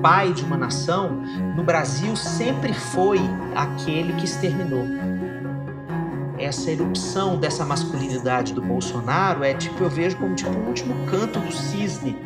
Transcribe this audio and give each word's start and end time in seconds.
pai 0.00 0.32
de 0.32 0.44
uma 0.44 0.56
nação, 0.56 1.22
no 1.56 1.62
Brasil 1.62 2.14
sempre 2.16 2.72
foi 2.72 3.18
aquele 3.54 4.12
que 4.14 4.24
exterminou. 4.24 4.84
Essa 6.38 6.70
erupção 6.70 7.36
dessa 7.36 7.64
masculinidade 7.64 8.54
do 8.54 8.62
Bolsonaro 8.62 9.42
é 9.42 9.54
tipo, 9.54 9.82
eu 9.82 9.90
vejo 9.90 10.16
como 10.16 10.34
tipo 10.34 10.50
o 10.50 10.66
último 10.68 10.94
canto 11.06 11.40
do 11.40 11.52
cisne. 11.52 12.16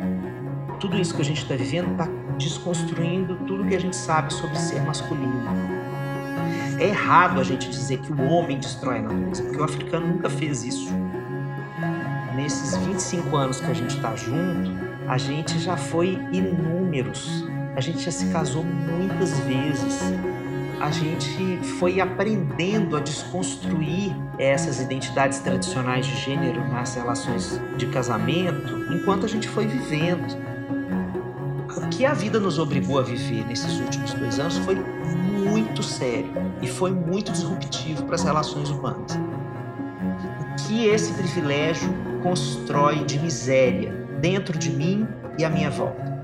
Tudo 0.79 0.97
isso 0.97 1.15
que 1.15 1.21
a 1.21 1.25
gente 1.25 1.41
está 1.41 1.55
vivendo 1.55 1.91
está 1.91 2.07
desconstruindo 2.37 3.35
tudo 3.47 3.65
que 3.65 3.75
a 3.75 3.79
gente 3.79 3.95
sabe 3.95 4.31
sobre 4.31 4.57
ser 4.57 4.81
masculino. 4.83 5.41
É 6.79 6.89
errado 6.89 7.39
a 7.39 7.43
gente 7.43 7.69
dizer 7.69 7.99
que 7.99 8.11
o 8.11 8.21
homem 8.25 8.59
destrói 8.59 8.99
a 8.99 9.01
natureza, 9.03 9.43
porque 9.43 9.59
o 9.59 9.63
africano 9.63 10.07
nunca 10.07 10.29
fez 10.29 10.63
isso. 10.63 10.91
Nesses 12.35 12.75
25 12.77 13.35
anos 13.35 13.59
que 13.59 13.71
a 13.71 13.73
gente 13.73 13.95
está 13.95 14.15
junto, 14.15 14.71
a 15.07 15.17
gente 15.17 15.59
já 15.59 15.77
foi 15.77 16.19
inúmeros. 16.31 17.52
A 17.75 17.81
gente 17.81 17.99
já 17.99 18.11
se 18.11 18.27
casou 18.27 18.63
muitas 18.63 19.39
vezes. 19.39 19.99
A 20.79 20.91
gente 20.91 21.57
foi 21.79 21.99
aprendendo 21.99 22.95
a 22.95 22.99
desconstruir 22.99 24.15
essas 24.37 24.79
identidades 24.79 25.39
tradicionais 25.39 26.05
de 26.05 26.15
gênero 26.15 26.67
nas 26.69 26.93
relações 26.95 27.59
de 27.77 27.87
casamento 27.87 28.93
enquanto 28.93 29.25
a 29.25 29.29
gente 29.29 29.47
foi 29.47 29.65
vivendo. 29.65 30.37
O 31.75 31.89
que 31.89 32.05
a 32.05 32.13
vida 32.13 32.39
nos 32.39 32.59
obrigou 32.59 32.99
a 32.99 33.01
viver 33.01 33.45
nesses 33.47 33.79
últimos 33.79 34.13
dois 34.13 34.39
anos 34.39 34.57
foi 34.59 34.75
muito 34.75 35.81
sério 35.81 36.31
e 36.61 36.67
foi 36.67 36.91
muito 36.91 37.31
disruptivo 37.31 38.03
para 38.03 38.15
as 38.15 38.23
relações 38.23 38.69
humanas. 38.69 39.13
O 39.15 40.67
que 40.67 40.85
esse 40.85 41.13
privilégio 41.13 41.89
constrói 42.21 43.03
de 43.03 43.17
miséria 43.19 43.91
dentro 44.21 44.57
de 44.57 44.69
mim 44.69 45.07
e 45.37 45.43
à 45.43 45.49
minha 45.49 45.69
volta. 45.69 46.22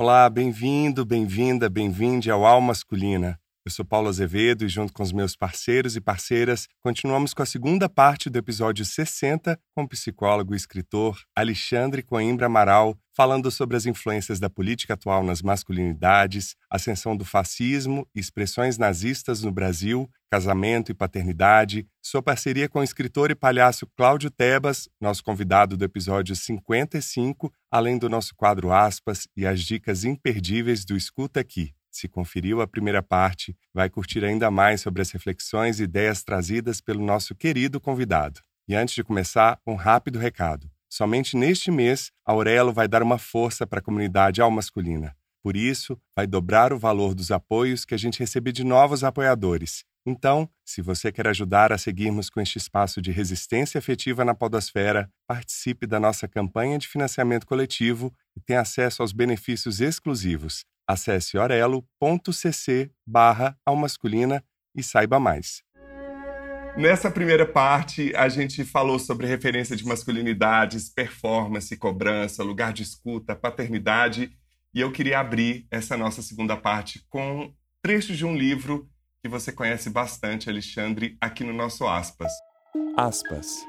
Olá, 0.00 0.30
bem-vindo, 0.30 1.04
bem-vinda, 1.04 1.68
bem-vinde 1.68 2.30
ao 2.30 2.46
Alma 2.46 2.68
Masculina. 2.68 3.36
Eu 3.68 3.70
sou 3.70 3.84
Paulo 3.84 4.08
Azevedo 4.08 4.64
e, 4.64 4.68
junto 4.68 4.94
com 4.94 5.02
os 5.02 5.12
meus 5.12 5.36
parceiros 5.36 5.94
e 5.94 6.00
parceiras, 6.00 6.66
continuamos 6.82 7.34
com 7.34 7.42
a 7.42 7.46
segunda 7.46 7.86
parte 7.86 8.30
do 8.30 8.38
episódio 8.38 8.82
60 8.82 9.60
com 9.74 9.82
o 9.82 9.88
psicólogo 9.88 10.54
e 10.54 10.56
escritor 10.56 11.20
Alexandre 11.36 12.02
Coimbra 12.02 12.46
Amaral, 12.46 12.96
falando 13.14 13.50
sobre 13.50 13.76
as 13.76 13.84
influências 13.84 14.40
da 14.40 14.48
política 14.48 14.94
atual 14.94 15.22
nas 15.22 15.42
masculinidades, 15.42 16.56
ascensão 16.70 17.14
do 17.14 17.26
fascismo 17.26 18.08
e 18.14 18.20
expressões 18.20 18.78
nazistas 18.78 19.42
no 19.42 19.52
Brasil, 19.52 20.08
casamento 20.30 20.90
e 20.90 20.94
paternidade, 20.94 21.86
sua 22.00 22.22
parceria 22.22 22.70
com 22.70 22.78
o 22.78 22.84
escritor 22.84 23.30
e 23.30 23.34
palhaço 23.34 23.86
Cláudio 23.94 24.30
Tebas, 24.30 24.88
nosso 24.98 25.22
convidado 25.22 25.76
do 25.76 25.84
episódio 25.84 26.34
55, 26.34 27.52
além 27.70 27.98
do 27.98 28.08
nosso 28.08 28.34
quadro 28.34 28.72
Aspas 28.72 29.28
e 29.36 29.46
as 29.46 29.60
dicas 29.60 30.04
imperdíveis 30.04 30.86
do 30.86 30.96
Escuta 30.96 31.40
Aqui. 31.40 31.74
Se 31.98 32.06
conferiu 32.06 32.60
a 32.60 32.66
primeira 32.68 33.02
parte, 33.02 33.56
vai 33.74 33.90
curtir 33.90 34.24
ainda 34.24 34.52
mais 34.52 34.80
sobre 34.82 35.02
as 35.02 35.10
reflexões 35.10 35.80
e 35.80 35.82
ideias 35.82 36.22
trazidas 36.22 36.80
pelo 36.80 37.04
nosso 37.04 37.34
querido 37.34 37.80
convidado. 37.80 38.40
E 38.68 38.76
antes 38.76 38.94
de 38.94 39.02
começar, 39.02 39.60
um 39.66 39.74
rápido 39.74 40.16
recado. 40.16 40.70
Somente 40.88 41.36
neste 41.36 41.72
mês, 41.72 42.12
Aurelo 42.24 42.72
vai 42.72 42.86
dar 42.86 43.02
uma 43.02 43.18
força 43.18 43.66
para 43.66 43.80
a 43.80 43.82
comunidade 43.82 44.40
ao 44.40 44.48
masculina. 44.48 45.16
Por 45.42 45.56
isso, 45.56 46.00
vai 46.14 46.24
dobrar 46.24 46.72
o 46.72 46.78
valor 46.78 47.16
dos 47.16 47.32
apoios 47.32 47.84
que 47.84 47.94
a 47.94 47.98
gente 47.98 48.20
receber 48.20 48.52
de 48.52 48.62
novos 48.62 49.02
apoiadores. 49.02 49.84
Então, 50.06 50.48
se 50.64 50.80
você 50.80 51.10
quer 51.10 51.26
ajudar 51.26 51.72
a 51.72 51.78
seguirmos 51.78 52.30
com 52.30 52.40
este 52.40 52.58
espaço 52.58 53.02
de 53.02 53.10
resistência 53.10 53.80
afetiva 53.80 54.24
na 54.24 54.36
podosfera, 54.36 55.10
participe 55.26 55.84
da 55.84 55.98
nossa 55.98 56.28
campanha 56.28 56.78
de 56.78 56.86
financiamento 56.86 57.44
coletivo 57.44 58.14
e 58.36 58.40
tenha 58.40 58.60
acesso 58.60 59.02
aos 59.02 59.10
benefícios 59.10 59.80
exclusivos, 59.80 60.64
Acesse 60.88 61.36
orelo.cc 61.36 62.90
barra 63.06 63.54
almasculina 63.66 64.42
e 64.74 64.82
saiba 64.82 65.20
mais. 65.20 65.62
Nessa 66.78 67.10
primeira 67.10 67.44
parte, 67.44 68.14
a 68.16 68.26
gente 68.30 68.64
falou 68.64 68.98
sobre 68.98 69.26
referência 69.26 69.76
de 69.76 69.84
masculinidades, 69.84 70.88
performance, 70.88 71.76
cobrança, 71.76 72.42
lugar 72.42 72.72
de 72.72 72.84
escuta, 72.84 73.36
paternidade, 73.36 74.32
e 74.72 74.80
eu 74.80 74.90
queria 74.90 75.20
abrir 75.20 75.66
essa 75.70 75.94
nossa 75.94 76.22
segunda 76.22 76.56
parte 76.56 77.04
com 77.10 77.52
trechos 77.82 78.16
de 78.16 78.24
um 78.24 78.34
livro 78.34 78.88
que 79.20 79.28
você 79.28 79.52
conhece 79.52 79.90
bastante, 79.90 80.48
Alexandre, 80.48 81.18
aqui 81.20 81.44
no 81.44 81.52
nosso 81.52 81.86
Aspas. 81.86 82.32
Aspas. 82.96 83.66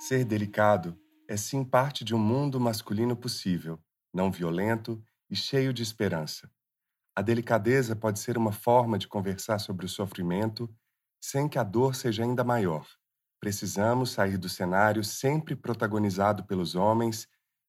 Ser 0.00 0.24
delicado 0.26 0.98
é 1.26 1.38
sim 1.38 1.64
parte 1.64 2.04
de 2.04 2.14
um 2.14 2.18
mundo 2.18 2.60
masculino 2.60 3.16
possível, 3.16 3.78
não 4.12 4.30
violento 4.30 5.02
e 5.30 5.36
cheio 5.36 5.72
de 5.72 5.82
esperança. 5.82 6.50
A 7.16 7.22
delicadeza 7.22 7.94
pode 7.94 8.18
ser 8.18 8.36
uma 8.36 8.52
forma 8.52 8.98
de 8.98 9.06
conversar 9.08 9.58
sobre 9.58 9.86
o 9.86 9.88
sofrimento 9.88 10.68
sem 11.20 11.48
que 11.48 11.58
a 11.58 11.62
dor 11.62 11.94
seja 11.94 12.22
ainda 12.22 12.44
maior. 12.44 12.86
Precisamos 13.40 14.10
sair 14.10 14.36
do 14.36 14.48
cenário 14.48 15.04
sempre 15.04 15.54
protagonizado 15.54 16.44
pelos 16.44 16.74
homens, 16.74 17.28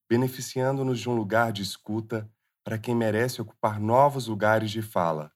beneficiando-nos 0.10 1.00
de 1.00 1.10
um 1.10 1.16
lugar 1.16 1.52
de 1.52 1.62
escuta 1.62 2.30
para 2.64 2.78
quem 2.78 2.96
merece 2.96 3.42
ocupar 3.42 3.80
novos 3.80 4.28
lugares 4.28 4.72
de 4.72 4.82
fala. 4.82 5.32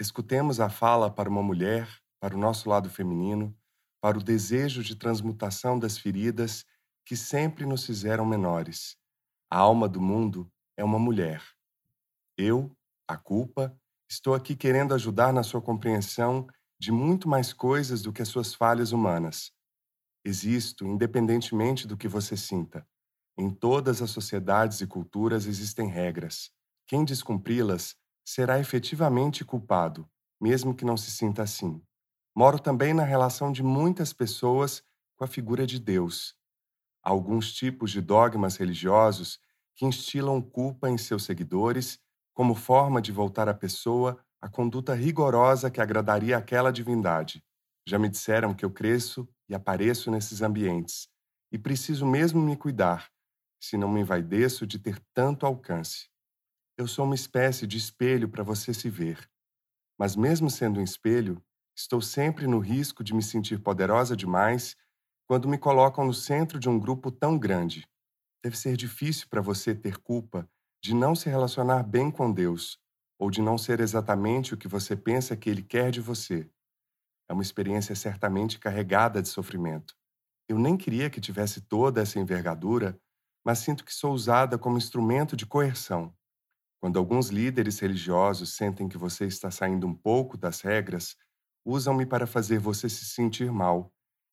Escutemos 0.00 0.60
a 0.60 0.68
fala 0.68 1.10
para 1.10 1.28
uma 1.28 1.42
mulher, 1.42 1.88
para 2.20 2.34
o 2.34 2.38
nosso 2.38 2.68
lado 2.68 2.90
feminino, 2.90 3.56
para 4.00 4.18
o 4.18 4.22
desejo 4.22 4.82
de 4.82 4.96
transmutação 4.96 5.78
das 5.78 5.96
feridas 5.96 6.64
que 7.06 7.16
sempre 7.16 7.64
nos 7.64 7.86
fizeram 7.86 8.24
menores. 8.24 8.96
A 9.50 9.58
alma 9.58 9.88
do 9.88 10.00
mundo 10.00 10.51
é 10.76 10.84
uma 10.84 10.98
mulher. 10.98 11.42
Eu, 12.36 12.74
a 13.06 13.16
culpa, 13.16 13.76
estou 14.10 14.34
aqui 14.34 14.56
querendo 14.56 14.94
ajudar 14.94 15.32
na 15.32 15.42
sua 15.42 15.60
compreensão 15.60 16.46
de 16.80 16.90
muito 16.90 17.28
mais 17.28 17.52
coisas 17.52 18.02
do 18.02 18.12
que 18.12 18.22
as 18.22 18.28
suas 18.28 18.54
falhas 18.54 18.92
humanas. 18.92 19.52
Existo 20.24 20.86
independentemente 20.86 21.86
do 21.86 21.96
que 21.96 22.08
você 22.08 22.36
sinta. 22.36 22.86
Em 23.36 23.50
todas 23.50 24.02
as 24.02 24.10
sociedades 24.10 24.80
e 24.80 24.86
culturas 24.86 25.46
existem 25.46 25.88
regras. 25.88 26.50
Quem 26.86 27.04
descumpri-las 27.04 27.96
será 28.24 28.58
efetivamente 28.58 29.44
culpado, 29.44 30.08
mesmo 30.40 30.74
que 30.74 30.84
não 30.84 30.96
se 30.96 31.10
sinta 31.10 31.42
assim. 31.42 31.82
Moro 32.34 32.58
também 32.58 32.94
na 32.94 33.04
relação 33.04 33.52
de 33.52 33.62
muitas 33.62 34.12
pessoas 34.12 34.82
com 35.16 35.24
a 35.24 35.28
figura 35.28 35.66
de 35.66 35.78
Deus. 35.78 36.34
Alguns 37.02 37.52
tipos 37.52 37.90
de 37.90 38.00
dogmas 38.00 38.56
religiosos 38.56 39.40
que 39.74 39.84
instilam 39.86 40.40
culpa 40.40 40.88
em 40.90 40.98
seus 40.98 41.24
seguidores 41.24 41.98
como 42.34 42.54
forma 42.54 43.00
de 43.00 43.12
voltar 43.12 43.48
à 43.48 43.54
pessoa 43.54 44.18
a 44.40 44.48
conduta 44.48 44.94
rigorosa 44.94 45.70
que 45.70 45.80
agradaria 45.80 46.36
àquela 46.36 46.72
divindade. 46.72 47.42
Já 47.86 47.98
me 47.98 48.08
disseram 48.08 48.54
que 48.54 48.64
eu 48.64 48.70
cresço 48.70 49.28
e 49.48 49.54
apareço 49.54 50.10
nesses 50.10 50.42
ambientes, 50.42 51.08
e 51.50 51.58
preciso 51.58 52.06
mesmo 52.06 52.40
me 52.40 52.56
cuidar, 52.56 53.10
se 53.60 53.76
não 53.76 53.88
me 53.88 54.00
envaideço 54.00 54.66
de 54.66 54.78
ter 54.78 54.98
tanto 55.14 55.46
alcance. 55.46 56.08
Eu 56.76 56.86
sou 56.88 57.04
uma 57.04 57.14
espécie 57.14 57.66
de 57.66 57.76
espelho 57.78 58.28
para 58.28 58.42
você 58.42 58.74
se 58.74 58.88
ver. 58.90 59.28
Mas, 59.98 60.16
mesmo 60.16 60.50
sendo 60.50 60.80
um 60.80 60.84
espelho, 60.84 61.42
estou 61.76 62.00
sempre 62.00 62.46
no 62.46 62.58
risco 62.58 63.04
de 63.04 63.14
me 63.14 63.22
sentir 63.22 63.60
poderosa 63.60 64.16
demais 64.16 64.76
quando 65.26 65.48
me 65.48 65.58
colocam 65.58 66.04
no 66.06 66.14
centro 66.14 66.58
de 66.58 66.68
um 66.68 66.78
grupo 66.78 67.10
tão 67.10 67.38
grande. 67.38 67.86
Deve 68.44 68.56
ser 68.58 68.76
difícil 68.76 69.28
para 69.28 69.40
você 69.40 69.74
ter 69.74 69.98
culpa 69.98 70.48
de 70.82 70.94
não 70.94 71.14
se 71.14 71.28
relacionar 71.28 71.84
bem 71.84 72.10
com 72.10 72.32
Deus 72.32 72.78
ou 73.18 73.30
de 73.30 73.40
não 73.40 73.56
ser 73.56 73.78
exatamente 73.78 74.52
o 74.52 74.56
que 74.56 74.66
você 74.66 74.96
pensa 74.96 75.36
que 75.36 75.48
Ele 75.48 75.62
quer 75.62 75.92
de 75.92 76.00
você. 76.00 76.50
É 77.28 77.32
uma 77.32 77.42
experiência 77.42 77.94
certamente 77.94 78.58
carregada 78.58 79.22
de 79.22 79.28
sofrimento. 79.28 79.96
Eu 80.48 80.58
nem 80.58 80.76
queria 80.76 81.08
que 81.08 81.20
tivesse 81.20 81.60
toda 81.62 82.02
essa 82.02 82.18
envergadura, 82.18 83.00
mas 83.44 83.60
sinto 83.60 83.84
que 83.84 83.94
sou 83.94 84.12
usada 84.12 84.58
como 84.58 84.76
instrumento 84.76 85.36
de 85.36 85.46
coerção. 85.46 86.14
Quando 86.80 86.98
alguns 86.98 87.28
líderes 87.28 87.78
religiosos 87.78 88.56
sentem 88.56 88.88
que 88.88 88.98
você 88.98 89.26
está 89.26 89.50
saindo 89.50 89.86
um 89.86 89.94
pouco 89.94 90.36
das 90.36 90.60
regras, 90.60 91.16
usam-me 91.64 92.04
para 92.04 92.26
fazer 92.26 92.58
você 92.58 92.88
se 92.88 93.04
sentir 93.04 93.52
mal 93.52 93.92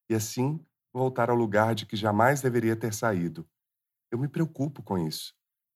e 0.09 0.15
assim 0.15 0.65
voltar 0.91 1.29
ao 1.29 1.35
lugar 1.35 1.75
de 1.75 1.85
que 1.85 1.95
jamais 1.95 2.41
deveria 2.41 2.75
ter 2.75 2.93
saído. 2.93 3.47
Eu 4.11 4.17
me 4.17 4.27
preocupo 4.27 4.81
com 4.81 4.97
isso. 4.97 5.33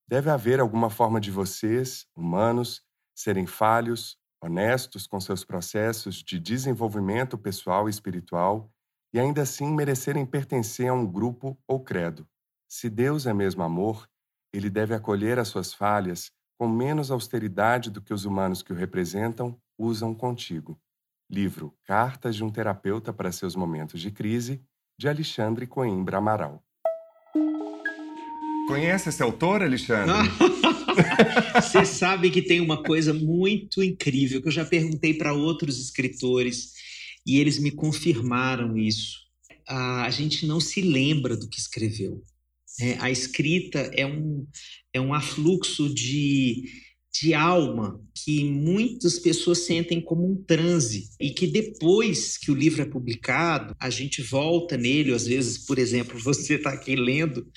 Deve 0.08 0.30
haver 0.30 0.60
alguma 0.60 0.90
forma 0.90 1.20
de 1.20 1.32
vocês, 1.32 2.06
humanos, 2.16 2.82
serem 3.16 3.46
falhos, 3.46 4.18
honestos 4.42 5.08
com 5.08 5.20
seus 5.20 5.46
processos 5.46 6.16
de 6.16 6.40
desenvolvimento 6.40 7.38
pessoal 7.38 7.88
e 7.88 7.92
espiritual 7.92 8.70
e 9.14 9.20
ainda 9.20 9.44
assim 9.44 9.72
merecerem 9.74 10.26
pertencer 10.26 10.90
a 10.90 10.94
um 10.94 11.06
grupo 11.06 11.58
ou 11.68 11.80
credo. 11.80 12.28
Se 12.68 12.90
Deus 12.90 13.28
é 13.28 13.34
mesmo 13.34 13.64
amor, 13.64 14.10
ele 14.52 14.70
deve 14.70 14.94
acolher 14.94 15.40
as 15.40 15.48
suas 15.48 15.74
falhas 15.74 16.32
com 16.58 16.68
menos 16.68 17.12
austeridade 17.12 17.90
do 17.90 18.02
que 18.02 18.14
os 18.14 18.26
humanos 18.26 18.62
que 18.62 18.74
o 18.74 18.76
representam 18.76 19.60
usam 19.78 20.14
contigo. 20.14 20.80
Livro 21.30 21.76
Cartas 21.86 22.36
de 22.36 22.44
um 22.44 22.50
Terapeuta 22.50 23.14
para 23.14 23.32
Seus 23.32 23.56
Momentos 23.56 24.02
de 24.02 24.12
Crise, 24.12 24.64
de 24.98 25.08
Alexandre 25.08 25.66
Coimbra 25.66 26.18
Amaral. 26.18 26.64
Conhece 28.74 29.10
esse 29.10 29.22
autor, 29.22 29.62
Alexandre? 29.62 30.16
Você 31.62 31.86
sabe 31.86 32.32
que 32.32 32.42
tem 32.42 32.60
uma 32.60 32.82
coisa 32.82 33.14
muito 33.14 33.84
incrível 33.84 34.42
que 34.42 34.48
eu 34.48 34.52
já 34.52 34.66
perguntei 34.66 35.14
para 35.14 35.32
outros 35.32 35.80
escritores 35.80 36.72
e 37.24 37.38
eles 37.38 37.60
me 37.60 37.70
confirmaram 37.70 38.76
isso. 38.76 39.20
A 39.68 40.10
gente 40.10 40.48
não 40.48 40.60
se 40.60 40.82
lembra 40.82 41.38
do 41.38 41.48
que 41.48 41.60
escreveu. 41.60 42.24
É, 42.82 42.98
a 43.00 43.12
escrita 43.12 43.92
é 43.94 44.08
um, 44.08 44.48
é 44.92 45.00
um 45.00 45.14
afluxo 45.14 45.94
de, 45.94 46.64
de 47.22 47.36
alma 47.36 48.02
que 48.26 48.44
muitas 48.44 49.20
pessoas 49.20 49.60
sentem 49.60 50.02
como 50.02 50.26
um 50.26 50.44
transe 50.44 51.10
e 51.22 51.30
que 51.30 51.46
depois 51.46 52.40
que 52.40 52.50
o 52.50 52.56
livro 52.56 52.82
é 52.82 52.86
publicado, 52.86 53.76
a 53.80 53.92
gente 53.92 54.24
volta 54.24 54.76
nele, 54.76 55.14
às 55.14 55.28
vezes, 55.28 55.60
por 55.60 55.78
exemplo, 55.78 56.18
você 56.18 56.56
está 56.56 56.72
aqui 56.72 56.96
lendo 56.96 57.48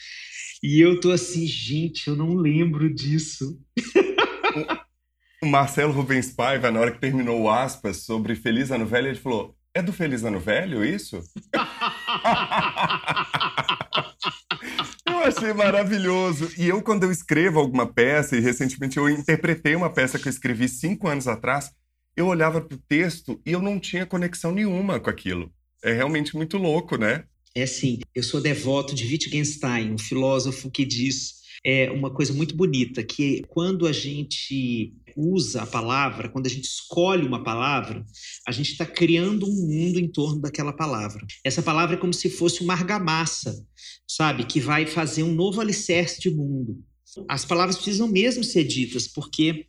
e 0.67 0.81
eu 0.81 0.99
tô 0.99 1.13
assim, 1.13 1.47
gente, 1.47 2.09
eu 2.09 2.17
não 2.17 2.35
lembro 2.35 2.93
disso. 2.93 3.57
o 5.41 5.47
Marcelo 5.47 5.93
Rubens 5.93 6.33
Paiva, 6.33 6.73
na 6.73 6.81
hora 6.81 6.91
que 6.91 6.99
terminou 6.99 7.43
o 7.43 7.49
aspas 7.49 7.99
sobre 7.99 8.35
Feliz 8.35 8.73
Ano 8.73 8.85
Velho, 8.85 9.07
ele 9.07 9.17
falou: 9.17 9.57
É 9.73 9.81
do 9.81 9.93
Feliz 9.93 10.25
Ano 10.25 10.41
Velho 10.41 10.85
isso? 10.85 11.23
eu 15.07 15.19
achei 15.19 15.53
maravilhoso. 15.53 16.51
E 16.59 16.67
eu, 16.67 16.83
quando 16.83 17.05
eu 17.05 17.13
escrevo 17.13 17.61
alguma 17.61 17.87
peça, 17.87 18.37
e 18.37 18.41
recentemente 18.41 18.97
eu 18.97 19.09
interpretei 19.09 19.77
uma 19.77 19.89
peça 19.89 20.19
que 20.19 20.27
eu 20.27 20.33
escrevi 20.33 20.69
cinco 20.69 21.07
anos 21.07 21.29
atrás, 21.29 21.71
eu 22.17 22.27
olhava 22.27 22.61
para 22.61 22.75
o 22.75 22.83
texto 22.89 23.41
e 23.47 23.53
eu 23.53 23.63
não 23.63 23.79
tinha 23.79 24.05
conexão 24.05 24.51
nenhuma 24.51 24.99
com 24.99 25.11
aquilo. 25.11 25.49
É 25.85 25.93
realmente 25.93 26.35
muito 26.35 26.59
louco, 26.59 26.97
né? 26.97 27.23
É 27.57 27.63
assim, 27.63 28.01
eu 28.15 28.23
sou 28.23 28.39
devoto 28.39 28.95
de 28.95 29.07
Wittgenstein, 29.07 29.91
um 29.91 29.97
filósofo 29.97 30.71
que 30.71 30.85
diz 30.85 31.37
é 31.65 31.91
uma 31.91 32.11
coisa 32.11 32.35
muito 32.35 32.55
bonita, 32.55 33.03
que 33.03 33.43
quando 33.49 33.87
a 33.87 33.93
gente 33.93 34.93
usa 35.17 35.63
a 35.63 35.67
palavra, 35.67 36.29
quando 36.29 36.45
a 36.45 36.51
gente 36.51 36.67
escolhe 36.67 37.27
uma 37.27 37.43
palavra, 37.43 38.05
a 38.47 38.53
gente 38.53 38.73
está 38.73 38.85
criando 38.85 39.47
um 39.47 39.69
mundo 39.69 39.99
em 39.99 40.07
torno 40.07 40.39
daquela 40.39 40.71
palavra. 40.71 41.27
Essa 41.43 41.63
palavra 41.63 41.97
é 41.97 41.99
como 41.99 42.13
se 42.13 42.29
fosse 42.29 42.63
uma 42.63 42.75
argamassa, 42.75 43.67
sabe? 44.07 44.45
Que 44.45 44.61
vai 44.61 44.85
fazer 44.87 45.23
um 45.23 45.33
novo 45.33 45.59
alicerce 45.59 46.21
de 46.21 46.31
mundo. 46.31 46.85
As 47.27 47.47
palavras 47.47 47.77
precisam 47.77 48.07
mesmo 48.07 48.45
ser 48.45 48.65
ditas, 48.65 49.09
porque 49.09 49.65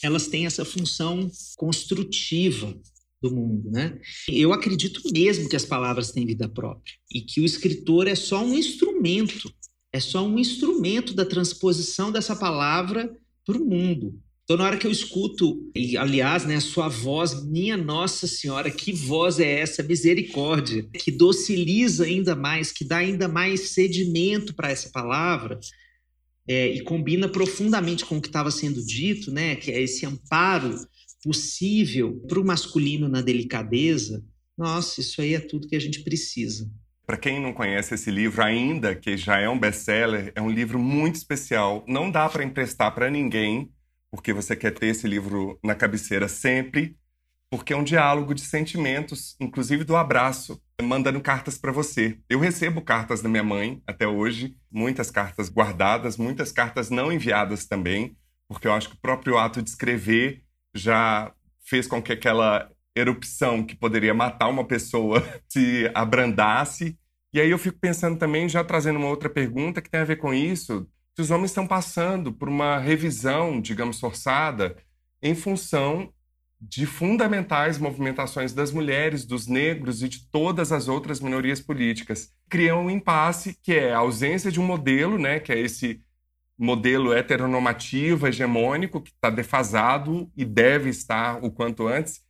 elas 0.00 0.28
têm 0.28 0.46
essa 0.46 0.64
função 0.64 1.28
construtiva 1.56 2.72
do 3.22 3.34
mundo, 3.34 3.70
né? 3.70 3.98
Eu 4.28 4.52
acredito 4.52 5.00
mesmo 5.12 5.48
que 5.48 5.56
as 5.56 5.64
palavras 5.64 6.10
têm 6.10 6.26
vida 6.26 6.48
própria 6.48 6.94
e 7.10 7.20
que 7.20 7.40
o 7.40 7.44
escritor 7.44 8.08
é 8.08 8.14
só 8.14 8.44
um 8.44 8.54
instrumento, 8.54 9.52
é 9.92 10.00
só 10.00 10.26
um 10.26 10.38
instrumento 10.38 11.14
da 11.14 11.24
transposição 11.24 12.10
dessa 12.10 12.34
palavra 12.34 13.16
para 13.46 13.56
o 13.56 13.64
mundo. 13.64 14.20
Então, 14.44 14.56
na 14.56 14.64
hora 14.64 14.76
que 14.76 14.86
eu 14.86 14.90
escuto, 14.90 15.70
e 15.74 15.96
aliás, 15.96 16.44
né, 16.44 16.56
a 16.56 16.60
sua 16.60 16.88
voz, 16.88 17.44
minha 17.44 17.76
Nossa 17.76 18.26
Senhora, 18.26 18.70
que 18.70 18.92
voz 18.92 19.38
é 19.38 19.60
essa? 19.60 19.84
Misericórdia, 19.84 20.82
que 20.92 21.12
dociliza 21.12 22.04
ainda 22.04 22.34
mais, 22.34 22.72
que 22.72 22.84
dá 22.84 22.98
ainda 22.98 23.28
mais 23.28 23.70
sedimento 23.70 24.52
para 24.52 24.70
essa 24.70 24.90
palavra, 24.90 25.60
é, 26.46 26.74
e 26.74 26.82
combina 26.82 27.28
profundamente 27.28 28.04
com 28.04 28.18
o 28.18 28.20
que 28.20 28.26
estava 28.26 28.50
sendo 28.50 28.84
dito, 28.84 29.30
né, 29.30 29.54
que 29.54 29.70
é 29.70 29.80
esse 29.80 30.04
amparo 30.04 30.76
possível 31.22 32.20
para 32.28 32.40
o 32.40 32.44
masculino 32.44 33.08
na 33.08 33.20
delicadeza, 33.20 34.24
nossa, 34.56 35.00
isso 35.00 35.20
aí 35.20 35.34
é 35.34 35.40
tudo 35.40 35.68
que 35.68 35.76
a 35.76 35.80
gente 35.80 36.02
precisa. 36.02 36.70
Para 37.06 37.16
quem 37.16 37.40
não 37.40 37.52
conhece 37.52 37.94
esse 37.94 38.10
livro 38.10 38.42
ainda, 38.42 38.94
que 38.94 39.16
já 39.16 39.38
é 39.38 39.48
um 39.48 39.58
best-seller, 39.58 40.32
é 40.34 40.40
um 40.40 40.50
livro 40.50 40.78
muito 40.78 41.16
especial. 41.16 41.84
Não 41.88 42.10
dá 42.10 42.28
para 42.28 42.44
emprestar 42.44 42.94
para 42.94 43.10
ninguém, 43.10 43.72
porque 44.10 44.32
você 44.32 44.54
quer 44.54 44.72
ter 44.72 44.86
esse 44.86 45.06
livro 45.06 45.58
na 45.64 45.74
cabeceira 45.74 46.28
sempre, 46.28 46.96
porque 47.50 47.72
é 47.72 47.76
um 47.76 47.84
diálogo 47.84 48.34
de 48.34 48.42
sentimentos, 48.42 49.36
inclusive 49.40 49.84
do 49.84 49.96
abraço, 49.96 50.62
mandando 50.80 51.20
cartas 51.20 51.58
para 51.58 51.72
você. 51.72 52.18
Eu 52.28 52.38
recebo 52.38 52.80
cartas 52.80 53.20
da 53.20 53.28
minha 53.28 53.42
mãe 53.42 53.82
até 53.86 54.06
hoje, 54.06 54.56
muitas 54.70 55.10
cartas 55.10 55.48
guardadas, 55.48 56.16
muitas 56.16 56.52
cartas 56.52 56.88
não 56.88 57.12
enviadas 57.12 57.66
também, 57.66 58.16
porque 58.48 58.66
eu 58.66 58.72
acho 58.72 58.90
que 58.90 58.94
o 58.94 59.00
próprio 59.00 59.38
ato 59.38 59.60
de 59.60 59.68
escrever 59.68 60.42
já 60.74 61.32
fez 61.64 61.86
com 61.86 62.02
que 62.02 62.12
aquela 62.12 62.70
erupção 62.94 63.64
que 63.64 63.74
poderia 63.74 64.14
matar 64.14 64.48
uma 64.48 64.64
pessoa 64.64 65.22
se 65.48 65.90
abrandasse. 65.94 66.98
E 67.32 67.40
aí 67.40 67.50
eu 67.50 67.58
fico 67.58 67.78
pensando 67.78 68.18
também, 68.18 68.48
já 68.48 68.62
trazendo 68.62 68.98
uma 68.98 69.08
outra 69.08 69.30
pergunta 69.30 69.80
que 69.80 69.90
tem 69.90 70.00
a 70.00 70.04
ver 70.04 70.16
com 70.16 70.34
isso, 70.34 70.86
que 71.14 71.22
os 71.22 71.30
homens 71.30 71.50
estão 71.50 71.66
passando 71.66 72.32
por 72.32 72.48
uma 72.48 72.78
revisão, 72.78 73.60
digamos, 73.60 73.98
forçada, 73.98 74.76
em 75.22 75.34
função 75.34 76.12
de 76.60 76.86
fundamentais 76.86 77.76
movimentações 77.76 78.52
das 78.52 78.70
mulheres, 78.70 79.24
dos 79.24 79.48
negros 79.48 80.02
e 80.02 80.08
de 80.08 80.28
todas 80.30 80.70
as 80.70 80.86
outras 80.88 81.20
minorias 81.20 81.60
políticas. 81.60 82.30
Criam 82.48 82.86
um 82.86 82.90
impasse 82.90 83.58
que 83.62 83.72
é 83.72 83.92
a 83.92 83.98
ausência 83.98 84.50
de 84.50 84.60
um 84.60 84.64
modelo, 84.64 85.18
né, 85.18 85.40
que 85.40 85.52
é 85.52 85.58
esse 85.58 86.00
modelo 86.58 87.12
heteronormativo, 87.12 88.26
hegemônico, 88.26 89.00
que 89.00 89.10
está 89.10 89.30
defasado 89.30 90.30
e 90.36 90.44
deve 90.44 90.90
estar 90.90 91.42
o 91.42 91.50
quanto 91.50 91.86
antes, 91.86 92.20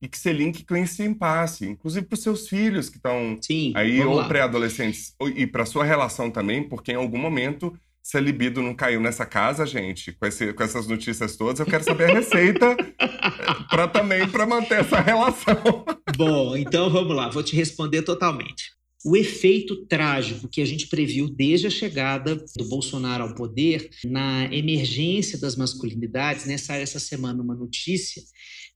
e 0.00 0.08
que 0.08 0.18
se 0.18 0.32
linke 0.32 0.64
com 0.64 0.74
esse 0.74 1.04
impasse, 1.04 1.68
inclusive 1.68 2.06
para 2.06 2.14
os 2.14 2.22
seus 2.22 2.48
filhos 2.48 2.88
que 2.88 2.96
estão 2.96 3.38
aí, 3.74 4.02
ou 4.02 4.26
pré-adolescentes, 4.26 5.14
e 5.36 5.46
para 5.46 5.64
sua 5.64 5.84
relação 5.84 6.30
também, 6.30 6.68
porque 6.68 6.92
em 6.92 6.96
algum 6.96 7.18
momento, 7.18 7.72
se 8.02 8.16
a 8.16 8.20
libido 8.20 8.60
não 8.60 8.74
caiu 8.74 9.00
nessa 9.00 9.24
casa, 9.24 9.64
gente, 9.64 10.10
com, 10.12 10.26
esse, 10.26 10.52
com 10.52 10.62
essas 10.64 10.88
notícias 10.88 11.36
todas, 11.36 11.60
eu 11.60 11.66
quero 11.66 11.84
saber 11.84 12.10
a 12.10 12.14
receita 12.14 12.76
para 13.70 13.86
também 13.86 14.28
para 14.28 14.44
manter 14.44 14.80
essa 14.80 15.00
relação. 15.00 15.84
Bom, 16.16 16.56
então 16.56 16.90
vamos 16.90 17.14
lá, 17.14 17.28
vou 17.28 17.42
te 17.42 17.54
responder 17.54 18.02
totalmente 18.02 18.72
o 19.04 19.16
efeito 19.16 19.84
trágico 19.86 20.48
que 20.48 20.60
a 20.60 20.64
gente 20.64 20.86
previu 20.86 21.28
desde 21.28 21.66
a 21.66 21.70
chegada 21.70 22.36
do 22.56 22.64
Bolsonaro 22.68 23.24
ao 23.24 23.34
poder 23.34 23.90
na 24.04 24.44
emergência 24.54 25.38
das 25.38 25.56
masculinidades? 25.56 26.60
Sai 26.60 26.82
essa 26.82 27.00
semana 27.00 27.42
uma 27.42 27.54
notícia 27.54 28.22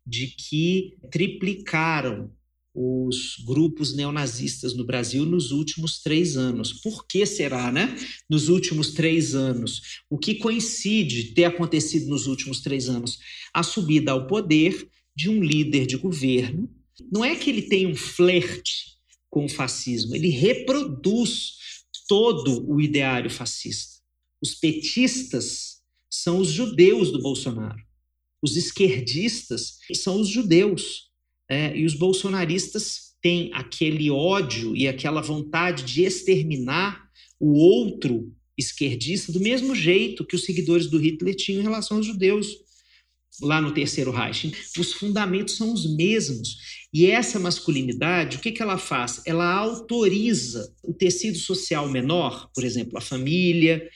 de 0.04 0.28
que 0.28 0.96
triplicaram 1.10 2.30
os 2.74 3.42
grupos 3.46 3.96
neonazistas 3.96 4.76
no 4.76 4.84
Brasil 4.84 5.24
nos 5.24 5.50
últimos 5.50 6.02
três 6.02 6.36
anos. 6.36 6.74
Por 6.74 7.06
que 7.06 7.24
será, 7.24 7.72
né? 7.72 7.96
Nos 8.28 8.48
últimos 8.48 8.92
três 8.92 9.34
anos. 9.34 10.02
O 10.10 10.18
que 10.18 10.34
coincide 10.34 11.32
ter 11.32 11.44
acontecido 11.44 12.08
nos 12.08 12.26
últimos 12.26 12.60
três 12.60 12.88
anos? 12.88 13.18
A 13.54 13.62
subida 13.62 14.12
ao 14.12 14.26
poder 14.26 14.88
de 15.16 15.30
um 15.30 15.42
líder 15.42 15.86
de 15.86 15.96
governo. 15.96 16.68
Não 17.10 17.24
é 17.24 17.34
que 17.34 17.48
ele 17.48 17.62
tem 17.62 17.86
um 17.86 17.96
flerte 17.96 18.95
com 19.36 19.44
o 19.44 19.50
fascismo. 19.50 20.16
Ele 20.16 20.30
reproduz 20.30 21.56
todo 22.08 22.66
o 22.66 22.80
ideário 22.80 23.28
fascista. 23.28 24.00
Os 24.40 24.54
petistas 24.54 25.82
são 26.08 26.38
os 26.38 26.48
judeus 26.48 27.12
do 27.12 27.20
Bolsonaro. 27.20 27.78
Os 28.40 28.56
esquerdistas 28.56 29.76
são 29.92 30.18
os 30.22 30.28
judeus. 30.30 31.10
É, 31.50 31.76
e 31.76 31.84
os 31.84 31.92
bolsonaristas 31.92 33.14
têm 33.20 33.50
aquele 33.52 34.10
ódio 34.10 34.74
e 34.74 34.88
aquela 34.88 35.20
vontade 35.20 35.84
de 35.84 36.02
exterminar 36.04 37.06
o 37.38 37.58
outro 37.58 38.34
esquerdista 38.56 39.32
do 39.32 39.40
mesmo 39.40 39.74
jeito 39.74 40.24
que 40.24 40.34
os 40.34 40.44
seguidores 40.44 40.86
do 40.86 40.96
Hitler 40.96 41.36
tinham 41.36 41.60
em 41.60 41.64
relação 41.64 41.98
aos 41.98 42.06
judeus 42.06 42.56
lá 43.40 43.60
no 43.60 43.72
Terceiro 43.72 44.10
Reich. 44.10 44.52
Os 44.78 44.92
fundamentos 44.92 45.56
são 45.56 45.72
os 45.72 45.94
mesmos. 45.96 46.56
E 46.92 47.06
essa 47.06 47.38
masculinidade, 47.38 48.36
o 48.36 48.40
que, 48.40 48.52
que 48.52 48.62
ela 48.62 48.78
faz? 48.78 49.22
Ela 49.26 49.52
autoriza 49.52 50.72
o 50.82 50.94
tecido 50.94 51.38
social 51.38 51.88
menor, 51.88 52.48
por 52.54 52.64
exemplo, 52.64 52.96
a 52.96 53.00
família, 53.00 53.86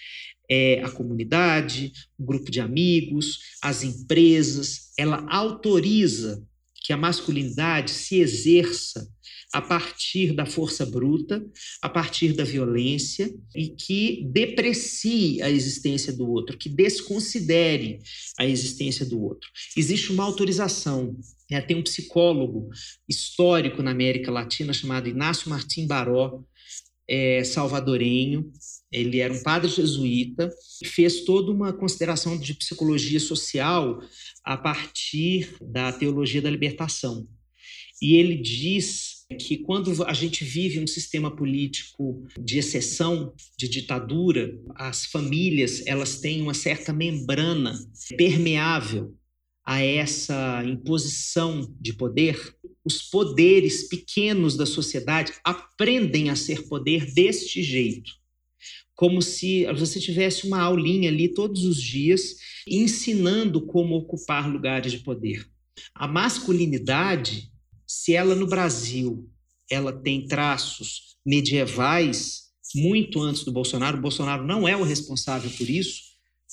é, 0.51 0.83
a 0.83 0.91
comunidade, 0.91 1.93
o 2.19 2.25
grupo 2.25 2.51
de 2.51 2.61
amigos, 2.61 3.39
as 3.63 3.85
empresas, 3.85 4.91
ela 4.99 5.25
autoriza 5.31 6.45
que 6.83 6.93
a 6.93 6.97
masculinidade 6.97 7.91
se 7.91 8.19
exerça 8.19 9.09
a 9.53 9.61
partir 9.61 10.33
da 10.33 10.47
força 10.47 10.87
bruta, 10.87 11.45
a 11.83 11.89
partir 11.89 12.33
da 12.33 12.45
violência 12.45 13.33
e 13.55 13.69
que 13.71 14.25
deprecie 14.31 15.43
a 15.43 15.51
existência 15.51 16.13
do 16.13 16.29
outro, 16.31 16.57
que 16.57 16.69
desconsidere 16.69 17.99
a 18.39 18.47
existência 18.47 19.05
do 19.05 19.21
outro. 19.21 19.49
Existe 19.77 20.13
uma 20.13 20.25
autorização. 20.25 21.17
Né? 21.51 21.61
Tem 21.61 21.77
um 21.77 21.83
psicólogo 21.83 22.69
histórico 23.09 23.83
na 23.83 23.91
América 23.91 24.31
Latina 24.31 24.73
chamado 24.73 25.09
Inácio 25.09 25.51
Martim 25.51 25.87
Baró, 25.87 26.45
é, 27.09 27.43
salvadorenho. 27.43 28.53
Ele 28.93 29.19
era 29.19 29.35
um 29.35 29.43
padre 29.43 29.69
jesuíta, 29.69 30.49
fez 30.85 31.25
toda 31.25 31.51
uma 31.51 31.73
consideração 31.73 32.39
de 32.39 32.55
psicologia 32.55 33.19
social 33.19 34.01
a 34.45 34.57
partir 34.57 35.57
da 35.61 35.93
teologia 35.93 36.41
da 36.41 36.51
libertação. 36.51 37.27
E 38.01 38.15
ele 38.15 38.37
diz 38.37 39.10
que 39.39 39.59
quando 39.59 40.05
a 40.05 40.13
gente 40.13 40.45
vive 40.45 40.81
um 40.81 40.87
sistema 40.87 41.35
político 41.35 42.25
de 42.39 42.59
exceção, 42.59 43.33
de 43.59 43.69
ditadura, 43.69 44.53
as 44.75 45.07
famílias 45.07 45.87
elas 45.87 46.21
têm 46.21 46.43
uma 46.43 46.55
certa 46.55 46.93
membrana 46.93 47.73
permeável 48.17 49.15
a 49.65 49.81
essa 49.81 50.65
imposição 50.65 51.73
de 51.81 51.93
poder. 51.93 52.39
Os 52.85 53.03
poderes 53.03 53.89
pequenos 53.89 54.57
da 54.57 54.67
sociedade 54.67 55.33
aprendem 55.45 56.31
a 56.31 56.37
ser 56.37 56.67
poder 56.67 57.13
deste 57.13 57.63
jeito 57.63 58.21
como 59.01 59.23
se 59.23 59.65
você 59.73 59.99
tivesse 59.99 60.47
uma 60.47 60.61
aulinha 60.61 61.09
ali 61.09 61.33
todos 61.33 61.65
os 61.65 61.83
dias 61.83 62.37
ensinando 62.69 63.65
como 63.65 63.95
ocupar 63.95 64.47
lugares 64.47 64.93
de 64.93 64.99
poder. 64.99 65.49
A 65.95 66.07
masculinidade, 66.07 67.51
se 68.01 68.15
ela 68.15 68.35
no 68.35 68.47
Brasil 68.47 69.29
ela 69.71 69.93
tem 69.93 70.27
traços 70.27 71.17
medievais 71.25 72.45
muito 72.75 73.21
antes 73.21 73.45
do 73.45 73.53
Bolsonaro, 73.53 73.99
o 73.99 74.01
Bolsonaro 74.01 74.47
não 74.47 74.67
é 74.67 74.75
o 74.75 74.83
responsável 74.83 75.51
por 75.51 75.69
isso, 75.69 76.01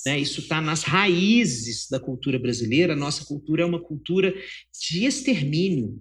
né? 0.04 0.18
Isso 0.20 0.40
está 0.40 0.60
nas 0.60 0.82
raízes 0.82 1.88
da 1.90 1.98
cultura 1.98 2.38
brasileira. 2.38 2.94
Nossa 2.94 3.24
cultura 3.24 3.62
é 3.62 3.66
uma 3.66 3.80
cultura 3.80 4.32
de 4.88 5.04
extermínio. 5.06 6.00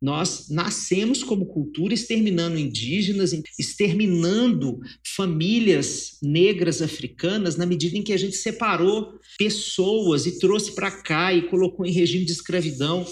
Nós 0.00 0.48
nascemos 0.48 1.22
como 1.22 1.46
cultura 1.46 1.94
exterminando 1.94 2.58
indígenas, 2.58 3.32
exterminando 3.58 4.78
famílias 5.14 6.18
negras 6.22 6.80
africanas, 6.80 7.56
na 7.56 7.66
medida 7.66 7.96
em 7.96 8.02
que 8.02 8.12
a 8.12 8.16
gente 8.16 8.36
separou 8.36 9.12
pessoas 9.38 10.26
e 10.26 10.38
trouxe 10.38 10.74
para 10.74 10.90
cá 10.90 11.32
e 11.32 11.48
colocou 11.48 11.84
em 11.84 11.92
regime 11.92 12.24
de 12.24 12.32
escravidão. 12.32 13.06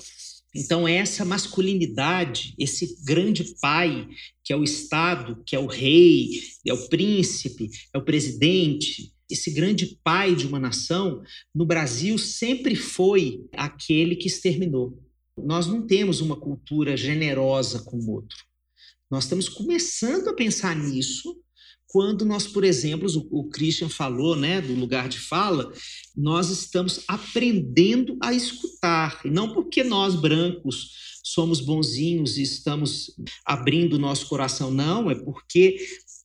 Então, 0.54 0.86
essa 0.86 1.24
masculinidade, 1.24 2.54
esse 2.58 2.96
grande 3.04 3.56
pai, 3.60 4.08
que 4.44 4.52
é 4.52 4.56
o 4.56 4.62
Estado, 4.62 5.42
que 5.44 5.56
é 5.56 5.58
o 5.58 5.66
rei, 5.66 6.30
é 6.64 6.72
o 6.72 6.88
príncipe, 6.88 7.68
é 7.92 7.98
o 7.98 8.04
presidente, 8.04 9.12
esse 9.28 9.50
grande 9.50 9.98
pai 10.04 10.34
de 10.34 10.46
uma 10.46 10.60
nação, 10.60 11.22
no 11.54 11.66
Brasil 11.66 12.16
sempre 12.18 12.76
foi 12.76 13.44
aquele 13.52 14.14
que 14.14 14.28
exterminou. 14.28 14.96
Nós 15.36 15.66
não 15.66 15.84
temos 15.84 16.20
uma 16.20 16.36
cultura 16.36 16.96
generosa 16.96 17.82
com 17.82 17.96
o 17.96 18.10
outro. 18.12 18.38
Nós 19.10 19.24
estamos 19.24 19.48
começando 19.48 20.28
a 20.28 20.34
pensar 20.34 20.76
nisso 20.76 21.36
quando 21.94 22.24
nós, 22.24 22.44
por 22.44 22.64
exemplo, 22.64 23.08
o, 23.30 23.44
Christian 23.44 23.88
falou, 23.88 24.34
né, 24.34 24.60
do 24.60 24.74
lugar 24.74 25.08
de 25.08 25.16
fala, 25.16 25.72
nós 26.16 26.50
estamos 26.50 27.04
aprendendo 27.06 28.18
a 28.20 28.34
escutar, 28.34 29.20
e 29.24 29.30
não 29.30 29.54
porque 29.54 29.84
nós 29.84 30.16
brancos 30.16 30.88
somos 31.22 31.60
bonzinhos 31.60 32.36
e 32.36 32.42
estamos 32.42 33.12
abrindo 33.46 33.96
nosso 33.96 34.26
coração, 34.26 34.72
não, 34.72 35.08
é 35.08 35.14
porque 35.14 35.76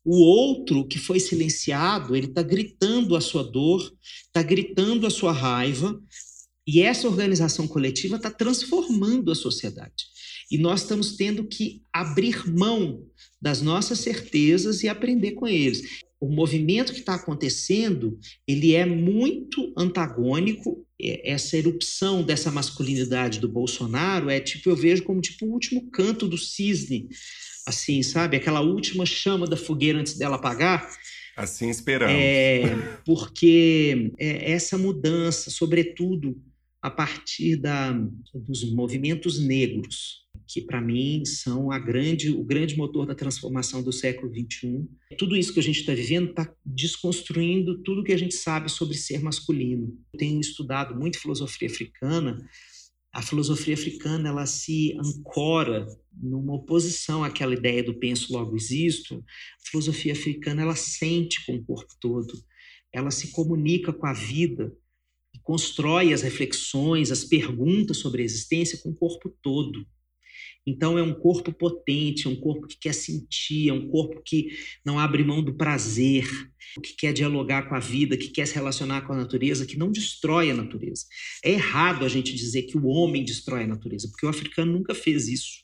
o 0.04 0.16
outro 0.24 0.88
que 0.88 0.98
foi 0.98 1.20
silenciado, 1.20 2.16
ele 2.16 2.26
está 2.26 2.42
gritando 2.42 3.16
a 3.16 3.22
sua 3.22 3.44
dor, 3.44 3.94
está 4.26 4.42
gritando 4.42 5.06
a 5.06 5.12
sua 5.12 5.32
raiva, 5.32 6.02
e 6.66 6.82
essa 6.82 7.08
organização 7.08 7.68
coletiva 7.68 8.16
está 8.16 8.32
transformando 8.32 9.32
a 9.32 9.36
sociedade. 9.36 10.06
E 10.52 10.58
nós 10.58 10.82
estamos 10.82 11.16
tendo 11.16 11.44
que 11.46 11.84
abrir 11.94 12.50
mão 12.50 13.06
das 13.42 13.62
nossas 13.62 14.00
certezas 14.00 14.84
e 14.84 14.90
aprender 14.90 15.32
com 15.32 15.48
eles. 15.48 16.02
O 16.20 16.28
movimento 16.28 16.92
que 16.92 17.00
está 17.00 17.16
acontecendo, 17.16 18.20
ele 18.48 18.74
é 18.74 18.86
muito 18.86 19.74
antagônico. 19.78 20.86
É, 21.02 21.32
essa 21.32 21.56
erupção 21.56 22.24
dessa 22.24 22.52
masculinidade 22.52 23.40
do 23.40 23.48
Bolsonaro 23.48 24.30
é 24.30 24.40
tipo, 24.40 24.70
eu 24.70 24.76
vejo 24.76 25.04
como 25.04 25.22
tipo 25.22 25.46
o 25.46 25.52
último 25.52 25.90
canto 25.92 26.28
do 26.28 26.38
cisne 26.38 27.08
assim, 27.70 28.02
sabe? 28.02 28.36
Aquela 28.36 28.62
última 28.62 29.06
chama 29.06 29.48
da 29.48 29.56
fogueira 29.56 30.00
antes 30.00 30.18
dela 30.18 30.36
apagar. 30.36 30.90
Assim 31.38 31.70
esperamos. 31.70 32.16
É, 32.16 32.76
porque 33.06 34.12
é, 34.20 34.52
essa 34.52 34.78
mudança, 34.78 35.50
sobretudo 35.50 36.36
a 36.82 36.90
partir 36.90 37.56
da, 37.58 37.92
dos 38.34 38.74
movimentos 38.74 39.40
negros, 39.40 40.26
que 40.50 40.62
para 40.62 40.82
mim 40.82 41.24
são 41.26 41.72
a 41.72 41.78
grande, 41.78 42.32
o 42.32 42.44
grande 42.44 42.76
motor 42.76 43.06
da 43.06 43.14
transformação 43.14 43.84
do 43.84 43.94
século 43.94 44.34
XXI. 44.34 44.88
Tudo 45.18 45.38
isso 45.38 45.54
que 45.54 45.60
a 45.60 45.64
gente 45.64 45.82
está 45.82 45.94
vivendo 45.94 46.32
está 46.32 46.52
desconstruindo 46.66 47.84
tudo 47.84 48.04
que 48.04 48.12
a 48.12 48.18
gente 48.18 48.34
sabe 48.34 48.70
sobre 48.70 48.98
ser 48.98 49.22
masculino. 49.22 49.96
Eu 50.12 50.20
tenho 50.20 50.40
estudado 50.40 51.00
muito 51.00 51.20
filosofia 51.20 51.68
africana 51.68 52.38
a 53.12 53.24
filosofia 53.24 53.74
africana 53.74 54.30
ela 54.30 54.46
se 54.46 54.96
ancora 55.04 55.88
numa 56.14 56.54
oposição 56.54 57.24
àquela 57.24 57.56
ideia 57.56 57.84
do 57.84 57.98
penso 57.98 58.32
logo 58.32 58.56
existo. 58.56 59.16
A 59.16 59.70
filosofia 59.72 60.14
africana 60.14 60.62
ela 60.62 60.76
sente 60.76 61.44
com 61.44 61.56
o 61.56 61.66
corpo 61.66 61.92
todo, 62.00 62.32
ela 62.94 63.10
se 63.10 63.32
comunica 63.32 63.92
com 63.92 64.06
a 64.06 64.14
vida 64.14 64.72
constrói 65.50 66.14
as 66.14 66.22
reflexões, 66.22 67.12
as 67.12 67.24
perguntas 67.24 67.98
sobre 67.98 68.22
a 68.22 68.26
existência 68.26 68.78
com 68.84 68.90
o 68.90 68.96
corpo 68.96 69.36
todo. 69.42 69.84
Então 70.70 70.98
é 70.98 71.04
um 71.04 71.14
corpo 71.14 71.52
potente, 71.52 72.28
é 72.28 72.30
um 72.30 72.36
corpo 72.36 72.68
que 72.68 72.78
quer 72.80 72.94
sentir, 72.94 73.70
é 73.70 73.74
um 73.74 73.88
corpo 73.88 74.22
que 74.24 74.56
não 74.86 75.00
abre 75.00 75.24
mão 75.24 75.44
do 75.44 75.56
prazer, 75.56 76.28
que 76.84 76.94
quer 76.96 77.12
dialogar 77.12 77.68
com 77.68 77.76
a 77.76 77.80
vida, 77.80 78.16
que 78.16 78.30
quer 78.30 78.46
se 78.46 78.54
relacionar 78.54 79.02
com 79.02 79.14
a 79.14 79.18
natureza, 79.18 79.66
que 79.66 79.78
não 79.78 79.92
destrói 79.92 80.52
a 80.52 80.54
natureza. 80.54 81.06
É 81.44 81.52
errado 81.52 82.06
a 82.06 82.10
gente 82.10 82.36
dizer 82.36 82.64
que 82.64 82.78
o 82.78 82.86
homem 82.86 83.24
destrói 83.24 83.64
a 83.64 83.68
natureza, 83.68 84.08
porque 84.10 84.26
o 84.26 84.30
africano 84.30 84.72
nunca 84.72 84.94
fez 84.94 85.28
isso. 85.28 85.64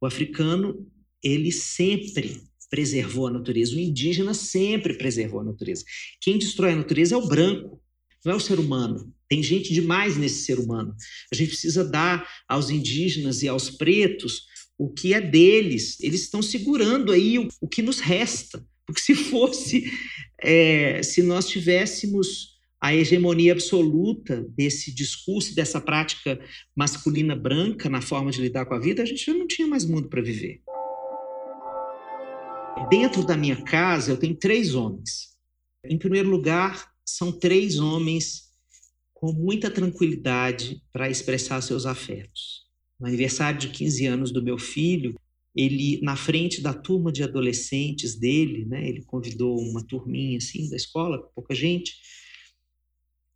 O 0.00 0.06
africano, 0.06 0.86
ele 1.22 1.50
sempre 1.50 2.42
preservou 2.70 3.28
a 3.28 3.30
natureza, 3.30 3.74
o 3.74 3.80
indígena 3.80 4.34
sempre 4.34 4.94
preservou 4.94 5.40
a 5.40 5.44
natureza. 5.44 5.84
Quem 6.20 6.38
destrói 6.38 6.72
a 6.72 6.76
natureza 6.76 7.14
é 7.14 7.18
o 7.18 7.26
branco, 7.26 7.82
não 8.24 8.34
é 8.34 8.36
o 8.36 8.40
ser 8.40 8.58
humano. 8.60 9.12
Tem 9.28 9.42
gente 9.42 9.72
demais 9.72 10.16
nesse 10.16 10.44
ser 10.44 10.58
humano. 10.58 10.94
A 11.30 11.36
gente 11.36 11.48
precisa 11.48 11.84
dar 11.84 12.26
aos 12.48 12.70
indígenas 12.70 13.42
e 13.42 13.48
aos 13.48 13.68
pretos 13.70 14.46
o 14.78 14.88
que 14.88 15.12
é 15.12 15.20
deles. 15.20 16.00
Eles 16.00 16.22
estão 16.22 16.40
segurando 16.40 17.12
aí 17.12 17.38
o, 17.38 17.48
o 17.60 17.68
que 17.68 17.82
nos 17.82 18.00
resta. 18.00 18.64
Porque 18.86 19.02
se 19.02 19.14
fosse, 19.14 19.92
é, 20.40 21.02
se 21.02 21.22
nós 21.22 21.46
tivéssemos 21.46 22.56
a 22.80 22.94
hegemonia 22.94 23.52
absoluta 23.52 24.46
desse 24.56 24.94
discurso, 24.94 25.54
dessa 25.54 25.80
prática 25.80 26.40
masculina 26.74 27.34
branca 27.34 27.90
na 27.90 28.00
forma 28.00 28.30
de 28.30 28.40
lidar 28.40 28.64
com 28.66 28.74
a 28.74 28.78
vida, 28.78 29.02
a 29.02 29.06
gente 29.06 29.26
já 29.26 29.34
não 29.34 29.46
tinha 29.46 29.66
mais 29.66 29.84
mundo 29.84 30.08
para 30.08 30.22
viver. 30.22 30.62
Dentro 32.88 33.26
da 33.26 33.36
minha 33.36 33.62
casa, 33.64 34.12
eu 34.12 34.16
tenho 34.16 34.36
três 34.36 34.74
homens. 34.74 35.36
Em 35.84 35.98
primeiro 35.98 36.30
lugar, 36.30 36.90
são 37.04 37.32
três 37.32 37.78
homens 37.78 38.47
com 39.18 39.32
muita 39.32 39.68
tranquilidade 39.68 40.80
para 40.92 41.10
expressar 41.10 41.60
seus 41.60 41.86
afetos. 41.86 42.68
No 43.00 43.08
aniversário 43.08 43.58
de 43.58 43.68
15 43.68 44.06
anos 44.06 44.30
do 44.30 44.40
meu 44.40 44.56
filho, 44.56 45.18
ele 45.56 46.00
na 46.02 46.14
frente 46.14 46.60
da 46.60 46.72
turma 46.72 47.10
de 47.10 47.24
adolescentes 47.24 48.14
dele, 48.14 48.64
né, 48.64 48.88
ele 48.88 49.02
convidou 49.02 49.58
uma 49.58 49.84
turminha 49.84 50.38
assim 50.38 50.70
da 50.70 50.76
escola, 50.76 51.18
pouca 51.34 51.52
gente, 51.52 51.96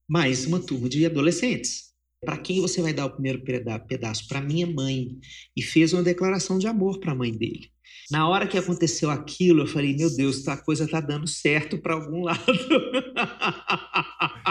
mais 0.09 0.47
uma 0.47 0.61
turma 0.61 0.89
de 0.89 1.05
adolescentes. 1.05 1.91
Para 2.25 2.39
quem 2.39 2.61
você 2.61 2.81
vai 2.81 2.93
dar 2.93 3.07
o 3.07 3.15
primeiro 3.15 3.43
pedaço? 3.89 4.29
Para 4.29 4.41
minha 4.41 4.69
mãe. 4.69 5.19
E 5.57 5.63
fez 5.63 5.93
uma 5.93 6.05
declaração 6.05 6.57
de 6.61 6.69
amor 6.69 7.01
para 7.01 7.11
a 7.11 7.17
mãe 7.17 7.33
dele. 7.33 7.73
Na 8.13 8.29
hora 8.29 8.47
que 8.47 8.57
aconteceu 8.57 9.11
aquilo, 9.11 9.63
eu 9.63 9.67
falei: 9.67 9.97
meu 9.97 10.15
Deus, 10.15 10.47
a 10.47 10.57
coisa 10.57 10.85
está 10.85 11.01
dando 11.01 11.27
certo 11.27 11.79
para 11.79 11.95
algum 11.95 12.23
lado. 12.23 12.41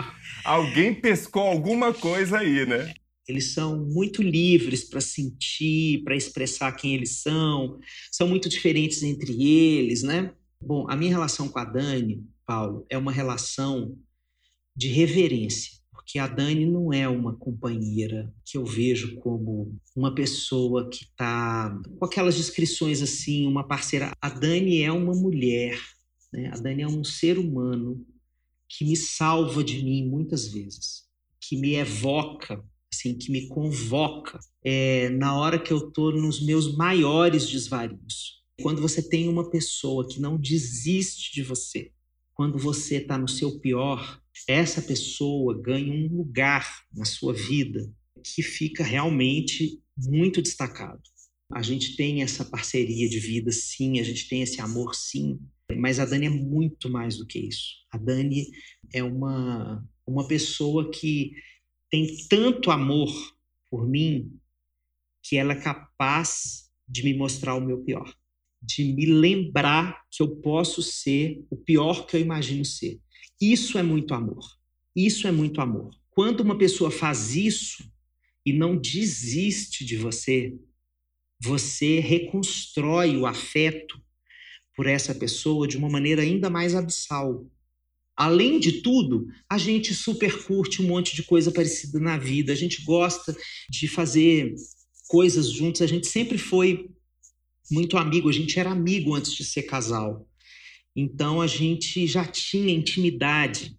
Alguém 0.43 0.93
pescou 0.93 1.43
alguma 1.43 1.93
coisa 1.93 2.39
aí, 2.39 2.65
né? 2.65 2.93
Eles 3.27 3.53
são 3.53 3.85
muito 3.85 4.21
livres 4.21 4.83
para 4.83 4.99
sentir, 4.99 6.03
para 6.03 6.15
expressar 6.15 6.71
quem 6.73 6.95
eles 6.95 7.21
são, 7.21 7.79
são 8.11 8.27
muito 8.27 8.49
diferentes 8.49 9.03
entre 9.03 9.41
eles, 9.43 10.03
né? 10.03 10.33
Bom, 10.61 10.85
a 10.89 10.95
minha 10.95 11.11
relação 11.11 11.47
com 11.47 11.59
a 11.59 11.65
Dani, 11.65 12.23
Paulo, 12.45 12.85
é 12.89 12.97
uma 12.97 13.11
relação 13.11 13.95
de 14.75 14.87
reverência, 14.87 15.71
porque 15.91 16.19
a 16.19 16.27
Dani 16.27 16.65
não 16.65 16.91
é 16.91 17.07
uma 17.07 17.35
companheira 17.35 18.33
que 18.45 18.57
eu 18.57 18.65
vejo 18.65 19.15
como 19.17 19.75
uma 19.95 20.13
pessoa 20.13 20.89
que 20.89 21.03
está 21.03 21.79
com 21.99 22.05
aquelas 22.05 22.35
descrições 22.35 23.01
assim, 23.01 23.47
uma 23.47 23.67
parceira. 23.67 24.11
A 24.21 24.29
Dani 24.29 24.81
é 24.81 24.91
uma 24.91 25.13
mulher, 25.13 25.79
né? 26.33 26.51
A 26.53 26.57
Dani 26.57 26.81
é 26.81 26.87
um 26.87 27.03
ser 27.03 27.37
humano 27.37 28.05
que 28.77 28.85
me 28.85 28.95
salva 28.95 29.63
de 29.63 29.83
mim 29.83 30.07
muitas 30.07 30.47
vezes, 30.47 31.03
que 31.41 31.57
me 31.57 31.75
evoca, 31.75 32.63
assim, 32.93 33.17
que 33.17 33.31
me 33.31 33.47
convoca 33.47 34.39
é, 34.63 35.09
na 35.09 35.37
hora 35.37 35.59
que 35.59 35.71
eu 35.71 35.89
estou 35.89 36.11
nos 36.11 36.43
meus 36.45 36.75
maiores 36.75 37.49
desvarios. 37.49 38.41
Quando 38.61 38.81
você 38.81 39.01
tem 39.01 39.27
uma 39.27 39.49
pessoa 39.49 40.07
que 40.07 40.19
não 40.21 40.37
desiste 40.39 41.33
de 41.33 41.43
você, 41.43 41.91
quando 42.33 42.57
você 42.57 42.97
está 42.97 43.17
no 43.17 43.27
seu 43.27 43.59
pior, 43.59 44.21
essa 44.47 44.81
pessoa 44.81 45.59
ganha 45.61 45.93
um 45.93 46.17
lugar 46.17 46.83
na 46.93 47.05
sua 47.05 47.33
vida 47.33 47.91
que 48.23 48.41
fica 48.41 48.83
realmente 48.83 49.81
muito 49.97 50.41
destacado. 50.41 51.01
A 51.53 51.61
gente 51.61 51.97
tem 51.97 52.23
essa 52.23 52.45
parceria 52.45 53.09
de 53.09 53.19
vida, 53.19 53.51
sim, 53.51 53.99
a 53.99 54.03
gente 54.03 54.29
tem 54.29 54.41
esse 54.41 54.61
amor, 54.61 54.95
sim. 54.95 55.39
Mas 55.75 55.99
a 55.99 56.05
Dani 56.05 56.27
é 56.27 56.29
muito 56.29 56.89
mais 56.89 57.17
do 57.17 57.25
que 57.25 57.39
isso. 57.39 57.75
A 57.91 57.97
Dani 57.97 58.47
é 58.93 59.03
uma, 59.03 59.83
uma 60.05 60.27
pessoa 60.27 60.91
que 60.91 61.33
tem 61.89 62.07
tanto 62.29 62.71
amor 62.71 63.09
por 63.69 63.87
mim 63.87 64.31
que 65.23 65.37
ela 65.37 65.53
é 65.53 65.61
capaz 65.61 66.69
de 66.87 67.03
me 67.03 67.13
mostrar 67.13 67.55
o 67.55 67.61
meu 67.61 67.79
pior, 67.83 68.13
de 68.61 68.83
me 68.93 69.05
lembrar 69.05 70.01
que 70.11 70.21
eu 70.21 70.35
posso 70.37 70.81
ser 70.81 71.45
o 71.49 71.55
pior 71.55 72.05
que 72.05 72.17
eu 72.17 72.21
imagino 72.21 72.65
ser. 72.65 72.99
Isso 73.39 73.77
é 73.77 73.83
muito 73.83 74.13
amor. 74.13 74.43
Isso 74.95 75.27
é 75.27 75.31
muito 75.31 75.61
amor. 75.61 75.95
Quando 76.09 76.41
uma 76.41 76.57
pessoa 76.57 76.91
faz 76.91 77.35
isso 77.35 77.89
e 78.45 78.51
não 78.51 78.75
desiste 78.75 79.85
de 79.85 79.95
você, 79.95 80.53
você 81.41 81.99
reconstrói 81.99 83.15
o 83.17 83.25
afeto 83.25 84.01
por 84.75 84.87
essa 84.87 85.13
pessoa 85.13 85.67
de 85.67 85.77
uma 85.77 85.89
maneira 85.89 86.21
ainda 86.21 86.49
mais 86.49 86.75
abissal. 86.75 87.45
Além 88.15 88.59
de 88.59 88.81
tudo, 88.81 89.27
a 89.49 89.57
gente 89.57 89.93
super 89.93 90.43
curte 90.45 90.81
um 90.81 90.87
monte 90.87 91.15
de 91.15 91.23
coisa 91.23 91.51
parecida 91.51 91.99
na 91.99 92.17
vida, 92.17 92.51
a 92.51 92.55
gente 92.55 92.83
gosta 92.83 93.35
de 93.69 93.87
fazer 93.87 94.53
coisas 95.07 95.49
juntos, 95.49 95.81
a 95.81 95.87
gente 95.87 96.07
sempre 96.07 96.37
foi 96.37 96.89
muito 97.69 97.97
amigo, 97.97 98.29
a 98.29 98.33
gente 98.33 98.59
era 98.59 98.71
amigo 98.71 99.15
antes 99.15 99.33
de 99.33 99.43
ser 99.43 99.63
casal. 99.63 100.27
Então 100.95 101.41
a 101.41 101.47
gente 101.47 102.05
já 102.05 102.25
tinha 102.25 102.73
intimidade 102.73 103.77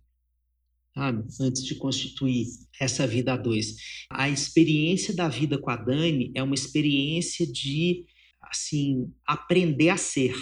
sabe? 0.95 1.25
Antes 1.41 1.65
de 1.65 1.75
constituir 1.75 2.47
essa 2.79 3.07
vida 3.07 3.33
a 3.33 3.37
dois. 3.37 3.77
A 4.11 4.29
experiência 4.29 5.15
da 5.15 5.29
vida 5.29 5.59
com 5.59 5.71
a 5.71 5.77
Dani 5.77 6.31
é 6.35 6.43
uma 6.43 6.55
experiência 6.55 7.47
de, 7.47 8.05
assim, 8.41 9.11
aprender 9.27 9.89
a 9.89 9.97
ser. 9.97 10.35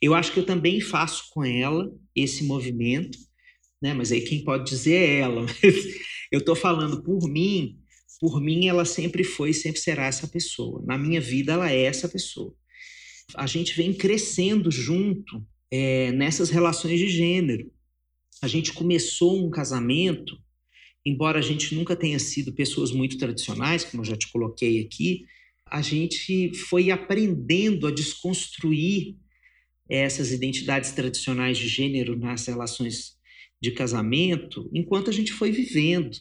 Eu 0.00 0.14
acho 0.14 0.32
que 0.32 0.40
eu 0.40 0.46
também 0.46 0.80
faço 0.80 1.24
com 1.30 1.44
ela 1.44 1.90
esse 2.14 2.44
movimento, 2.44 3.18
né? 3.80 3.94
Mas 3.94 4.12
aí 4.12 4.20
quem 4.20 4.44
pode 4.44 4.68
dizer 4.68 4.94
é 4.94 5.18
ela. 5.20 5.46
eu 6.32 6.40
estou 6.40 6.56
falando 6.56 7.02
por 7.02 7.28
mim. 7.28 7.78
Por 8.20 8.40
mim, 8.40 8.66
ela 8.66 8.84
sempre 8.84 9.22
foi 9.22 9.50
e 9.50 9.54
sempre 9.54 9.80
será 9.80 10.06
essa 10.06 10.26
pessoa. 10.26 10.82
Na 10.84 10.98
minha 10.98 11.20
vida, 11.20 11.52
ela 11.52 11.70
é 11.70 11.82
essa 11.82 12.08
pessoa. 12.08 12.52
A 13.36 13.46
gente 13.46 13.76
vem 13.76 13.94
crescendo 13.94 14.70
junto 14.72 15.46
é, 15.70 16.10
nessas 16.12 16.50
relações 16.50 16.98
de 16.98 17.08
gênero 17.08 17.70
a 18.40 18.46
gente 18.46 18.72
começou 18.72 19.44
um 19.44 19.50
casamento, 19.50 20.38
embora 21.04 21.38
a 21.38 21.42
gente 21.42 21.74
nunca 21.74 21.96
tenha 21.96 22.18
sido 22.18 22.52
pessoas 22.52 22.92
muito 22.92 23.18
tradicionais, 23.18 23.84
como 23.84 24.02
eu 24.02 24.06
já 24.06 24.16
te 24.16 24.30
coloquei 24.30 24.80
aqui, 24.80 25.24
a 25.66 25.82
gente 25.82 26.54
foi 26.54 26.90
aprendendo 26.90 27.86
a 27.86 27.90
desconstruir 27.90 29.16
essas 29.88 30.32
identidades 30.32 30.92
tradicionais 30.92 31.56
de 31.56 31.68
gênero 31.68 32.16
nas 32.16 32.46
relações 32.46 33.16
de 33.60 33.70
casamento 33.72 34.68
enquanto 34.72 35.10
a 35.10 35.12
gente 35.12 35.32
foi 35.32 35.50
vivendo. 35.50 36.16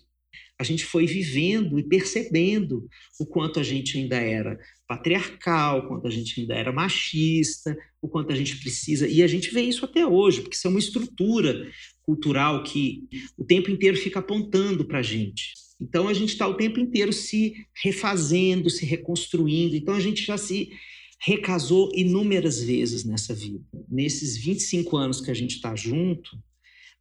A 0.60 0.64
gente 0.64 0.86
foi 0.86 1.06
vivendo 1.06 1.78
e 1.78 1.84
percebendo 1.84 2.90
o 3.20 3.26
quanto 3.26 3.60
a 3.60 3.64
gente 3.64 3.98
ainda 3.98 4.16
era 4.16 4.58
patriarcal, 4.88 5.80
o 5.80 5.88
quanto 5.88 6.08
a 6.08 6.10
gente 6.10 6.40
ainda 6.40 6.56
era 6.56 6.72
machista, 6.72 7.78
o 8.02 8.08
quanto 8.08 8.32
a 8.32 8.36
gente 8.36 8.58
precisa. 8.58 9.08
E 9.08 9.22
a 9.22 9.28
gente 9.28 9.52
vê 9.54 9.62
isso 9.62 9.86
até 9.86 10.06
hoje, 10.06 10.42
porque 10.42 10.56
isso 10.56 10.66
é 10.66 10.70
uma 10.70 10.80
estrutura 10.80 11.70
cultural 12.02 12.64
que 12.64 13.04
o 13.38 13.44
tempo 13.44 13.70
inteiro 13.70 13.98
fica 13.98 14.20
apontando 14.20 14.86
para 14.86 15.00
a 15.00 15.04
gente. 15.04 15.54
Então 15.80 16.08
a 16.08 16.14
gente 16.14 16.30
está 16.30 16.48
o 16.48 16.56
tempo 16.56 16.80
inteiro 16.80 17.14
se 17.14 17.54
refazendo, 17.84 18.70
se 18.70 18.84
reconstruindo. 18.84 19.76
Então 19.76 19.94
a 19.94 20.00
gente 20.00 20.26
já 20.26 20.38
se 20.38 20.72
recasou 21.20 21.92
inúmeras 21.96 22.62
vezes 22.62 23.04
nessa 23.04 23.34
vida. 23.34 23.66
Nesses 23.90 24.38
25 24.38 24.98
anos 24.98 25.22
que 25.22 25.32
a 25.32 25.34
gente 25.34 25.56
está 25.56 25.76
junto, 25.76 26.38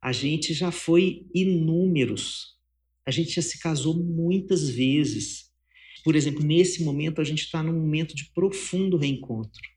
a 0.00 0.12
gente 0.12 0.54
já 0.54 0.70
foi 0.70 1.26
inúmeros. 1.34 2.56
A 3.06 3.10
gente 3.10 3.30
já 3.30 3.42
se 3.42 3.58
casou 3.58 3.94
muitas 3.94 4.68
vezes. 4.68 5.50
Por 6.04 6.16
exemplo, 6.16 6.44
nesse 6.44 6.82
momento 6.82 7.20
a 7.20 7.24
gente 7.24 7.42
está 7.42 7.62
num 7.62 7.78
momento 7.78 8.14
de 8.14 8.30
profundo 8.32 8.96
reencontro. 8.96 9.75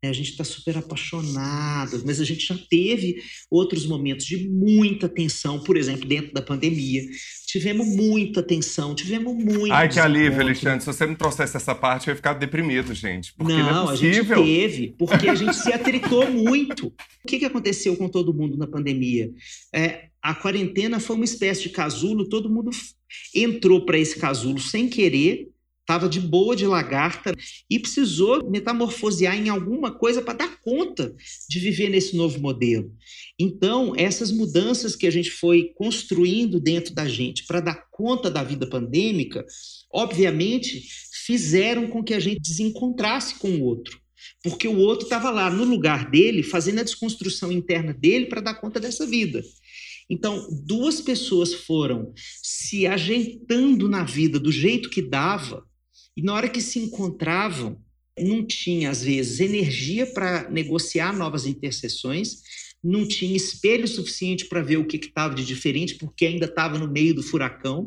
Né, 0.00 0.10
a 0.10 0.12
gente 0.12 0.30
está 0.30 0.44
super 0.44 0.78
apaixonado, 0.78 2.00
mas 2.06 2.20
a 2.20 2.24
gente 2.24 2.46
já 2.46 2.56
teve 2.70 3.20
outros 3.50 3.84
momentos 3.84 4.24
de 4.26 4.48
muita 4.48 5.08
tensão, 5.08 5.58
por 5.58 5.76
exemplo, 5.76 6.08
dentro 6.08 6.32
da 6.32 6.40
pandemia. 6.40 7.02
Tivemos 7.48 7.84
muita 7.84 8.40
tensão, 8.40 8.94
tivemos 8.94 9.34
muito. 9.34 9.72
Ai, 9.72 9.88
que 9.88 9.98
alívio, 9.98 10.40
Alexandre. 10.40 10.80
Se 10.80 10.86
você 10.86 11.04
não 11.04 11.16
trouxesse 11.16 11.56
essa 11.56 11.74
parte, 11.74 12.06
eu 12.06 12.12
ia 12.12 12.16
ficar 12.16 12.34
deprimido, 12.34 12.94
gente. 12.94 13.34
Porque 13.34 13.52
não, 13.52 13.86
não 13.86 13.90
é 13.90 13.92
a 13.94 13.96
gente 13.96 14.24
teve, 14.24 14.94
porque 14.96 15.28
a 15.28 15.34
gente 15.34 15.56
se 15.56 15.72
atritou 15.72 16.30
muito. 16.30 16.86
O 17.24 17.26
que, 17.26 17.40
que 17.40 17.44
aconteceu 17.44 17.96
com 17.96 18.08
todo 18.08 18.32
mundo 18.32 18.56
na 18.56 18.68
pandemia? 18.68 19.32
É, 19.74 20.10
a 20.22 20.32
quarentena 20.32 21.00
foi 21.00 21.16
uma 21.16 21.24
espécie 21.24 21.62
de 21.62 21.70
casulo, 21.70 22.28
todo 22.28 22.48
mundo 22.48 22.70
entrou 23.34 23.84
para 23.84 23.98
esse 23.98 24.16
casulo 24.16 24.60
sem 24.60 24.88
querer 24.88 25.48
estava 25.88 26.06
de 26.06 26.20
boa 26.20 26.54
de 26.54 26.66
lagarta 26.66 27.34
e 27.70 27.78
precisou 27.78 28.50
metamorfosear 28.50 29.34
em 29.34 29.48
alguma 29.48 29.90
coisa 29.90 30.20
para 30.20 30.34
dar 30.34 30.60
conta 30.60 31.14
de 31.48 31.58
viver 31.58 31.88
nesse 31.88 32.14
novo 32.14 32.38
modelo. 32.38 32.92
Então, 33.40 33.94
essas 33.96 34.30
mudanças 34.30 34.94
que 34.94 35.06
a 35.06 35.10
gente 35.10 35.30
foi 35.30 35.72
construindo 35.74 36.60
dentro 36.60 36.94
da 36.94 37.08
gente 37.08 37.46
para 37.46 37.60
dar 37.60 37.88
conta 37.90 38.30
da 38.30 38.44
vida 38.44 38.68
pandêmica, 38.68 39.46
obviamente, 39.90 40.84
fizeram 41.24 41.88
com 41.88 42.04
que 42.04 42.12
a 42.12 42.20
gente 42.20 42.42
desencontrasse 42.42 43.36
com 43.36 43.48
o 43.48 43.62
outro. 43.62 43.98
Porque 44.42 44.68
o 44.68 44.76
outro 44.76 45.04
estava 45.06 45.30
lá 45.30 45.48
no 45.48 45.64
lugar 45.64 46.10
dele, 46.10 46.42
fazendo 46.42 46.80
a 46.80 46.84
desconstrução 46.84 47.50
interna 47.50 47.94
dele 47.94 48.26
para 48.26 48.42
dar 48.42 48.60
conta 48.60 48.78
dessa 48.78 49.06
vida. 49.06 49.42
Então, 50.10 50.48
duas 50.64 51.00
pessoas 51.00 51.52
foram 51.52 52.12
se 52.42 52.86
ajeitando 52.86 53.88
na 53.88 54.04
vida 54.04 54.38
do 54.38 54.50
jeito 54.50 54.88
que 54.88 55.02
dava, 55.02 55.67
e 56.18 56.22
na 56.22 56.34
hora 56.34 56.48
que 56.48 56.60
se 56.60 56.80
encontravam, 56.80 57.80
não 58.18 58.44
tinha, 58.44 58.90
às 58.90 59.04
vezes, 59.04 59.38
energia 59.38 60.04
para 60.04 60.50
negociar 60.50 61.16
novas 61.16 61.46
interseções, 61.46 62.42
não 62.82 63.06
tinha 63.06 63.36
espelho 63.36 63.86
suficiente 63.86 64.46
para 64.46 64.60
ver 64.60 64.78
o 64.78 64.84
que 64.84 64.96
estava 64.96 65.32
de 65.32 65.44
diferente, 65.44 65.94
porque 65.94 66.26
ainda 66.26 66.46
estava 66.46 66.76
no 66.76 66.90
meio 66.90 67.14
do 67.14 67.22
furacão. 67.22 67.86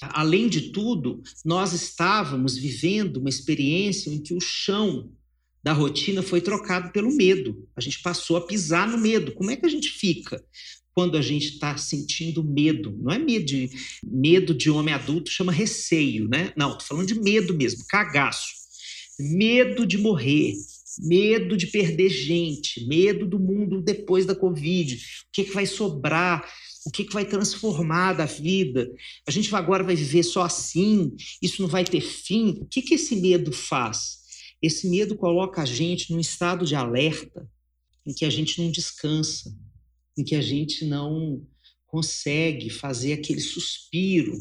Além 0.00 0.48
de 0.48 0.72
tudo, 0.72 1.22
nós 1.44 1.72
estávamos 1.72 2.56
vivendo 2.56 3.18
uma 3.18 3.28
experiência 3.28 4.10
em 4.10 4.20
que 4.20 4.34
o 4.34 4.40
chão 4.40 5.12
da 5.62 5.72
rotina 5.72 6.24
foi 6.24 6.40
trocado 6.40 6.90
pelo 6.90 7.14
medo. 7.14 7.68
A 7.76 7.80
gente 7.80 8.02
passou 8.02 8.36
a 8.36 8.44
pisar 8.44 8.88
no 8.88 8.98
medo. 8.98 9.30
Como 9.30 9.52
é 9.52 9.54
que 9.54 9.66
a 9.66 9.70
gente 9.70 9.90
fica 9.90 10.44
quando 11.00 11.16
a 11.16 11.22
gente 11.22 11.54
está 11.54 11.78
sentindo 11.78 12.44
medo. 12.44 12.94
Não 13.00 13.10
é 13.10 13.18
medo 13.18 13.46
de, 13.46 13.70
medo 14.04 14.52
de 14.52 14.68
homem 14.68 14.92
adulto, 14.92 15.30
chama 15.30 15.50
receio, 15.50 16.28
né? 16.28 16.52
Não, 16.54 16.72
estou 16.72 16.88
falando 16.88 17.06
de 17.06 17.18
medo 17.18 17.56
mesmo, 17.56 17.86
cagaço. 17.88 18.48
Medo 19.18 19.86
de 19.86 19.96
morrer, 19.96 20.52
medo 20.98 21.56
de 21.56 21.68
perder 21.68 22.10
gente, 22.10 22.86
medo 22.86 23.26
do 23.26 23.38
mundo 23.38 23.80
depois 23.80 24.26
da 24.26 24.34
Covid. 24.34 24.94
O 24.94 24.98
que, 25.32 25.44
que 25.44 25.54
vai 25.54 25.64
sobrar? 25.64 26.46
O 26.84 26.90
que, 26.90 27.04
que 27.04 27.14
vai 27.14 27.24
transformar 27.24 28.12
da 28.12 28.26
vida? 28.26 28.86
A 29.26 29.30
gente 29.30 29.54
agora 29.54 29.82
vai 29.82 29.96
viver 29.96 30.22
só 30.22 30.42
assim? 30.42 31.16
Isso 31.40 31.62
não 31.62 31.68
vai 31.68 31.82
ter 31.82 32.02
fim? 32.02 32.58
O 32.60 32.66
que, 32.66 32.82
que 32.82 32.96
esse 32.96 33.16
medo 33.16 33.52
faz? 33.52 34.18
Esse 34.60 34.86
medo 34.86 35.16
coloca 35.16 35.62
a 35.62 35.64
gente 35.64 36.12
num 36.12 36.20
estado 36.20 36.66
de 36.66 36.74
alerta 36.74 37.48
em 38.06 38.12
que 38.12 38.26
a 38.26 38.30
gente 38.30 38.60
não 38.62 38.70
descansa, 38.70 39.50
em 40.16 40.24
que 40.24 40.34
a 40.34 40.40
gente 40.40 40.84
não 40.84 41.46
consegue 41.86 42.70
fazer 42.70 43.12
aquele 43.12 43.40
suspiro, 43.40 44.36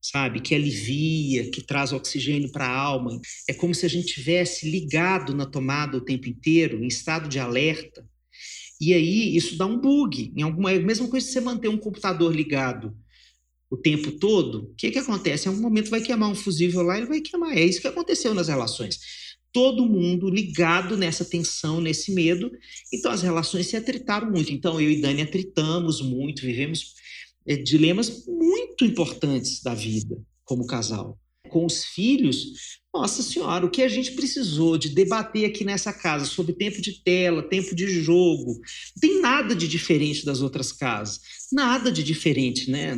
sabe, 0.00 0.40
que 0.40 0.54
alivia, 0.54 1.50
que 1.50 1.60
traz 1.60 1.92
oxigênio 1.92 2.50
para 2.50 2.66
a 2.66 2.76
alma. 2.76 3.20
É 3.48 3.52
como 3.52 3.74
se 3.74 3.84
a 3.84 3.88
gente 3.88 4.14
tivesse 4.14 4.70
ligado 4.70 5.34
na 5.34 5.46
tomada 5.46 5.96
o 5.96 6.04
tempo 6.04 6.28
inteiro, 6.28 6.82
em 6.82 6.86
estado 6.86 7.28
de 7.28 7.38
alerta. 7.38 8.08
E 8.80 8.94
aí 8.94 9.36
isso 9.36 9.56
dá 9.56 9.66
um 9.66 9.78
bug. 9.78 10.32
Em 10.36 10.42
alguma, 10.42 10.72
é 10.72 10.76
a 10.76 10.80
mesma 10.80 11.08
coisa 11.08 11.26
que 11.26 11.32
você 11.32 11.40
manter 11.40 11.68
um 11.68 11.78
computador 11.78 12.34
ligado 12.34 12.96
o 13.68 13.76
tempo 13.76 14.12
todo, 14.12 14.70
o 14.70 14.74
que, 14.76 14.92
que 14.92 14.98
acontece? 14.98 15.46
Em 15.46 15.48
algum 15.48 15.62
momento 15.62 15.90
vai 15.90 16.00
queimar 16.00 16.30
um 16.30 16.36
fusível 16.36 16.82
lá, 16.82 16.96
ele 16.96 17.06
vai 17.06 17.20
queimar. 17.20 17.56
É 17.56 17.64
isso 17.64 17.80
que 17.80 17.88
aconteceu 17.88 18.32
nas 18.32 18.46
relações 18.46 19.25
todo 19.56 19.88
mundo 19.88 20.28
ligado 20.28 20.98
nessa 20.98 21.24
tensão, 21.24 21.80
nesse 21.80 22.12
medo. 22.12 22.52
Então 22.92 23.10
as 23.10 23.22
relações 23.22 23.66
se 23.66 23.74
atritaram 23.74 24.30
muito. 24.30 24.52
Então 24.52 24.78
eu 24.78 24.90
e 24.90 25.00
Dani 25.00 25.22
atritamos 25.22 26.02
muito, 26.02 26.42
vivemos 26.42 26.92
é, 27.46 27.56
dilemas 27.56 28.26
muito 28.26 28.84
importantes 28.84 29.62
da 29.62 29.72
vida 29.72 30.14
como 30.44 30.66
casal. 30.66 31.18
Com 31.48 31.64
os 31.64 31.86
filhos, 31.86 32.48
nossa 32.92 33.22
senhora, 33.22 33.64
o 33.64 33.70
que 33.70 33.80
a 33.80 33.88
gente 33.88 34.12
precisou 34.12 34.76
de 34.76 34.90
debater 34.90 35.46
aqui 35.46 35.64
nessa 35.64 35.90
casa 35.90 36.26
sobre 36.26 36.52
tempo 36.52 36.82
de 36.82 37.02
tela, 37.02 37.42
tempo 37.42 37.74
de 37.74 37.86
jogo, 37.88 38.52
não 38.52 39.00
tem 39.00 39.22
nada 39.22 39.54
de 39.54 39.66
diferente 39.66 40.22
das 40.22 40.42
outras 40.42 40.70
casas. 40.70 41.18
Nada 41.50 41.90
de 41.90 42.02
diferente, 42.02 42.70
né? 42.70 42.94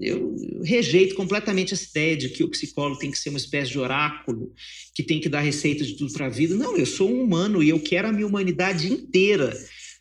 Eu 0.00 0.34
rejeito 0.62 1.14
completamente 1.14 1.72
essa 1.72 1.88
ideia 1.88 2.16
de 2.16 2.28
que 2.28 2.44
o 2.44 2.50
psicólogo 2.50 2.98
tem 2.98 3.10
que 3.10 3.18
ser 3.18 3.30
uma 3.30 3.38
espécie 3.38 3.70
de 3.70 3.78
oráculo, 3.78 4.52
que 4.94 5.02
tem 5.02 5.20
que 5.20 5.28
dar 5.28 5.40
receita 5.40 5.84
de 5.84 5.96
tudo 5.96 6.12
para 6.12 6.26
a 6.26 6.30
vida. 6.30 6.54
Não, 6.54 6.76
eu 6.76 6.86
sou 6.86 7.10
um 7.10 7.22
humano 7.22 7.62
e 7.62 7.68
eu 7.68 7.80
quero 7.80 8.08
a 8.08 8.12
minha 8.12 8.26
humanidade 8.26 8.92
inteira. 8.92 9.56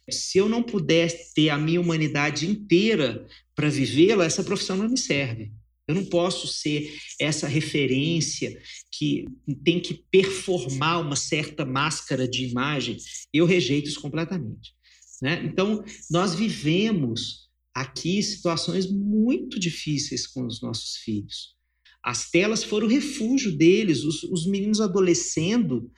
Se 0.09 0.37
eu 0.37 0.49
não 0.49 0.63
puder 0.63 1.11
ter 1.33 1.49
a 1.49 1.57
minha 1.57 1.81
humanidade 1.81 2.47
inteira 2.47 3.25
para 3.55 3.69
vivê-la, 3.69 4.25
essa 4.25 4.43
profissão 4.43 4.77
não 4.77 4.89
me 4.89 4.97
serve. 4.97 5.51
Eu 5.87 5.95
não 5.95 6.05
posso 6.05 6.47
ser 6.47 6.91
essa 7.19 7.47
referência 7.47 8.59
que 8.91 9.25
tem 9.63 9.79
que 9.79 10.03
performar 10.11 10.99
uma 11.01 11.15
certa 11.15 11.63
máscara 11.63 12.27
de 12.27 12.43
imagem. 12.43 12.97
Eu 13.31 13.45
rejeito 13.45 13.87
isso 13.87 14.01
completamente. 14.01 14.73
Né? 15.21 15.43
Então, 15.45 15.83
nós 16.09 16.33
vivemos 16.33 17.44
aqui 17.75 18.23
situações 18.23 18.89
muito 18.89 19.59
difíceis 19.59 20.25
com 20.25 20.45
os 20.45 20.61
nossos 20.61 20.95
filhos. 20.95 21.55
As 22.01 22.29
telas 22.29 22.63
foram 22.63 22.87
o 22.87 22.89
refúgio 22.89 23.51
deles, 23.51 24.03
os, 24.03 24.23
os 24.23 24.47
meninos 24.47 24.79
adolescendo. 24.79 25.91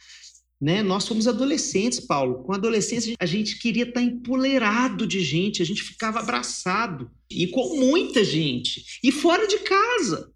Né? 0.60 0.82
Nós 0.82 1.08
fomos 1.08 1.28
adolescentes, 1.28 2.00
Paulo. 2.00 2.44
Com 2.44 2.54
adolescência, 2.54 3.16
a 3.20 3.26
gente 3.26 3.60
queria 3.60 3.84
estar 3.84 4.02
empoleirado 4.02 5.06
de 5.06 5.20
gente, 5.20 5.62
a 5.62 5.66
gente 5.66 5.84
ficava 5.84 6.20
abraçado. 6.20 7.12
E 7.30 7.46
com 7.48 7.78
muita 7.78 8.24
gente. 8.24 8.84
E 9.04 9.12
fora 9.12 9.46
de 9.48 9.60
casa. 9.60 10.32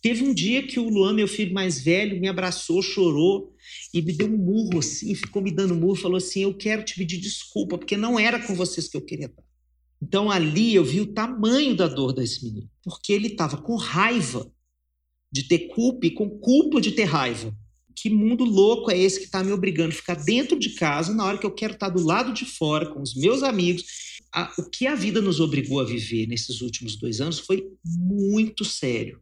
Teve 0.00 0.22
um 0.22 0.34
dia 0.34 0.62
que 0.62 0.78
o 0.78 0.88
Luan, 0.90 1.14
meu 1.14 1.26
filho 1.26 1.54
mais 1.54 1.82
velho, 1.82 2.20
me 2.20 2.28
abraçou, 2.28 2.82
chorou 2.82 3.54
e 3.92 4.02
me 4.02 4.12
deu 4.12 4.28
um 4.28 4.36
murro 4.36 4.80
assim, 4.80 5.14
ficou 5.14 5.40
me 5.40 5.50
dando 5.50 5.74
murro, 5.74 5.96
falou 5.96 6.18
assim: 6.18 6.42
Eu 6.42 6.52
quero 6.52 6.84
te 6.84 6.94
pedir 6.94 7.16
desculpa, 7.16 7.78
porque 7.78 7.96
não 7.96 8.20
era 8.20 8.38
com 8.38 8.54
vocês 8.54 8.86
que 8.86 8.98
eu 8.98 9.00
queria 9.00 9.26
estar. 9.26 9.43
Então 10.04 10.30
ali 10.30 10.74
eu 10.74 10.84
vi 10.84 11.00
o 11.00 11.14
tamanho 11.14 11.74
da 11.74 11.88
dor 11.88 12.12
desse 12.12 12.44
menino, 12.44 12.68
porque 12.82 13.10
ele 13.10 13.28
estava 13.28 13.56
com 13.56 13.74
raiva 13.74 14.46
de 15.32 15.44
ter 15.44 15.68
culpa 15.68 16.06
e 16.06 16.10
com 16.10 16.28
culpa 16.28 16.78
de 16.78 16.92
ter 16.92 17.04
raiva. 17.04 17.56
Que 17.96 18.10
mundo 18.10 18.44
louco 18.44 18.90
é 18.90 18.98
esse 18.98 19.18
que 19.18 19.24
está 19.24 19.42
me 19.42 19.50
obrigando 19.50 19.94
a 19.94 19.96
ficar 19.96 20.16
dentro 20.16 20.58
de 20.58 20.74
casa 20.74 21.14
na 21.14 21.24
hora 21.24 21.38
que 21.38 21.46
eu 21.46 21.54
quero 21.54 21.72
estar 21.72 21.88
do 21.88 22.04
lado 22.04 22.34
de 22.34 22.44
fora 22.44 22.92
com 22.92 23.00
os 23.00 23.14
meus 23.14 23.42
amigos? 23.42 24.12
o 24.58 24.68
que 24.68 24.84
a 24.84 24.96
vida 24.96 25.20
nos 25.20 25.38
obrigou 25.38 25.80
a 25.80 25.84
viver 25.84 26.26
nesses 26.26 26.60
últimos 26.60 26.96
dois 26.96 27.20
anos 27.20 27.38
foi 27.38 27.68
muito 27.84 28.64
sério 28.64 29.20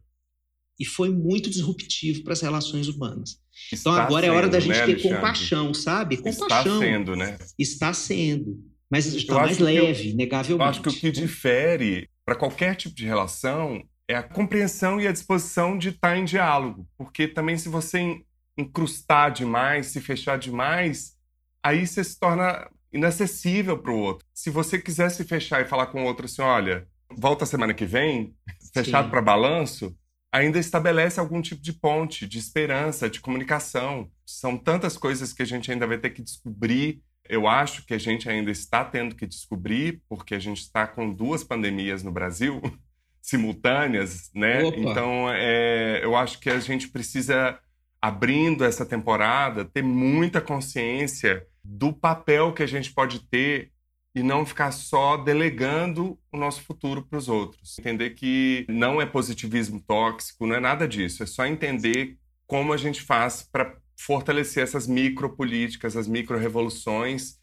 e 0.79 0.83
foi 0.83 1.11
muito 1.11 1.51
disruptivo 1.51 2.23
para 2.23 2.33
as 2.33 2.41
relações 2.41 2.87
humanas. 2.87 3.39
Está 3.71 3.91
então 3.91 3.93
agora 3.93 4.25
sendo, 4.25 4.33
é 4.33 4.35
hora 4.35 4.49
da 4.49 4.59
gente 4.59 4.69
né, 4.69 4.85
ter 4.85 4.91
Alexandre? 4.93 5.15
compaixão, 5.15 5.71
sabe? 5.71 6.17
Compaixão. 6.17 6.57
Está 6.57 6.79
sendo, 6.79 7.15
né? 7.15 7.37
Está 7.59 7.93
sendo 7.93 8.72
mas 8.93 9.07
está 9.07 9.39
mais 9.39 9.57
leve, 9.57 10.11
eu, 10.11 10.15
negavelmente. 10.15 10.51
Eu 10.51 10.61
acho 10.61 10.81
que 10.83 10.89
o 10.89 10.93
que 10.93 11.11
difere 11.11 12.07
para 12.23 12.35
qualquer 12.35 12.75
tipo 12.75 12.93
de 12.93 13.07
relação 13.07 13.83
é 14.07 14.13
a 14.13 14.21
compreensão 14.21 15.01
e 15.01 15.07
a 15.07 15.11
disposição 15.11 15.75
de 15.75 15.89
estar 15.89 16.15
em 16.15 16.23
diálogo. 16.23 16.87
Porque 16.95 17.27
também, 17.27 17.57
se 17.57 17.69
você 17.69 18.21
incrustar 18.55 19.31
demais, 19.31 19.87
se 19.87 19.99
fechar 19.99 20.37
demais, 20.37 21.17
aí 21.63 21.87
você 21.87 22.03
se 22.03 22.19
torna 22.19 22.69
inacessível 22.91 23.79
para 23.79 23.91
o 23.91 23.97
outro. 23.97 24.27
Se 24.31 24.51
você 24.51 24.77
quiser 24.77 25.09
se 25.09 25.23
fechar 25.23 25.63
e 25.63 25.67
falar 25.67 25.87
com 25.87 26.03
o 26.03 26.05
outro 26.05 26.25
assim, 26.25 26.43
olha, 26.43 26.87
volta 27.09 27.47
semana 27.47 27.73
que 27.73 27.87
vem, 27.87 28.35
fechado 28.71 29.09
para 29.09 29.23
balanço, 29.23 29.97
ainda 30.31 30.59
estabelece 30.59 31.19
algum 31.19 31.41
tipo 31.41 31.63
de 31.63 31.73
ponte, 31.73 32.27
de 32.27 32.37
esperança, 32.37 33.09
de 33.09 33.19
comunicação. 33.19 34.11
São 34.23 34.55
tantas 34.55 34.95
coisas 34.97 35.33
que 35.33 35.41
a 35.41 35.45
gente 35.45 35.71
ainda 35.71 35.87
vai 35.87 35.97
ter 35.97 36.11
que 36.11 36.21
descobrir 36.21 37.01
eu 37.27 37.47
acho 37.47 37.85
que 37.85 37.93
a 37.93 37.97
gente 37.97 38.29
ainda 38.29 38.51
está 38.51 38.83
tendo 38.83 39.15
que 39.15 39.25
descobrir, 39.25 40.01
porque 40.09 40.35
a 40.35 40.39
gente 40.39 40.61
está 40.61 40.85
com 40.85 41.13
duas 41.13 41.43
pandemias 41.43 42.03
no 42.03 42.11
Brasil 42.11 42.61
simultâneas, 43.21 44.29
né? 44.35 44.63
Opa. 44.63 44.77
Então, 44.77 45.29
é, 45.31 46.01
eu 46.03 46.15
acho 46.15 46.39
que 46.39 46.49
a 46.49 46.59
gente 46.59 46.89
precisa, 46.89 47.57
abrindo 48.01 48.65
essa 48.65 48.85
temporada, 48.85 49.63
ter 49.63 49.81
muita 49.81 50.41
consciência 50.41 51.45
do 51.63 51.93
papel 51.93 52.51
que 52.53 52.63
a 52.63 52.67
gente 52.67 52.91
pode 52.93 53.19
ter 53.27 53.71
e 54.15 54.21
não 54.21 54.45
ficar 54.45 54.71
só 54.71 55.17
delegando 55.17 56.19
o 56.31 56.37
nosso 56.37 56.61
futuro 56.61 57.01
para 57.01 57.17
os 57.17 57.27
outros. 57.27 57.79
Entender 57.79 58.11
que 58.11 58.65
não 58.69 59.01
é 59.01 59.05
positivismo 59.05 59.81
tóxico, 59.81 60.45
não 60.45 60.55
é 60.55 60.59
nada 60.59 60.87
disso. 60.87 61.23
É 61.23 61.25
só 61.25 61.45
entender 61.45 62.17
como 62.45 62.73
a 62.73 62.77
gente 62.77 63.01
faz 63.01 63.47
para 63.51 63.75
fortalecer 63.97 64.63
essas 64.63 64.87
micropolíticas, 64.87 65.95
as 65.95 66.07
micro-revoluções 66.07 67.39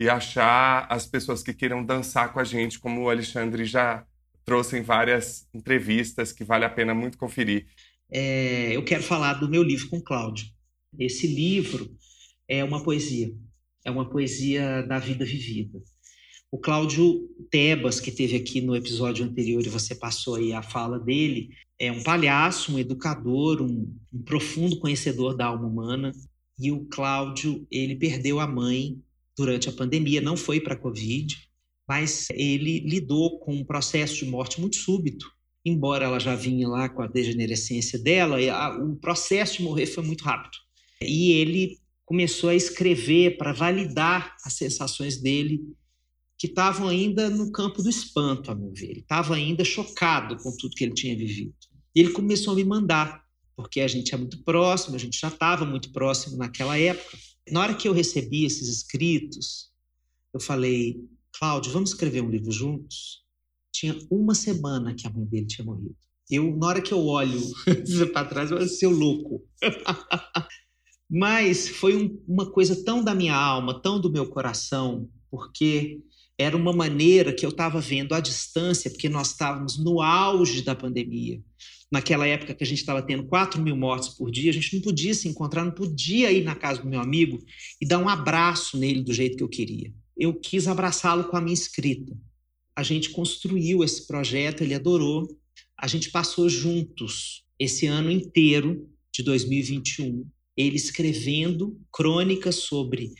e 0.00 0.08
achar 0.08 0.86
as 0.90 1.06
pessoas 1.06 1.42
que 1.42 1.52
queiram 1.52 1.84
dançar 1.84 2.32
com 2.32 2.38
a 2.38 2.44
gente, 2.44 2.78
como 2.78 3.02
o 3.02 3.10
Alexandre 3.10 3.64
já 3.64 4.06
trouxe 4.44 4.78
em 4.78 4.82
várias 4.82 5.48
entrevistas, 5.52 6.32
que 6.32 6.44
vale 6.44 6.64
a 6.64 6.70
pena 6.70 6.94
muito 6.94 7.18
conferir. 7.18 7.66
É, 8.10 8.74
eu 8.74 8.84
quero 8.84 9.02
falar 9.02 9.34
do 9.34 9.48
meu 9.48 9.62
livro 9.62 9.88
com 9.88 10.00
Cláudio. 10.00 10.46
Esse 10.98 11.26
livro 11.26 11.94
é 12.48 12.64
uma 12.64 12.82
poesia, 12.82 13.30
é 13.84 13.90
uma 13.90 14.08
poesia 14.08 14.82
da 14.82 14.98
vida 14.98 15.24
vivida. 15.24 15.78
O 16.50 16.58
Cláudio 16.58 17.28
Tebas, 17.50 18.00
que 18.00 18.10
teve 18.10 18.36
aqui 18.36 18.60
no 18.62 18.74
episódio 18.74 19.24
anterior 19.24 19.64
e 19.64 19.68
você 19.68 19.94
passou 19.94 20.36
aí 20.36 20.52
a 20.52 20.62
fala 20.62 20.98
dele, 20.98 21.50
é 21.78 21.92
um 21.92 22.02
palhaço, 22.02 22.72
um 22.72 22.78
educador, 22.78 23.60
um, 23.60 23.94
um 24.12 24.22
profundo 24.22 24.78
conhecedor 24.78 25.36
da 25.36 25.46
alma 25.46 25.66
humana. 25.66 26.10
E 26.58 26.72
o 26.72 26.86
Cláudio, 26.86 27.66
ele 27.70 27.94
perdeu 27.96 28.40
a 28.40 28.46
mãe 28.46 28.98
durante 29.36 29.68
a 29.68 29.72
pandemia, 29.72 30.22
não 30.22 30.36
foi 30.36 30.58
para 30.58 30.74
a 30.74 30.78
Covid, 30.78 31.36
mas 31.86 32.28
ele 32.30 32.80
lidou 32.80 33.38
com 33.38 33.54
um 33.54 33.64
processo 33.64 34.24
de 34.24 34.30
morte 34.30 34.60
muito 34.60 34.76
súbito. 34.76 35.30
Embora 35.64 36.06
ela 36.06 36.18
já 36.18 36.34
vinha 36.34 36.66
lá 36.66 36.88
com 36.88 37.02
a 37.02 37.06
degenerescência 37.06 37.98
dela, 37.98 38.38
o 38.82 38.96
processo 38.96 39.58
de 39.58 39.62
morrer 39.62 39.86
foi 39.86 40.02
muito 40.02 40.24
rápido. 40.24 40.56
E 41.02 41.32
ele 41.32 41.78
começou 42.06 42.48
a 42.48 42.54
escrever 42.54 43.36
para 43.36 43.52
validar 43.52 44.34
as 44.44 44.54
sensações 44.54 45.20
dele 45.20 45.60
que 46.38 46.46
estavam 46.46 46.88
ainda 46.88 47.28
no 47.28 47.50
campo 47.50 47.82
do 47.82 47.90
espanto, 47.90 48.50
a 48.50 48.54
meu 48.54 48.72
ver. 48.72 48.90
Ele 48.90 49.00
estava 49.00 49.34
ainda 49.34 49.64
chocado 49.64 50.36
com 50.36 50.56
tudo 50.56 50.74
que 50.76 50.84
ele 50.84 50.94
tinha 50.94 51.16
vivido. 51.16 51.52
E 51.94 52.00
ele 52.00 52.12
começou 52.12 52.52
a 52.52 52.56
me 52.56 52.64
mandar, 52.64 53.24
porque 53.56 53.80
a 53.80 53.88
gente 53.88 54.14
é 54.14 54.16
muito 54.16 54.44
próximo, 54.44 54.94
a 54.94 54.98
gente 54.98 55.18
já 55.18 55.28
estava 55.28 55.64
muito 55.64 55.90
próximo 55.90 56.36
naquela 56.36 56.78
época. 56.78 57.18
Na 57.50 57.60
hora 57.60 57.74
que 57.74 57.88
eu 57.88 57.92
recebi 57.92 58.44
esses 58.44 58.68
escritos, 58.68 59.72
eu 60.32 60.38
falei, 60.38 61.00
Cláudio, 61.32 61.72
vamos 61.72 61.90
escrever 61.90 62.22
um 62.22 62.30
livro 62.30 62.52
juntos? 62.52 63.24
Tinha 63.72 63.98
uma 64.08 64.34
semana 64.34 64.94
que 64.94 65.08
a 65.08 65.10
mãe 65.10 65.24
dele 65.24 65.46
tinha 65.46 65.64
morrido. 65.64 65.96
Eu, 66.30 66.56
na 66.56 66.66
hora 66.68 66.82
que 66.82 66.92
eu 66.92 67.04
olho 67.04 67.40
para 68.12 68.28
trás, 68.28 68.50
eu 68.50 68.68
seu 68.68 68.90
louco. 68.90 69.44
Mas 71.10 71.68
foi 71.68 71.96
um, 71.96 72.22
uma 72.28 72.50
coisa 72.50 72.84
tão 72.84 73.02
da 73.02 73.14
minha 73.14 73.34
alma, 73.34 73.80
tão 73.80 73.98
do 73.98 74.12
meu 74.12 74.28
coração, 74.28 75.08
porque 75.30 76.00
era 76.38 76.56
uma 76.56 76.72
maneira 76.72 77.32
que 77.32 77.44
eu 77.44 77.50
estava 77.50 77.80
vendo 77.80 78.14
à 78.14 78.20
distância, 78.20 78.88
porque 78.90 79.08
nós 79.08 79.32
estávamos 79.32 79.76
no 79.76 80.00
auge 80.00 80.62
da 80.62 80.74
pandemia. 80.74 81.42
Naquela 81.90 82.26
época 82.26 82.54
que 82.54 82.62
a 82.62 82.66
gente 82.66 82.78
estava 82.78 83.02
tendo 83.02 83.24
4 83.24 83.60
mil 83.60 83.76
mortes 83.76 84.10
por 84.10 84.30
dia, 84.30 84.50
a 84.50 84.54
gente 84.54 84.74
não 84.74 84.82
podia 84.82 85.12
se 85.14 85.26
encontrar, 85.26 85.64
não 85.64 85.72
podia 85.72 86.30
ir 86.30 86.44
na 86.44 86.54
casa 86.54 86.80
do 86.80 86.88
meu 86.88 87.00
amigo 87.00 87.42
e 87.80 87.86
dar 87.86 87.98
um 87.98 88.08
abraço 88.08 88.78
nele 88.78 89.02
do 89.02 89.12
jeito 89.12 89.36
que 89.36 89.42
eu 89.42 89.48
queria. 89.48 89.92
Eu 90.16 90.32
quis 90.34 90.68
abraçá-lo 90.68 91.24
com 91.24 91.36
a 91.36 91.40
minha 91.40 91.54
escrita. 91.54 92.16
A 92.76 92.82
gente 92.84 93.10
construiu 93.10 93.82
esse 93.82 94.06
projeto, 94.06 94.62
ele 94.62 94.74
adorou. 94.74 95.26
A 95.76 95.88
gente 95.88 96.10
passou 96.10 96.48
juntos 96.48 97.44
esse 97.58 97.86
ano 97.86 98.10
inteiro 98.10 98.88
de 99.12 99.24
2021, 99.24 100.24
ele 100.56 100.76
escrevendo 100.76 101.80
crônicas 101.92 102.56
sobre 102.56 103.10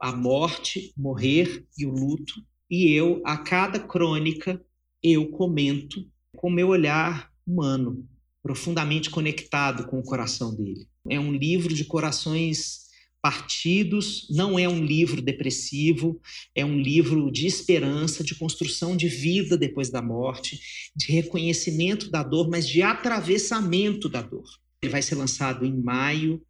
a 0.00 0.10
morte, 0.10 0.92
morrer 0.96 1.64
e 1.78 1.86
o 1.86 1.90
luto, 1.90 2.34
e 2.74 2.92
eu, 2.92 3.22
a 3.24 3.36
cada 3.36 3.78
crônica, 3.78 4.60
eu 5.02 5.28
comento 5.28 6.04
com 6.36 6.50
meu 6.50 6.68
olhar 6.68 7.30
humano, 7.46 8.04
profundamente 8.42 9.10
conectado 9.10 9.86
com 9.86 9.98
o 9.98 10.02
coração 10.02 10.54
dele. 10.54 10.88
É 11.08 11.20
um 11.20 11.32
livro 11.32 11.72
de 11.72 11.84
corações 11.84 12.84
partidos, 13.22 14.26
não 14.30 14.58
é 14.58 14.68
um 14.68 14.84
livro 14.84 15.22
depressivo, 15.22 16.20
é 16.54 16.64
um 16.64 16.78
livro 16.78 17.30
de 17.30 17.46
esperança, 17.46 18.22
de 18.22 18.34
construção 18.34 18.96
de 18.96 19.08
vida 19.08 19.56
depois 19.56 19.88
da 19.88 20.02
morte, 20.02 20.60
de 20.94 21.10
reconhecimento 21.12 22.10
da 22.10 22.22
dor, 22.22 22.50
mas 22.50 22.68
de 22.68 22.82
atravessamento 22.82 24.08
da 24.10 24.20
dor. 24.20 24.44
Ele 24.82 24.92
vai 24.92 25.00
ser 25.00 25.14
lançado 25.14 25.64
em 25.64 25.72
maio, 25.72 26.42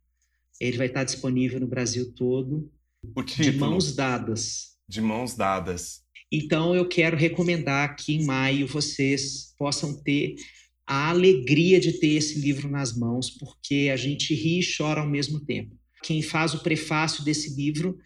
ele 0.60 0.76
vai 0.76 0.88
estar 0.88 1.04
disponível 1.04 1.60
no 1.60 1.66
Brasil 1.68 2.12
todo, 2.12 2.68
de 3.38 3.52
mãos 3.52 3.94
dadas. 3.94 4.76
De 4.88 5.00
mãos 5.00 5.34
dadas. 5.34 6.03
Então, 6.36 6.74
eu 6.74 6.88
quero 6.88 7.16
recomendar 7.16 7.94
que 7.94 8.12
em 8.12 8.24
maio 8.24 8.66
vocês 8.66 9.54
possam 9.56 10.02
ter 10.02 10.34
a 10.84 11.10
alegria 11.10 11.78
de 11.78 11.92
ter 11.92 12.08
esse 12.08 12.40
livro 12.40 12.68
nas 12.68 12.92
mãos, 12.98 13.30
porque 13.30 13.88
a 13.92 13.96
gente 13.96 14.34
ri 14.34 14.58
e 14.58 14.76
chora 14.76 15.00
ao 15.00 15.08
mesmo 15.08 15.38
tempo. 15.38 15.78
Quem 16.02 16.22
faz 16.22 16.52
o 16.52 16.58
prefácio 16.58 17.24
desse 17.24 17.54
livro 17.54 17.96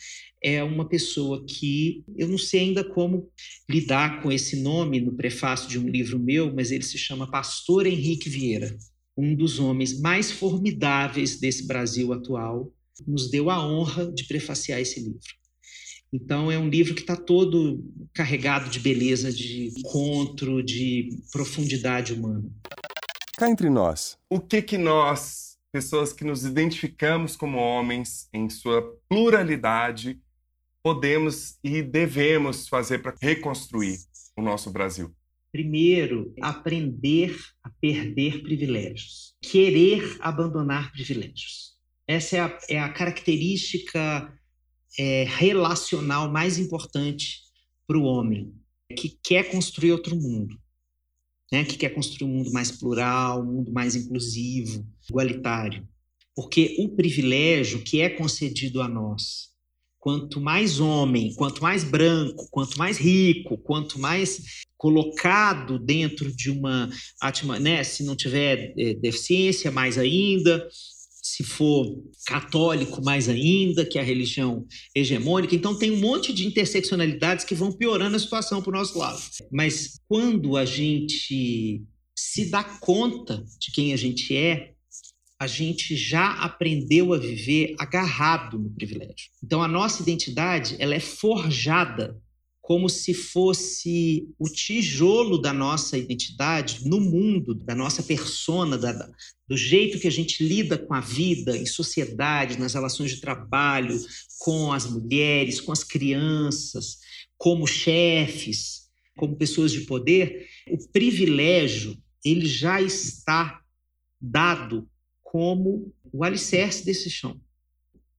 é 0.44 0.62
uma 0.62 0.86
pessoa 0.86 1.42
que 1.46 2.04
eu 2.18 2.28
não 2.28 2.36
sei 2.36 2.60
ainda 2.60 2.84
como 2.84 3.30
lidar 3.66 4.22
com 4.22 4.30
esse 4.30 4.60
nome 4.60 5.00
no 5.00 5.16
prefácio 5.16 5.66
de 5.66 5.78
um 5.78 5.88
livro 5.88 6.18
meu, 6.18 6.54
mas 6.54 6.70
ele 6.70 6.84
se 6.84 6.98
chama 6.98 7.30
Pastor 7.30 7.86
Henrique 7.86 8.28
Vieira, 8.28 8.76
um 9.16 9.34
dos 9.34 9.58
homens 9.58 9.98
mais 9.98 10.30
formidáveis 10.30 11.40
desse 11.40 11.66
Brasil 11.66 12.12
atual, 12.12 12.70
nos 13.06 13.30
deu 13.30 13.48
a 13.48 13.66
honra 13.66 14.12
de 14.12 14.24
prefaciar 14.24 14.78
esse 14.78 15.00
livro. 15.00 15.18
Então 16.12 16.50
é 16.50 16.58
um 16.58 16.68
livro 16.68 16.94
que 16.94 17.02
está 17.02 17.16
todo 17.16 17.84
carregado 18.14 18.70
de 18.70 18.80
beleza, 18.80 19.32
de 19.32 19.68
encontro, 19.78 20.62
de 20.62 21.10
profundidade 21.30 22.14
humana. 22.14 22.50
Cá 23.36 23.48
entre 23.48 23.68
nós, 23.68 24.18
o 24.28 24.40
que 24.40 24.62
que 24.62 24.78
nós, 24.78 25.58
pessoas 25.70 26.12
que 26.12 26.24
nos 26.24 26.44
identificamos 26.44 27.36
como 27.36 27.58
homens 27.58 28.28
em 28.32 28.48
sua 28.48 28.82
pluralidade, 29.08 30.18
podemos 30.82 31.58
e 31.62 31.82
devemos 31.82 32.66
fazer 32.66 33.00
para 33.00 33.14
reconstruir 33.20 33.98
o 34.36 34.42
nosso 34.42 34.70
Brasil? 34.70 35.14
Primeiro, 35.52 36.34
aprender 36.40 37.36
a 37.62 37.70
perder 37.70 38.42
privilégios, 38.42 39.34
querer 39.40 40.16
abandonar 40.20 40.90
privilégios. 40.92 41.76
Essa 42.06 42.36
é 42.36 42.40
a, 42.40 42.58
é 42.70 42.78
a 42.80 42.88
característica 42.88 44.32
é, 44.98 45.24
relacional 45.24 46.30
mais 46.30 46.58
importante 46.58 47.40
para 47.86 47.98
o 47.98 48.04
homem, 48.04 48.54
que 48.96 49.18
quer 49.22 49.50
construir 49.50 49.92
outro 49.92 50.14
mundo, 50.14 50.56
né? 51.50 51.64
que 51.64 51.76
quer 51.76 51.90
construir 51.90 52.30
um 52.30 52.34
mundo 52.34 52.52
mais 52.52 52.70
plural, 52.70 53.42
um 53.42 53.52
mundo 53.52 53.72
mais 53.72 53.96
inclusivo, 53.96 54.86
igualitário. 55.08 55.86
Porque 56.34 56.76
o 56.78 56.90
privilégio 56.90 57.82
que 57.82 58.00
é 58.00 58.08
concedido 58.08 58.80
a 58.80 58.88
nós 58.88 59.48
quanto 59.98 60.40
mais 60.40 60.80
homem, 60.80 61.34
quanto 61.34 61.62
mais 61.62 61.84
branco, 61.84 62.48
quanto 62.50 62.78
mais 62.78 62.96
rico, 62.96 63.58
quanto 63.58 63.98
mais 63.98 64.64
colocado 64.76 65.78
dentro 65.78 66.34
de 66.34 66.50
uma 66.50 66.88
né, 67.60 67.82
se 67.82 68.04
não 68.04 68.14
tiver 68.16 68.72
é, 68.78 68.94
deficiência, 68.94 69.70
mais 69.70 69.98
ainda, 69.98 70.66
se 71.28 71.44
for 71.44 71.86
católico, 72.26 73.04
mais 73.04 73.28
ainda, 73.28 73.84
que 73.84 73.98
é 73.98 74.00
a 74.00 74.04
religião 74.04 74.66
hegemônica. 74.94 75.54
Então, 75.54 75.78
tem 75.78 75.90
um 75.90 76.00
monte 76.00 76.32
de 76.32 76.46
interseccionalidades 76.46 77.44
que 77.44 77.54
vão 77.54 77.70
piorando 77.70 78.16
a 78.16 78.18
situação 78.18 78.62
para 78.62 78.70
o 78.70 78.78
nosso 78.78 78.98
lado. 78.98 79.20
Mas 79.52 80.00
quando 80.08 80.56
a 80.56 80.64
gente 80.64 81.82
se 82.16 82.50
dá 82.50 82.64
conta 82.64 83.44
de 83.60 83.70
quem 83.72 83.92
a 83.92 83.96
gente 83.96 84.34
é, 84.34 84.72
a 85.40 85.46
gente 85.46 85.94
já 85.94 86.32
aprendeu 86.32 87.12
a 87.12 87.18
viver 87.18 87.74
agarrado 87.78 88.58
no 88.58 88.70
privilégio. 88.70 89.30
Então 89.44 89.62
a 89.62 89.68
nossa 89.68 90.02
identidade, 90.02 90.74
ela 90.80 90.94
é 90.94 91.00
forjada 91.00 92.20
como 92.68 92.86
se 92.86 93.14
fosse 93.14 94.28
o 94.38 94.46
tijolo 94.46 95.38
da 95.38 95.54
nossa 95.54 95.96
identidade 95.96 96.86
no 96.86 97.00
mundo, 97.00 97.54
da 97.54 97.74
nossa 97.74 98.02
persona, 98.02 98.76
da, 98.76 98.92
do 99.48 99.56
jeito 99.56 99.98
que 99.98 100.06
a 100.06 100.10
gente 100.10 100.46
lida 100.46 100.76
com 100.76 100.92
a 100.92 101.00
vida 101.00 101.56
em 101.56 101.64
sociedade, 101.64 102.58
nas 102.58 102.74
relações 102.74 103.12
de 103.12 103.22
trabalho, 103.22 103.98
com 104.40 104.70
as 104.70 104.84
mulheres, 104.84 105.62
com 105.62 105.72
as 105.72 105.82
crianças, 105.82 106.98
como 107.38 107.66
chefes, 107.66 108.90
como 109.16 109.34
pessoas 109.34 109.72
de 109.72 109.86
poder, 109.86 110.46
o 110.68 110.76
privilégio 110.90 111.96
ele 112.22 112.44
já 112.44 112.82
está 112.82 113.62
dado 114.20 114.86
como 115.22 115.90
o 116.12 116.22
alicerce 116.22 116.84
desse 116.84 117.08
chão. 117.08 117.40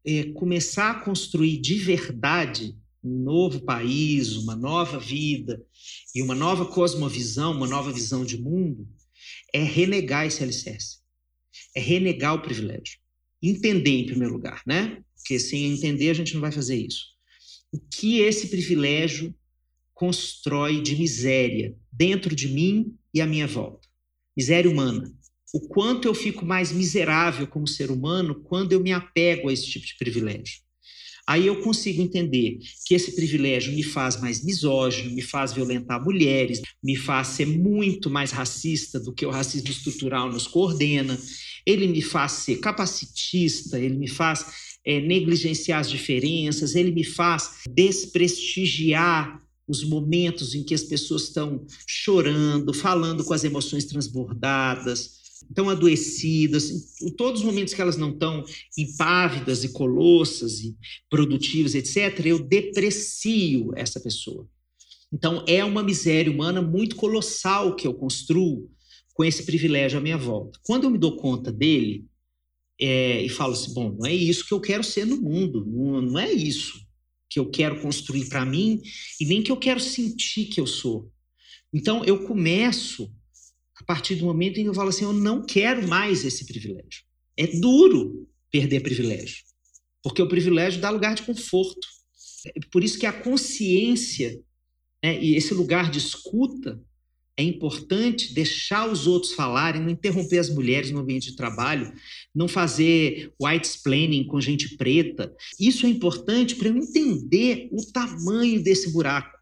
É 0.04 0.24
começar 0.32 0.90
a 0.90 1.00
construir 1.02 1.62
de 1.62 1.76
verdade 1.76 2.76
um 3.04 3.24
novo 3.24 3.62
país, 3.62 4.36
uma 4.36 4.56
nova 4.56 5.00
vida 5.00 5.64
e 6.14 6.22
uma 6.22 6.36
nova 6.36 6.66
cosmovisão, 6.66 7.54
uma 7.54 7.68
nova 7.68 7.92
visão 7.92 8.26
de 8.26 8.38
mundo, 8.38 8.88
é 9.54 9.64
renegar 9.64 10.26
esse 10.26 10.44
alicerce. 10.44 11.00
É 11.76 11.80
renegar 11.80 12.36
o 12.36 12.42
privilégio. 12.42 13.00
Entender, 13.42 14.02
em 14.02 14.06
primeiro 14.06 14.34
lugar, 14.34 14.62
né? 14.66 15.04
Porque 15.16 15.40
sem 15.40 15.66
entender 15.66 16.10
a 16.10 16.14
gente 16.14 16.34
não 16.34 16.42
vai 16.42 16.52
fazer 16.52 16.76
isso. 16.76 17.06
O 17.72 17.80
que 17.80 18.20
esse 18.20 18.48
privilégio 18.48 19.34
constrói 19.94 20.82
de 20.82 20.96
miséria 20.96 21.76
dentro 21.92 22.36
de 22.36 22.48
mim 22.48 22.98
e 23.14 23.22
à 23.22 23.26
minha 23.26 23.48
volta? 23.48 23.88
Miséria 24.36 24.70
humana 24.70 25.14
o 25.54 25.60
quanto 25.68 26.08
eu 26.08 26.14
fico 26.14 26.46
mais 26.46 26.72
miserável 26.72 27.48
como 27.48 27.68
ser 27.68 27.90
humano 27.92 28.36
quando 28.36 28.74
eu 28.74 28.80
me 28.80 28.92
apego 28.92 29.50
a 29.50 29.54
esse 29.54 29.66
tipo 29.66 29.86
de 29.86 29.98
privilégio. 29.98 30.62
Aí 31.30 31.46
eu 31.46 31.62
consigo 31.62 32.02
entender 32.02 32.58
que 32.88 32.96
esse 32.96 33.12
privilégio 33.12 33.72
me 33.72 33.84
faz 33.84 34.20
mais 34.20 34.44
misógino, 34.44 35.14
me 35.14 35.22
faz 35.22 35.54
violentar 35.54 36.04
mulheres, 36.04 36.60
me 36.84 36.96
faz 36.96 37.28
ser 37.28 37.46
muito 37.46 38.10
mais 38.10 38.32
racista 38.32 39.00
do 39.00 39.14
que 39.14 39.28
o 39.28 39.30
racismo 39.30 39.70
estrutural 39.70 40.32
nos 40.32 40.48
coordena, 40.48 41.16
ele 41.68 41.86
me 41.86 42.02
faz 42.02 42.32
ser 42.32 42.56
capacitista, 42.56 43.80
ele 43.80 43.96
me 43.96 44.08
faz 44.08 44.44
é, 44.84 45.00
negligenciar 45.00 45.82
as 45.82 45.92
diferenças, 45.92 46.74
ele 46.74 46.92
me 46.92 47.04
faz 47.04 47.60
desprestigiar 47.70 49.40
os 49.68 49.84
momentos 49.84 50.56
em 50.56 50.64
que 50.64 50.74
as 50.74 50.82
pessoas 50.82 51.26
estão 51.26 51.64
chorando, 51.86 52.74
falando 52.74 53.24
com 53.24 53.36
as 53.36 53.44
emoções 53.44 53.86
transbordadas, 53.86 55.19
estão 55.48 55.70
adoecidas, 55.70 56.70
em 57.02 57.12
todos 57.12 57.42
os 57.42 57.46
momentos 57.46 57.74
que 57.74 57.82
elas 57.82 57.98
não 57.98 58.12
estão 58.12 58.44
impávidas 58.78 59.64
e 59.64 59.72
colossas 59.72 60.60
e 60.60 60.76
produtivas, 61.10 61.76
etc., 61.76 62.26
eu 62.26 62.40
deprecio 62.40 63.72
essa 63.76 64.00
pessoa. 64.00 64.48
Então, 65.12 65.44
é 65.48 65.64
uma 65.64 65.84
miséria 65.84 66.32
humana 66.32 66.62
muito 66.62 66.96
colossal 66.96 67.76
que 67.76 67.88
eu 67.88 67.94
construo 67.94 68.70
com 69.14 69.26
esse 69.26 69.44
privilégio 69.44 69.98
à 69.98 70.02
minha 70.02 70.18
volta. 70.18 70.60
Quando 70.64 70.84
eu 70.86 70.90
me 70.90 70.98
dou 70.98 71.18
conta 71.18 71.52
dele 71.52 72.06
é, 72.80 73.22
e 73.22 73.30
falo 73.30 73.54
assim, 73.54 73.74
bom, 73.74 73.96
não 74.00 74.06
é 74.06 74.14
isso 74.14 74.46
que 74.48 74.54
eu 74.54 74.62
quero 74.62 74.84
ser 74.84 75.06
no 75.06 75.18
mundo, 75.18 75.66
não, 75.66 76.02
não 76.02 76.20
é 76.20 76.32
isso 76.32 76.80
que 77.30 77.40
eu 77.40 77.50
quero 77.50 77.82
construir 77.82 78.30
para 78.30 78.46
mim 78.46 78.82
e 79.20 79.26
nem 79.26 79.44
que 79.44 79.52
eu 79.52 79.58
quero 79.58 79.80
sentir 79.80 80.46
que 80.46 80.62
eu 80.62 80.66
sou. 80.66 81.12
Então, 81.74 82.04
eu 82.06 82.26
começo 82.26 83.12
a 83.80 83.84
partir 83.84 84.16
do 84.16 84.26
momento 84.26 84.60
em 84.60 84.64
que 84.64 84.70
eu 84.70 84.74
falo 84.74 84.90
assim, 84.90 85.06
eu 85.06 85.14
não 85.14 85.46
quero 85.46 85.88
mais 85.88 86.26
esse 86.26 86.46
privilégio. 86.46 87.04
É 87.38 87.48
duro 87.48 88.28
perder 88.52 88.82
privilégio, 88.82 89.44
porque 90.04 90.22
o 90.22 90.28
privilégio 90.28 90.82
dá 90.82 90.90
lugar 90.90 91.16
de 91.16 91.24
conforto. 91.24 91.88
É 92.48 92.60
por 92.72 92.84
isso 92.84 93.00
que 93.00 93.06
a 93.06 93.14
consciência 93.14 94.40
né, 95.04 95.22
e 95.22 95.36
esse 95.36 95.54
lugar 95.54 95.90
de 95.90 96.00
escuta 96.00 96.82
é 97.38 97.44
importante 97.44 98.34
deixar 98.34 98.92
os 98.92 99.08
outros 99.08 99.32
falarem, 99.32 99.82
não 99.82 99.90
interromper 99.90 100.40
as 100.40 100.50
mulheres 100.50 100.92
no 100.92 101.00
ambiente 101.00 101.32
de 101.32 101.38
trabalho, 101.38 101.90
não 102.36 102.50
fazer 102.50 103.34
white 103.42 103.66
explaining 103.66 104.26
com 104.26 104.42
gente 104.42 104.76
preta. 104.76 105.34
Isso 105.58 105.86
é 105.86 105.90
importante 105.90 106.56
para 106.56 106.68
eu 106.68 106.76
entender 106.76 107.70
o 107.72 107.82
tamanho 107.94 108.62
desse 108.62 108.92
buraco 108.92 109.39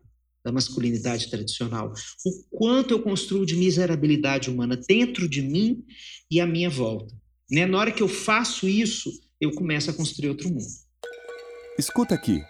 da 0.47 0.51
masculinidade 0.53 1.29
tradicional, 1.29 1.91
o 2.25 2.57
quanto 2.57 2.93
eu 2.93 3.01
construo 3.01 3.45
de 3.45 3.53
miserabilidade 3.53 4.49
humana 4.49 4.79
dentro 4.87 5.27
de 5.27 5.41
mim 5.41 5.83
e 6.31 6.39
à 6.39 6.47
minha 6.47 6.69
volta. 6.69 7.13
Né? 7.51 7.65
Na 7.65 7.77
hora 7.77 7.91
que 7.91 8.01
eu 8.01 8.07
faço 8.07 8.65
isso, 8.65 9.11
eu 9.41 9.51
começo 9.51 9.89
a 9.89 9.93
construir 9.93 10.29
outro 10.29 10.47
mundo. 10.47 10.65
Escuta 11.77 12.15
aqui. 12.15 12.41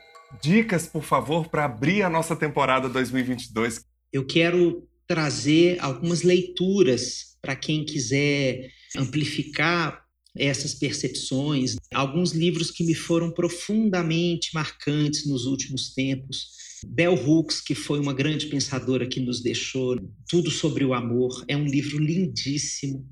Dicas, 0.43 0.85
por 0.85 1.03
favor, 1.03 1.49
para 1.49 1.65
abrir 1.65 2.03
a 2.03 2.09
nossa 2.09 2.35
temporada 2.35 2.87
2022. 2.87 3.81
Eu 4.13 4.27
quero 4.27 4.87
trazer 5.07 5.79
algumas 5.79 6.21
leituras 6.21 7.35
para 7.41 7.55
quem 7.55 7.83
quiser 7.83 8.69
amplificar 8.95 10.05
essas 10.37 10.75
percepções, 10.75 11.77
alguns 11.91 12.31
livros 12.31 12.69
que 12.69 12.83
me 12.83 12.93
foram 12.93 13.31
profundamente 13.31 14.51
marcantes 14.53 15.25
nos 15.25 15.47
últimos 15.47 15.95
tempos 15.95 16.66
Bell 16.85 17.15
Hooks, 17.15 17.61
que 17.61 17.73
foi 17.73 17.99
uma 17.99 18.13
grande 18.13 18.47
pensadora 18.47 19.07
que 19.07 19.19
nos 19.19 19.41
deixou 19.41 19.97
Tudo 20.29 20.51
sobre 20.51 20.85
o 20.85 20.93
Amor, 20.93 21.43
é 21.47 21.55
um 21.55 21.65
livro 21.65 21.97
lindíssimo 21.97 23.05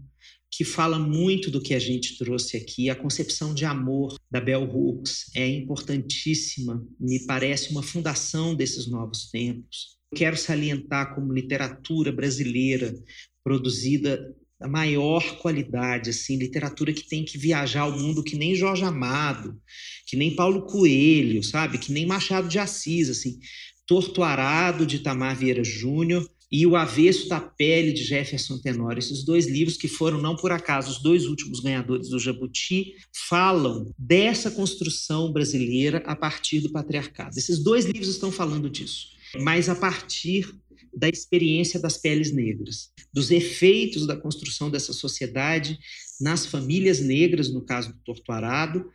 que 0.56 0.63
fala 0.63 0.97
muito 0.97 1.51
do 1.51 1.62
que 1.62 1.73
a 1.73 1.80
gente 1.80 2.17
trouxe 2.17 2.56
aqui. 2.56 2.89
A 2.89 2.95
concepção 2.95 3.54
de 3.54 3.65
amor 3.65 4.17
da 4.32 4.39
Bell 4.39 4.63
Hooks 4.63 5.25
é 5.36 5.45
importantíssima, 5.47 6.82
me 6.97 7.25
parece 7.25 7.71
uma 7.71 7.84
fundação 7.84 8.56
desses 8.56 8.88
novos 8.88 9.30
tempos. 9.30 9.97
Quero 10.15 10.38
salientar 10.38 11.13
como 11.13 11.34
literatura 11.34 12.10
brasileira 12.10 12.95
produzida 13.43 14.34
da 14.58 14.69
maior 14.69 15.39
qualidade, 15.39 16.12
assim, 16.12 16.38
literatura 16.38 16.93
que 16.93 17.06
tem 17.06 17.25
que 17.25 17.38
viajar 17.38 17.86
o 17.86 17.99
mundo 17.99 18.23
que 18.23 18.38
nem 18.38 18.56
Jorge 18.56 18.86
Amado, 18.86 19.60
que 20.06 20.15
nem 20.15 20.36
Paulo 20.36 20.63
Coelho, 20.63 21.44
sabe? 21.44 21.78
Que 21.78 21.91
nem 21.91 22.06
Machado 22.06 22.48
de 22.48 22.60
Assis, 22.60 23.10
assim. 23.10 23.39
Torto 23.88 24.24
Arado, 24.24 24.86
de 24.86 25.00
Tamar 25.00 25.38
Vieira 25.38 25.63
Júnior, 25.63 26.30
e 26.52 26.65
O 26.65 26.76
Avesso 26.76 27.28
da 27.28 27.39
Pele, 27.39 27.91
de 27.91 28.04
Jefferson 28.04 28.58
Tenório. 28.60 29.00
Esses 29.00 29.24
dois 29.24 29.48
livros, 29.48 29.78
que 29.78 29.88
foram, 29.88 30.22
não 30.22 30.36
por 30.36 30.52
acaso, 30.52 30.91
os 30.91 31.02
dois 31.02 31.26
últimos 31.26 31.60
ganhadores 31.60 32.10
do 32.10 32.20
Jabuti, 32.20 32.94
falam 33.28 33.91
dessa 33.98 34.52
construção 34.52 35.32
brasileira 35.34 36.04
a 36.06 36.15
partir 36.15 36.62
do 36.62 36.72
patriarcado. 36.72 37.38
Esses 37.38 37.60
dois 37.60 37.86
livros 37.86 38.08
estão 38.08 38.32
falando 38.32 38.70
disso, 38.70 39.08
mas 39.41 39.68
a 39.68 39.76
partir 39.76 40.54
da 40.96 41.10
experiência 41.10 41.80
das 41.80 41.98
peles 41.98 42.32
negras, 42.32 42.89
dos 43.13 43.32
efeitos 43.32 44.08
da 44.08 44.15
construção 44.15 44.70
dessa 44.70 44.94
sociedade 44.94 45.78
nas 46.22 46.46
famílias 46.46 47.02
negras, 47.02 47.52
no 47.52 47.62
caso 47.62 47.91
do 47.91 48.00
Torturado, 48.00 48.89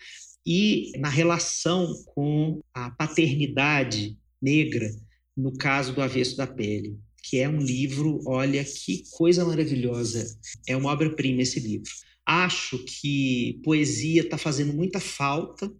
e 0.50 0.90
na 0.98 1.08
relação 1.08 1.94
com 2.06 2.60
a 2.74 2.90
paternidade 2.90 4.18
negra, 4.42 4.90
no 5.36 5.56
caso 5.56 5.94
do 5.94 6.02
Avesso 6.02 6.36
da 6.36 6.46
Pele 6.46 6.98
que 7.22 7.38
é 7.38 7.48
um 7.48 7.58
livro, 7.58 8.20
olha 8.26 8.64
que 8.64 9.04
coisa 9.12 9.44
maravilhosa. 9.44 10.26
É 10.66 10.76
uma 10.76 10.90
obra-prima 10.90 11.42
esse 11.42 11.60
livro. 11.60 11.90
Acho 12.26 12.78
que 12.84 13.60
poesia 13.62 14.22
está 14.22 14.38
fazendo 14.38 14.72
muita 14.72 15.00
falta 15.00 15.72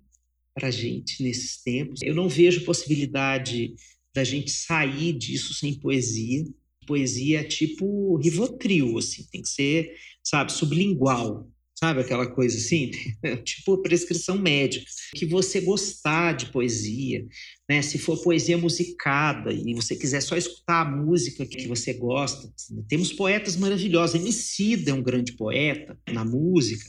para 0.54 0.68
a 0.68 0.70
gente 0.70 1.22
nesses 1.22 1.62
tempos. 1.62 2.00
Eu 2.02 2.14
não 2.14 2.28
vejo 2.28 2.64
possibilidade 2.64 3.74
da 4.14 4.24
gente 4.24 4.50
sair 4.50 5.12
disso 5.12 5.54
sem 5.54 5.74
poesia. 5.74 6.44
Poesia 6.86 7.40
é 7.40 7.44
tipo 7.44 8.16
Rivotril, 8.16 8.98
assim, 8.98 9.24
tem 9.30 9.42
que 9.42 9.48
ser, 9.48 9.94
sabe, 10.22 10.52
sublingual. 10.52 11.48
Sabe 11.82 12.02
aquela 12.02 12.26
coisa 12.26 12.58
assim? 12.58 12.90
tipo 13.42 13.78
prescrição 13.78 14.36
médica. 14.36 14.84
Que 15.14 15.24
você 15.24 15.62
gostar 15.62 16.32
de 16.32 16.52
poesia, 16.52 17.26
né? 17.68 17.80
Se 17.80 17.98
for 17.98 18.22
poesia 18.22 18.58
musicada 18.58 19.50
e 19.50 19.72
você 19.72 19.96
quiser 19.96 20.20
só 20.20 20.36
escutar 20.36 20.82
a 20.82 20.90
música 20.90 21.46
que 21.46 21.66
você 21.66 21.94
gosta. 21.94 22.52
Temos 22.86 23.14
poetas 23.14 23.56
maravilhosos. 23.56 24.14
Emicida 24.14 24.90
é 24.90 24.94
um 24.94 25.02
grande 25.02 25.32
poeta 25.32 25.98
na 26.12 26.22
música. 26.22 26.84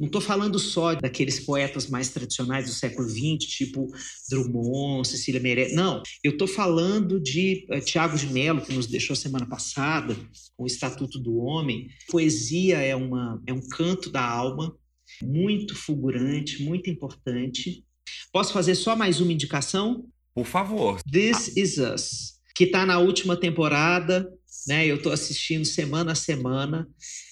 Não 0.00 0.06
estou 0.06 0.20
falando 0.20 0.58
só 0.58 0.94
daqueles 0.94 1.40
poetas 1.40 1.88
mais 1.88 2.08
tradicionais 2.08 2.66
do 2.66 2.72
século 2.72 3.08
XX, 3.08 3.46
tipo 3.46 3.86
Drummond, 4.30 5.06
Cecília 5.06 5.40
Meirelles. 5.40 5.74
Não, 5.74 6.02
eu 6.24 6.32
estou 6.32 6.48
falando 6.48 7.20
de 7.20 7.66
uh, 7.70 7.80
Tiago 7.80 8.16
de 8.16 8.26
Mello, 8.26 8.62
que 8.62 8.72
nos 8.72 8.86
deixou 8.86 9.14
semana 9.14 9.46
passada, 9.46 10.16
com 10.56 10.64
o 10.64 10.66
Estatuto 10.66 11.18
do 11.18 11.36
Homem. 11.36 11.88
Poesia 12.10 12.78
é, 12.78 12.96
uma, 12.96 13.40
é 13.46 13.52
um 13.52 13.60
canto 13.68 14.10
da 14.10 14.24
alma, 14.24 14.74
muito 15.22 15.76
fulgurante, 15.76 16.62
muito 16.62 16.88
importante. 16.88 17.84
Posso 18.32 18.52
fazer 18.52 18.74
só 18.74 18.96
mais 18.96 19.20
uma 19.20 19.32
indicação? 19.32 20.06
Por 20.34 20.46
favor. 20.46 21.00
This 21.02 21.54
Is 21.56 21.76
Us, 21.76 22.40
que 22.56 22.64
está 22.64 22.86
na 22.86 22.98
última 22.98 23.36
temporada, 23.36 24.26
né? 24.66 24.86
Eu 24.86 24.96
estou 24.96 25.12
assistindo 25.12 25.64
semana 25.64 26.12
a 26.12 26.14
semana. 26.14 26.88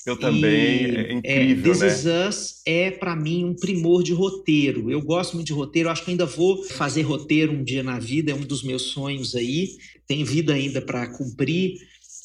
Eu 0.06 0.18
também, 0.18 0.42
e, 0.42 0.96
é 0.96 1.12
incrível, 1.12 1.72
é, 1.72 1.74
This 1.74 1.80
né? 1.80 1.88
Is 1.88 2.04
Us 2.28 2.62
é, 2.66 2.90
para 2.90 3.14
mim, 3.14 3.44
um 3.44 3.54
primor 3.54 4.02
de 4.02 4.12
roteiro. 4.12 4.90
Eu 4.90 5.00
gosto 5.02 5.34
muito 5.34 5.46
de 5.46 5.52
roteiro, 5.52 5.88
acho 5.88 6.04
que 6.04 6.10
ainda 6.10 6.26
vou 6.26 6.64
fazer 6.64 7.02
roteiro 7.02 7.52
um 7.52 7.62
dia 7.62 7.82
na 7.82 7.98
vida, 7.98 8.32
é 8.32 8.34
um 8.34 8.40
dos 8.40 8.62
meus 8.62 8.82
sonhos 8.90 9.34
aí. 9.34 9.68
Tem 10.06 10.24
vida 10.24 10.54
ainda 10.54 10.80
para 10.80 11.06
cumprir 11.06 11.74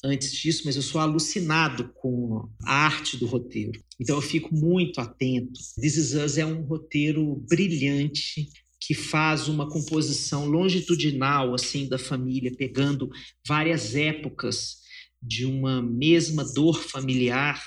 antes 0.04 0.32
disso, 0.32 0.64
mas 0.66 0.76
eu 0.76 0.82
sou 0.82 1.02
alucinado 1.02 1.92
com 1.96 2.48
a 2.64 2.86
arte 2.86 3.18
do 3.18 3.26
roteiro. 3.26 3.80
Então 4.00 4.16
eu 4.16 4.22
fico 4.22 4.54
muito 4.54 5.00
atento. 5.02 5.60
This 5.80 5.98
Is 5.98 6.14
Us 6.14 6.38
é 6.38 6.46
um 6.46 6.62
roteiro 6.62 7.44
brilhante, 7.50 8.48
que 8.80 8.94
faz 8.94 9.48
uma 9.48 9.68
composição 9.68 10.46
longitudinal 10.46 11.56
assim 11.56 11.88
da 11.88 11.98
família, 11.98 12.52
pegando 12.56 13.10
várias 13.48 13.96
épocas 13.96 14.85
de 15.26 15.46
uma 15.46 15.82
mesma 15.82 16.44
dor 16.44 16.82
familiar 16.82 17.62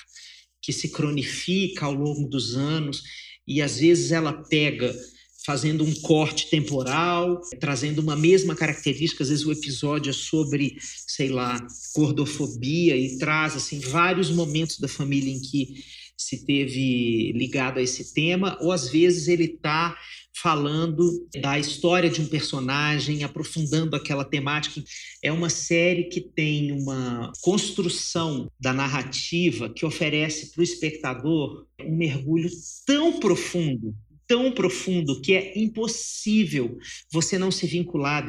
que 0.62 0.73
se 0.73 0.90
cronifica 0.90 1.87
ao 1.87 1.94
longo 1.94 2.29
dos 2.29 2.57
anos 2.57 3.03
e 3.47 3.62
às 3.62 3.79
vezes 3.81 4.12
ela 4.12 4.33
pega 4.33 4.94
fazendo 5.44 5.83
um 5.83 5.94
corte 6.03 6.51
temporal, 6.51 7.40
trazendo 7.59 8.01
uma 8.03 8.14
mesma 8.14 8.55
característica, 8.55 9.23
às 9.23 9.31
vezes 9.31 9.47
o 9.47 9.53
episódio 9.53 10.11
é 10.11 10.12
sobre, 10.12 10.77
sei 11.07 11.31
lá, 11.31 11.59
gordofobia 11.97 12.94
e 12.94 13.16
traz 13.16 13.57
assim 13.57 13.81
vários 13.81 14.31
momentos 14.31 14.79
da 14.79 14.87
família 14.88 15.33
em 15.33 15.40
que 15.40 15.83
se 16.18 16.44
teve 16.44 17.33
ligado 17.33 17.79
a 17.79 17.83
esse 17.83 18.12
tema, 18.12 18.59
ou 18.61 18.73
às 18.73 18.90
vezes 18.90 19.27
ele 19.27 19.44
está 19.44 19.97
falando 20.37 21.27
da 21.41 21.59
história 21.59 22.09
de 22.09 22.21
um 22.21 22.27
personagem, 22.27 23.25
aprofundando 23.25 23.97
aquela 23.97 24.25
temática. 24.25 24.83
É 25.23 25.33
uma 25.33 25.49
série 25.49 26.05
que 26.05 26.21
tem 26.21 26.73
uma 26.73 27.33
construção 27.43 28.51
da 28.59 28.73
narrativa 28.73 29.69
que 29.69 29.85
oferece 29.85 30.53
para 30.53 30.61
o 30.61 30.64
espectador 30.64 31.67
um 31.81 31.97
mergulho 31.97 32.51
tão 32.87 33.19
profundo, 33.19 33.95
tão 34.27 34.53
profundo, 34.53 35.21
que 35.21 35.33
é 35.33 35.59
impossível 35.59 36.79
você 37.11 37.38
não 37.38 37.51
se 37.51 37.67
vincular 37.67 38.23
a 38.23 38.27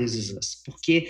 porque 0.66 1.10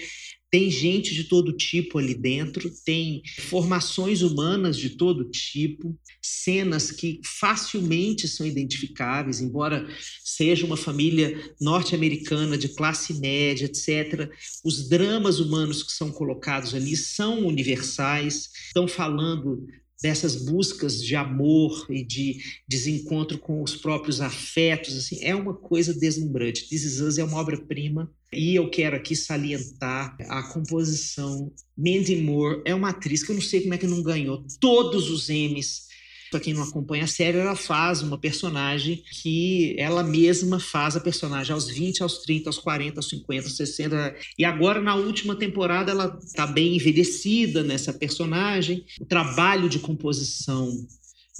tem 0.51 0.69
gente 0.69 1.13
de 1.13 1.25
todo 1.25 1.53
tipo 1.53 1.99
ali 1.99 2.15
dentro, 2.15 2.71
tem 2.83 3.21
formações 3.49 4.21
humanas 4.21 4.77
de 4.77 4.91
todo 4.91 5.29
tipo, 5.29 5.97
cenas 6.21 6.91
que 6.91 7.21
facilmente 7.23 8.27
são 8.27 8.45
identificáveis, 8.45 9.41
embora 9.41 9.87
seja 10.23 10.65
uma 10.65 10.77
família 10.77 11.53
norte-americana 11.61 12.57
de 12.57 12.69
classe 12.69 13.13
média, 13.19 13.65
etc. 13.65 14.29
Os 14.63 14.89
dramas 14.89 15.39
humanos 15.39 15.83
que 15.83 15.91
são 15.91 16.11
colocados 16.11 16.73
ali 16.73 16.97
são 16.97 17.45
universais, 17.45 18.49
estão 18.67 18.87
falando 18.87 19.67
dessas 20.01 20.35
buscas 20.35 21.03
de 21.03 21.15
amor 21.15 21.85
e 21.89 22.03
de 22.03 22.39
desencontro 22.67 23.37
com 23.37 23.61
os 23.61 23.75
próprios 23.75 24.21
afetos, 24.21 24.97
assim, 24.97 25.23
é 25.23 25.35
uma 25.35 25.53
coisa 25.53 25.93
deslumbrante. 25.93 26.69
This 26.69 26.83
Is 26.83 27.01
Us 27.01 27.17
é 27.17 27.23
uma 27.23 27.37
obra-prima 27.37 28.09
e 28.31 28.55
eu 28.55 28.69
quero 28.69 28.95
aqui 28.95 29.15
salientar 29.15 30.15
a 30.29 30.43
composição. 30.43 31.51
Mandy 31.77 32.15
Moore 32.17 32.61
é 32.65 32.73
uma 32.73 32.89
atriz 32.89 33.23
que 33.23 33.31
eu 33.31 33.35
não 33.35 33.41
sei 33.41 33.61
como 33.61 33.73
é 33.73 33.77
que 33.77 33.87
não 33.87 34.01
ganhou 34.01 34.45
todos 34.59 35.09
os 35.09 35.29
Emmys 35.29 35.88
para 36.29 36.39
quem 36.39 36.53
não 36.53 36.63
acompanha 36.63 37.03
a 37.03 37.07
série, 37.07 37.37
ela 37.37 37.55
faz 37.55 38.01
uma 38.01 38.17
personagem 38.17 39.03
que 39.21 39.75
ela 39.77 40.03
mesma 40.03 40.59
faz 40.59 40.95
a 40.95 40.99
personagem 40.99 41.53
aos 41.53 41.67
20, 41.67 42.03
aos 42.03 42.19
30, 42.19 42.49
aos 42.49 42.57
40, 42.57 42.99
aos 42.99 43.09
50, 43.09 43.47
aos 43.47 43.57
60. 43.57 44.15
E 44.37 44.45
agora, 44.45 44.81
na 44.81 44.95
última 44.95 45.35
temporada, 45.35 45.91
ela 45.91 46.17
está 46.23 46.45
bem 46.45 46.75
envelhecida 46.75 47.63
nessa 47.63 47.93
personagem. 47.93 48.85
O 48.99 49.05
trabalho 49.05 49.67
de 49.67 49.79
composição 49.79 50.71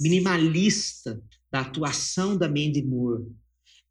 minimalista 0.00 1.20
da 1.50 1.60
atuação 1.60 2.36
da 2.36 2.48
Mandy 2.48 2.82
Moore 2.82 3.24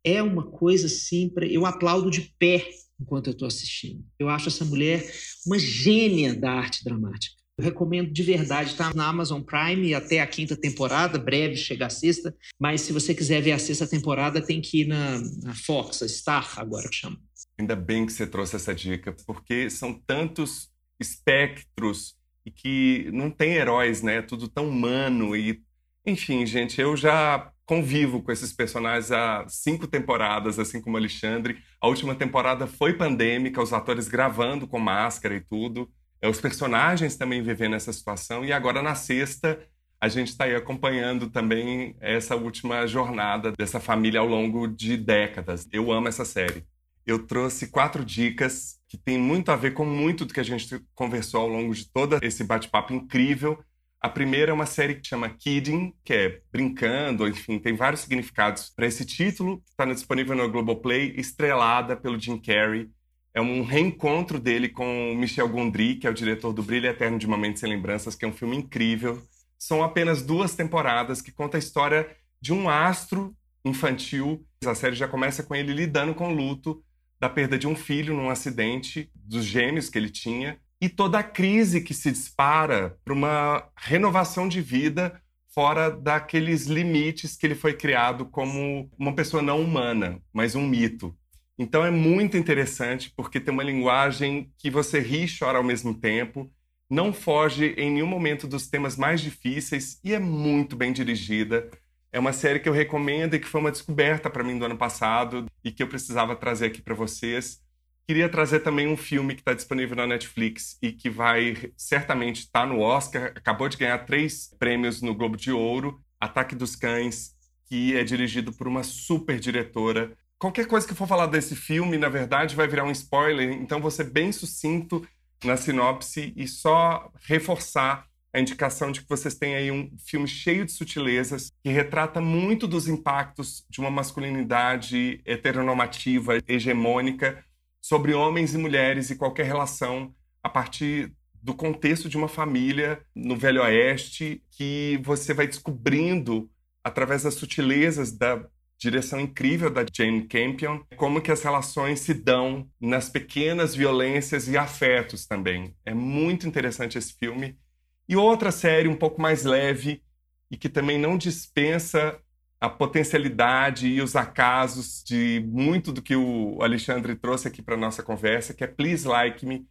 é 0.04 0.22
uma 0.24 0.44
coisa 0.44 0.88
assim, 0.88 1.32
eu 1.50 1.66
aplaudo 1.66 2.10
de 2.10 2.22
pé 2.40 2.68
enquanto 3.00 3.28
eu 3.28 3.34
estou 3.34 3.48
assistindo. 3.48 4.04
Eu 4.18 4.30
acho 4.30 4.50
essa 4.50 4.66
mulher 4.66 5.10
uma 5.46 5.58
gênia 5.58 6.34
da 6.34 6.52
arte 6.52 6.84
dramática. 6.84 7.38
Eu 7.60 7.63
recomendo 7.63 8.10
de 8.10 8.24
verdade, 8.24 8.74
tá 8.74 8.93
na 8.95 9.10
Amazon 9.10 9.41
Prime 9.41 9.93
até 9.93 10.22
a 10.22 10.28
quinta 10.28 10.56
temporada, 10.56 11.19
breve 11.19 11.58
chega 11.58 11.88
a 11.88 11.89
sexta, 11.89 12.34
mas 12.58 12.80
se 12.80 12.93
você 12.93 13.13
quiser 13.13 13.41
ver 13.41 13.52
a 13.52 13.60
sexta 13.60 13.86
temporada, 13.86 14.41
tem 14.41 14.62
que 14.62 14.84
ir 14.84 14.88
na, 14.88 15.19
na 15.43 15.54
Fox, 15.54 16.02
a 16.02 16.08
Star 16.08 16.54
agora 16.58 16.88
que 16.88 16.95
chama. 16.95 17.17
Ainda 17.60 17.76
bem 17.76 18.06
que 18.06 18.13
você 18.13 18.26
trouxe 18.26 18.56
essa 18.56 18.74
dica, 18.74 19.13
porque 19.28 19.69
são 19.69 19.93
tantos 19.93 20.69
espectros 20.98 22.15
e 22.45 22.50
que 22.50 23.10
não 23.12 23.30
tem 23.30 23.56
heróis, 23.56 24.02
né? 24.02 24.22
Tudo 24.22 24.48
tão 24.48 24.69
humano 24.69 25.36
e 25.36 25.62
enfim, 26.06 26.45
gente, 26.45 26.80
eu 26.80 26.95
já 26.95 27.52
convivo 27.65 28.24
com 28.24 28.32
esses 28.32 28.54
personagens 28.54 29.12
há 29.12 29.45
cinco 29.50 29.86
temporadas, 29.86 30.58
assim 30.58 30.80
como 30.80 30.95
Alexandre. 30.95 31.58
A 31.82 31.89
última 31.89 32.15
temporada 32.15 32.65
foi 32.65 32.93
pandêmica, 32.93 33.62
os 33.62 33.74
atores 33.74 34.08
gravando 34.08 34.65
com 34.65 34.80
máscara 34.80 35.36
e 35.36 35.41
tudo. 35.41 35.91
É, 36.21 36.27
os 36.27 36.41
personagens 36.41 37.15
também 37.15 37.41
vivendo 37.41 37.75
essa 37.75 37.93
situação. 37.93 38.43
E 38.43 38.51
agora, 38.51 38.82
na 38.82 38.95
sexta, 38.95 39.60
a 40.01 40.08
gente 40.08 40.29
está 40.29 40.45
aí 40.45 40.55
acompanhando 40.55 41.29
também 41.29 41.95
essa 41.99 42.36
última 42.36 42.86
jornada 42.88 43.51
dessa 43.51 43.79
família 43.79 44.19
ao 44.19 44.27
longo 44.27 44.67
de 44.67 44.97
décadas. 44.97 45.67
Eu 45.71 45.91
amo 45.91 46.08
essa 46.08 46.25
série. 46.25 46.65
Eu 47.05 47.25
trouxe 47.25 47.67
quatro 47.67 48.03
dicas 48.05 48.77
que 48.88 48.97
tem 48.97 49.17
muito 49.17 49.51
a 49.51 49.55
ver 49.55 49.73
com 49.73 49.86
muito 49.86 50.25
do 50.25 50.34
que 50.34 50.39
a 50.39 50.43
gente 50.43 50.82
conversou 50.93 51.41
ao 51.41 51.47
longo 51.47 51.73
de 51.73 51.89
todo 51.91 52.19
esse 52.21 52.43
bate-papo 52.43 52.93
incrível. 52.93 53.58
A 54.01 54.08
primeira 54.08 54.51
é 54.51 54.53
uma 54.53 54.65
série 54.65 54.95
que 54.95 55.08
chama 55.08 55.29
Kidding, 55.29 55.93
que 56.05 56.13
é 56.13 56.41
brincando, 56.51 57.27
enfim, 57.27 57.60
tem 57.60 57.75
vários 57.75 58.01
significados 58.01 58.70
para 58.70 58.88
esse 58.88 59.05
título. 59.05 59.61
Está 59.70 59.86
disponível 59.86 60.36
no 60.36 60.49
Globoplay, 60.49 61.13
estrelada 61.17 61.97
pelo 61.97 62.20
Jim 62.20 62.38
Carrey 62.39 62.89
é 63.34 63.41
um 63.41 63.63
reencontro 63.63 64.39
dele 64.39 64.69
com 64.69 65.13
Michel 65.15 65.49
Gondry, 65.49 65.95
que 65.95 66.07
é 66.07 66.09
o 66.09 66.13
diretor 66.13 66.51
do 66.53 66.63
Brilho 66.63 66.88
Eterno 66.88 67.17
de 67.17 67.25
Uma 67.27 67.38
Mente 67.38 67.59
Sem 67.59 67.69
Lembranças, 67.69 68.15
que 68.15 68.25
é 68.25 68.27
um 68.27 68.34
filme 68.34 68.57
incrível. 68.57 69.21
São 69.57 69.84
apenas 69.84 70.21
duas 70.21 70.55
temporadas 70.55 71.21
que 71.21 71.32
conta 71.32 71.57
a 71.57 71.59
história 71.59 72.09
de 72.41 72.53
um 72.53 72.69
astro 72.69 73.36
infantil. 73.63 74.45
A 74.65 74.73
série 74.75 74.95
já 74.95 75.07
começa 75.07 75.43
com 75.43 75.53
ele 75.55 75.73
lidando 75.73 76.13
com 76.15 76.32
o 76.32 76.36
luto 76.36 76.84
da 77.19 77.30
perda 77.30 77.57
de 77.57 77.67
um 77.67 77.75
filho 77.75 78.15
num 78.15 78.30
acidente 78.30 79.11
dos 79.13 79.43
gêmeos 79.45 79.89
que 79.89 79.97
ele 79.97 80.09
tinha. 80.09 80.59
e 80.82 80.88
toda 80.88 81.19
a 81.19 81.23
crise 81.23 81.82
que 81.82 81.93
se 81.93 82.09
dispara 82.11 82.97
para 83.03 83.13
uma 83.13 83.69
renovação 83.75 84.47
de 84.47 84.61
vida 84.61 85.21
fora 85.53 85.89
daqueles 85.89 86.67
limites 86.67 87.36
que 87.36 87.45
ele 87.45 87.55
foi 87.55 87.73
criado 87.73 88.25
como 88.25 88.89
uma 88.97 89.13
pessoa 89.13 89.43
não 89.43 89.61
humana, 89.61 90.21
mas 90.32 90.55
um 90.55 90.65
mito. 90.65 91.13
Então 91.60 91.84
é 91.84 91.91
muito 91.91 92.38
interessante 92.38 93.12
porque 93.14 93.38
tem 93.38 93.53
uma 93.53 93.64
linguagem 93.64 94.49
que 94.57 94.72
você 94.72 95.01
ri 95.01 95.26
e 95.26 95.38
chora 95.38 95.57
ao 95.57 95.64
mesmo 95.64 95.93
tempo, 95.93 96.49
não 96.89 97.12
foge 97.12 97.76
em 97.78 97.91
nenhum 97.91 98.07
momento 98.07 98.47
dos 98.47 98.68
temas 98.68 98.95
mais 98.95 99.20
difíceis 99.20 99.99
e 100.01 100.14
é 100.14 100.20
muito 100.20 100.78
bem 100.78 100.93
dirigida. 100.93 101.70
É 102.14 102.18
uma 102.18 102.32
série 102.32 102.62
que 102.62 102.70
eu 102.70 102.74
recomendo 102.74 103.36
e 103.36 103.39
que 103.39 103.47
foi 103.47 103.60
uma 103.60 103.72
descoberta 103.72 104.30
para 104.30 104.43
mim 104.43 104.57
do 104.57 104.64
ano 104.64 104.78
passado 104.78 105.47
e 105.62 105.70
que 105.70 105.84
eu 105.84 105.88
precisava 105.88 106.34
trazer 106.34 106.68
aqui 106.68 106.82
para 106.82 106.95
vocês. 106.95 107.62
Queria 108.07 108.30
trazer 108.30 108.62
também 108.62 108.88
um 108.88 108.97
filme 108.97 109.36
que 109.36 109.41
está 109.41 109.53
disponível 109.53 109.97
na 109.97 110.07
Netflix 110.07 110.78
e 110.82 110.93
que 110.93 111.10
vai 111.10 111.72
certamente 111.78 112.39
estar 112.39 112.62
tá 112.62 112.66
no 112.66 112.80
Oscar. 112.80 113.34
Acabou 113.36 113.68
de 113.68 113.78
ganhar 113.78 113.99
três 113.99 114.47
prêmios 114.57 115.01
no 115.01 115.14
Globo 115.14 115.36
de 115.36 115.51
Ouro. 115.51 116.01
Ataque 116.20 116.55
dos 116.55 116.76
Cães, 116.76 117.36
que 117.66 117.95
é 117.95 118.03
dirigido 118.03 118.51
por 118.53 118.68
uma 118.68 118.82
super 118.82 119.39
diretora. 119.39 120.18
Qualquer 120.40 120.68
coisa 120.68 120.88
que 120.88 120.96
for 120.96 121.06
falar 121.06 121.26
desse 121.26 121.54
filme, 121.54 121.98
na 121.98 122.08
verdade, 122.08 122.56
vai 122.56 122.66
virar 122.66 122.86
um 122.86 122.92
spoiler. 122.92 123.52
Então, 123.52 123.88
ser 123.92 124.06
bem 124.06 124.32
sucinto 124.32 125.06
na 125.44 125.58
sinopse 125.58 126.34
e 126.34 126.48
só 126.48 127.12
reforçar 127.24 128.08
a 128.32 128.40
indicação 128.40 128.90
de 128.90 129.02
que 129.02 129.10
vocês 129.10 129.36
têm 129.36 129.56
aí 129.56 129.70
um 129.70 129.92
filme 129.98 130.28
cheio 130.28 130.66
de 130.66 130.72
sutilezas 130.72 131.52
que 131.62 131.70
retrata 131.70 132.22
muito 132.22 132.68
dos 132.68 132.88
impactos 132.88 133.66
de 133.70 133.82
uma 133.82 133.92
masculinidade 133.92 135.20
heteronormativa, 135.26 136.38
hegemônica, 136.48 137.44
sobre 137.82 138.14
homens 138.14 138.54
e 138.54 138.58
mulheres 138.58 139.10
e 139.10 139.18
qualquer 139.18 139.46
relação 139.46 140.14
a 140.42 140.48
partir 140.48 141.12
do 141.42 141.54
contexto 141.54 142.08
de 142.08 142.16
uma 142.16 142.28
família 142.30 143.02
no 143.14 143.36
Velho 143.36 143.62
Oeste 143.62 144.42
que 144.52 145.02
você 145.04 145.34
vai 145.34 145.48
descobrindo 145.48 146.50
através 146.84 147.24
das 147.24 147.34
sutilezas 147.34 148.12
da 148.12 148.46
direção 148.80 149.19
incrível 149.19 149.69
da 149.69 149.86
Jane 149.91 150.25
Campion, 150.25 150.80
como 150.95 151.21
que 151.21 151.32
as 151.32 151.43
relações 151.43 151.99
se 151.99 152.13
dão 152.13 152.67
nas 152.80 153.09
pequenas 153.09 153.75
violências 153.75 154.47
e 154.47 154.57
afetos 154.57 155.25
também. 155.27 155.75
É 155.86 155.93
muito 155.93 156.47
interessante 156.47 156.97
esse 156.97 157.13
filme. 157.13 157.59
E 158.07 158.15
outra 158.15 158.51
série 158.51 158.88
um 158.88 158.95
pouco 158.95 159.21
mais 159.21 159.43
leve 159.43 160.01
e 160.49 160.57
que 160.57 160.69
também 160.69 160.97
não 160.97 161.17
dispensa 161.17 162.17
a 162.59 162.69
potencialidade 162.69 163.88
e 163.88 164.01
os 164.01 164.15
acasos 164.15 165.03
de 165.05 165.43
muito 165.47 165.91
do 165.91 166.01
que 166.01 166.15
o 166.15 166.61
Alexandre 166.61 167.15
trouxe 167.15 167.47
aqui 167.47 167.61
para 167.61 167.77
nossa 167.77 168.01
conversa, 168.01 168.53
que 168.53 168.63
é 168.63 168.67
Please 168.67 169.07
Like 169.07 169.45
Me, 169.45 169.59
que 169.59 169.65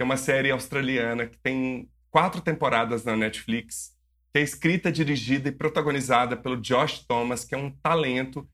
é 0.00 0.04
uma 0.04 0.16
série 0.16 0.50
australiana 0.50 1.26
que 1.26 1.38
tem 1.38 1.88
quatro 2.10 2.40
temporadas 2.40 3.04
na 3.04 3.16
Netflix, 3.16 3.96
que 4.32 4.38
é 4.38 4.42
escrita, 4.42 4.90
dirigida 4.90 5.50
e 5.50 5.52
protagonizada 5.52 6.36
pelo 6.36 6.56
Josh 6.56 7.04
Thomas, 7.06 7.44
que 7.44 7.54
é 7.54 7.58
um 7.58 7.70
talento. 7.70 8.48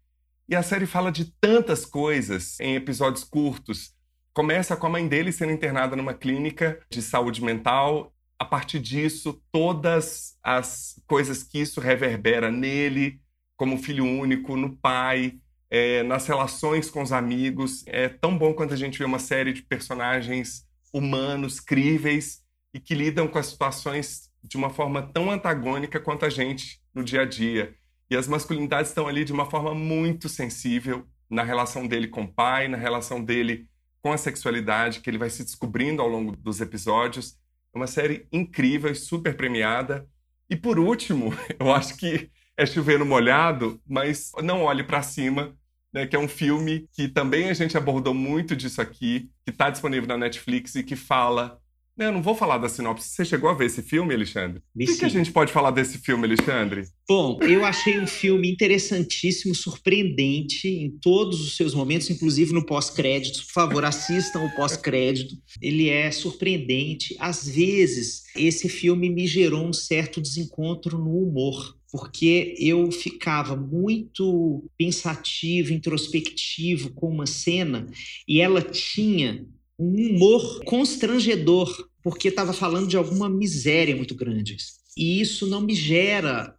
E 0.49 0.57
a 0.57 0.63
série 0.63 0.87
fala 0.87 1.13
de 1.13 1.27
tantas 1.41 1.85
coisas 1.85 2.59
em 2.59 2.75
episódios 2.75 3.23
curtos. 3.23 3.95
Começa 4.35 4.77
com 4.77 4.87
a 4.87 4.91
mãe 4.91 5.07
dele 5.07 5.31
sendo 5.31 5.53
internada 5.53 5.95
numa 5.95 6.15
clínica 6.15 6.81
de 6.91 7.01
saúde 7.01 7.43
mental. 7.43 8.13
A 8.39 8.45
partir 8.45 8.81
disso, 8.81 9.41
todas 9.53 10.37
as 10.43 11.01
coisas 11.07 11.43
que 11.43 11.61
isso 11.61 11.81
reverbera 11.81 12.51
nele, 12.51 13.21
como 13.57 13.79
filho 13.79 14.05
único, 14.05 14.57
no 14.57 14.77
pai, 14.77 15.39
é, 15.71 16.03
nas 16.03 16.27
relações 16.27 16.91
com 16.91 17.03
os 17.03 17.13
amigos. 17.13 17.85
É 17.87 18.09
tão 18.09 18.37
bom 18.37 18.53
quando 18.53 18.73
a 18.73 18.77
gente 18.77 18.99
vê 18.99 19.05
uma 19.05 19.19
série 19.19 19.53
de 19.53 19.63
personagens 19.63 20.67
humanos, 20.93 21.61
críveis 21.61 22.43
e 22.75 22.81
que 22.81 22.95
lidam 22.95 23.29
com 23.29 23.39
as 23.39 23.47
situações 23.47 24.28
de 24.43 24.57
uma 24.57 24.71
forma 24.71 25.03
tão 25.03 25.31
antagônica 25.31 26.01
quanto 26.01 26.25
a 26.25 26.31
gente 26.31 26.81
no 26.95 27.03
dia 27.03 27.23
a 27.23 27.25
dia. 27.25 27.75
E 28.11 28.17
as 28.17 28.27
masculinidades 28.27 28.91
estão 28.91 29.07
ali 29.07 29.25
de 29.25 29.33
uma 29.33 29.51
forma 29.51 29.75
muito 29.75 30.29
sensível 30.29 31.07
na 31.29 31.43
relação 31.43 31.87
dele 31.87 32.09
com 32.09 32.23
o 32.23 32.33
pai, 32.33 32.69
na 32.69 32.79
relação 32.79 33.23
dele 33.23 33.69
com 34.01 34.13
a 34.13 34.17
sexualidade, 34.17 35.01
que 35.01 35.11
ele 35.11 35.19
vai 35.19 35.29
se 35.29 35.45
descobrindo 35.45 36.01
ao 36.01 36.09
longo 36.09 36.35
dos 36.37 36.61
episódios. 36.61 37.37
É 37.75 37.79
uma 37.79 37.87
série 37.87 38.27
incrível 38.33 38.91
e 38.91 38.95
super 38.95 39.37
premiada. 39.37 40.09
E 40.49 40.57
por 40.57 40.79
último, 40.79 41.35
eu 41.59 41.73
acho 41.73 41.97
que 41.97 42.31
é 42.57 42.65
chover 42.65 42.99
no 42.99 43.05
molhado, 43.07 43.81
mas 43.87 44.33
não 44.43 44.63
olhe 44.63 44.83
para 44.83 45.03
cima, 45.03 45.55
né, 45.93 46.07
que 46.07 46.17
é 46.17 46.19
um 46.19 46.29
filme 46.29 46.89
que 46.93 47.09
também 47.09 47.49
a 47.49 47.55
gente 47.55 47.77
abordou 47.77 48.13
muito 48.13 48.57
disso 48.57 48.81
aqui, 48.81 49.31
que 49.45 49.51
está 49.51 49.71
disponível 49.71 50.09
na 50.09 50.17
Netflix 50.17 50.75
e 50.75 50.83
que 50.83 50.97
fala. 50.97 51.61
Eu 51.99 52.13
não 52.13 52.23
vou 52.23 52.35
falar 52.35 52.59
da 52.59 52.69
sinopse. 52.69 53.09
Você 53.09 53.25
chegou 53.25 53.51
a 53.51 53.55
ver 53.55 53.67
esse 53.67 53.83
filme, 53.83 54.15
Alexandre? 54.15 54.63
O 54.75 54.79
que, 54.79 54.99
que, 54.99 55.05
a 55.05 55.09
gente 55.09 55.33
pode 55.33 55.53
falar 55.53 55.73
desse 55.73 55.99
filme, 55.99 56.25
Alexandre? 56.27 56.85
Bom, 57.09 57.41
eu 57.43 57.65
achei 57.65 57.99
um 57.99 58.07
filme 58.07 58.49
interessantíssimo, 58.49 59.53
surpreendente 59.53 60.69
em 60.69 60.91
todos 60.91 61.41
os 61.41 61.57
seus 61.57 61.75
momentos, 61.75 62.09
inclusive 62.09 62.53
no 62.53 62.65
pós-crédito. 62.65 63.45
Por 63.47 63.53
favor, 63.53 63.85
assistam 63.85 64.45
o 64.45 64.55
pós-crédito. 64.55 65.35
Ele 65.61 65.89
é 65.89 66.09
surpreendente. 66.13 67.17
Às 67.19 67.49
vezes, 67.49 68.23
esse 68.37 68.69
filme 68.69 69.11
me 69.11 69.27
gerou 69.27 69.67
um 69.67 69.73
certo 69.73 70.21
desencontro 70.21 70.99
no 70.99 71.23
humor 71.23 71.77
porque 71.91 72.55
eu 72.59 72.93
ficava 72.93 73.57
muito 73.57 74.63
pensativo, 74.77 75.73
introspectivo 75.73 76.91
com 76.91 77.09
uma 77.09 77.25
cena 77.25 77.87
e 78.29 78.43
ela 78.43 78.61
tinha 78.61 79.47
um 79.79 79.95
humor 79.95 80.65
constrangedor, 80.65 81.88
porque 82.03 82.29
estava 82.29 82.53
falando 82.53 82.89
de 82.89 82.97
alguma 82.97 83.29
miséria 83.29 83.97
muito 83.97 84.15
grande. 84.15 84.57
E 84.97 85.21
isso 85.21 85.47
não 85.47 85.61
me 85.61 85.75
gera, 85.75 86.55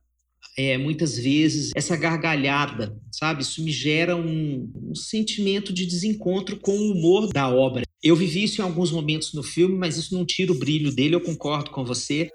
é, 0.58 0.78
muitas 0.78 1.18
vezes, 1.18 1.72
essa 1.76 1.96
gargalhada, 1.96 2.96
sabe? 3.12 3.42
Isso 3.42 3.64
me 3.64 3.72
gera 3.72 4.16
um, 4.16 4.72
um 4.76 4.96
sentimento 4.96 5.74
de 5.74 5.86
desencontro 5.86 6.58
com 6.58 6.72
o 6.72 6.92
humor 6.92 7.30
da 7.32 7.50
obra. 7.50 7.84
Eu 8.02 8.16
vivi 8.16 8.44
isso 8.44 8.62
em 8.62 8.64
alguns 8.64 8.92
momentos 8.92 9.34
no 9.34 9.44
filme, 9.44 9.76
mas 9.76 9.98
isso 9.98 10.16
não 10.16 10.26
tira 10.26 10.52
o 10.52 10.58
brilho 10.58 10.94
dele, 10.94 11.16
eu 11.16 11.22
concordo 11.22 11.72
com 11.72 11.84
você. 11.84 12.30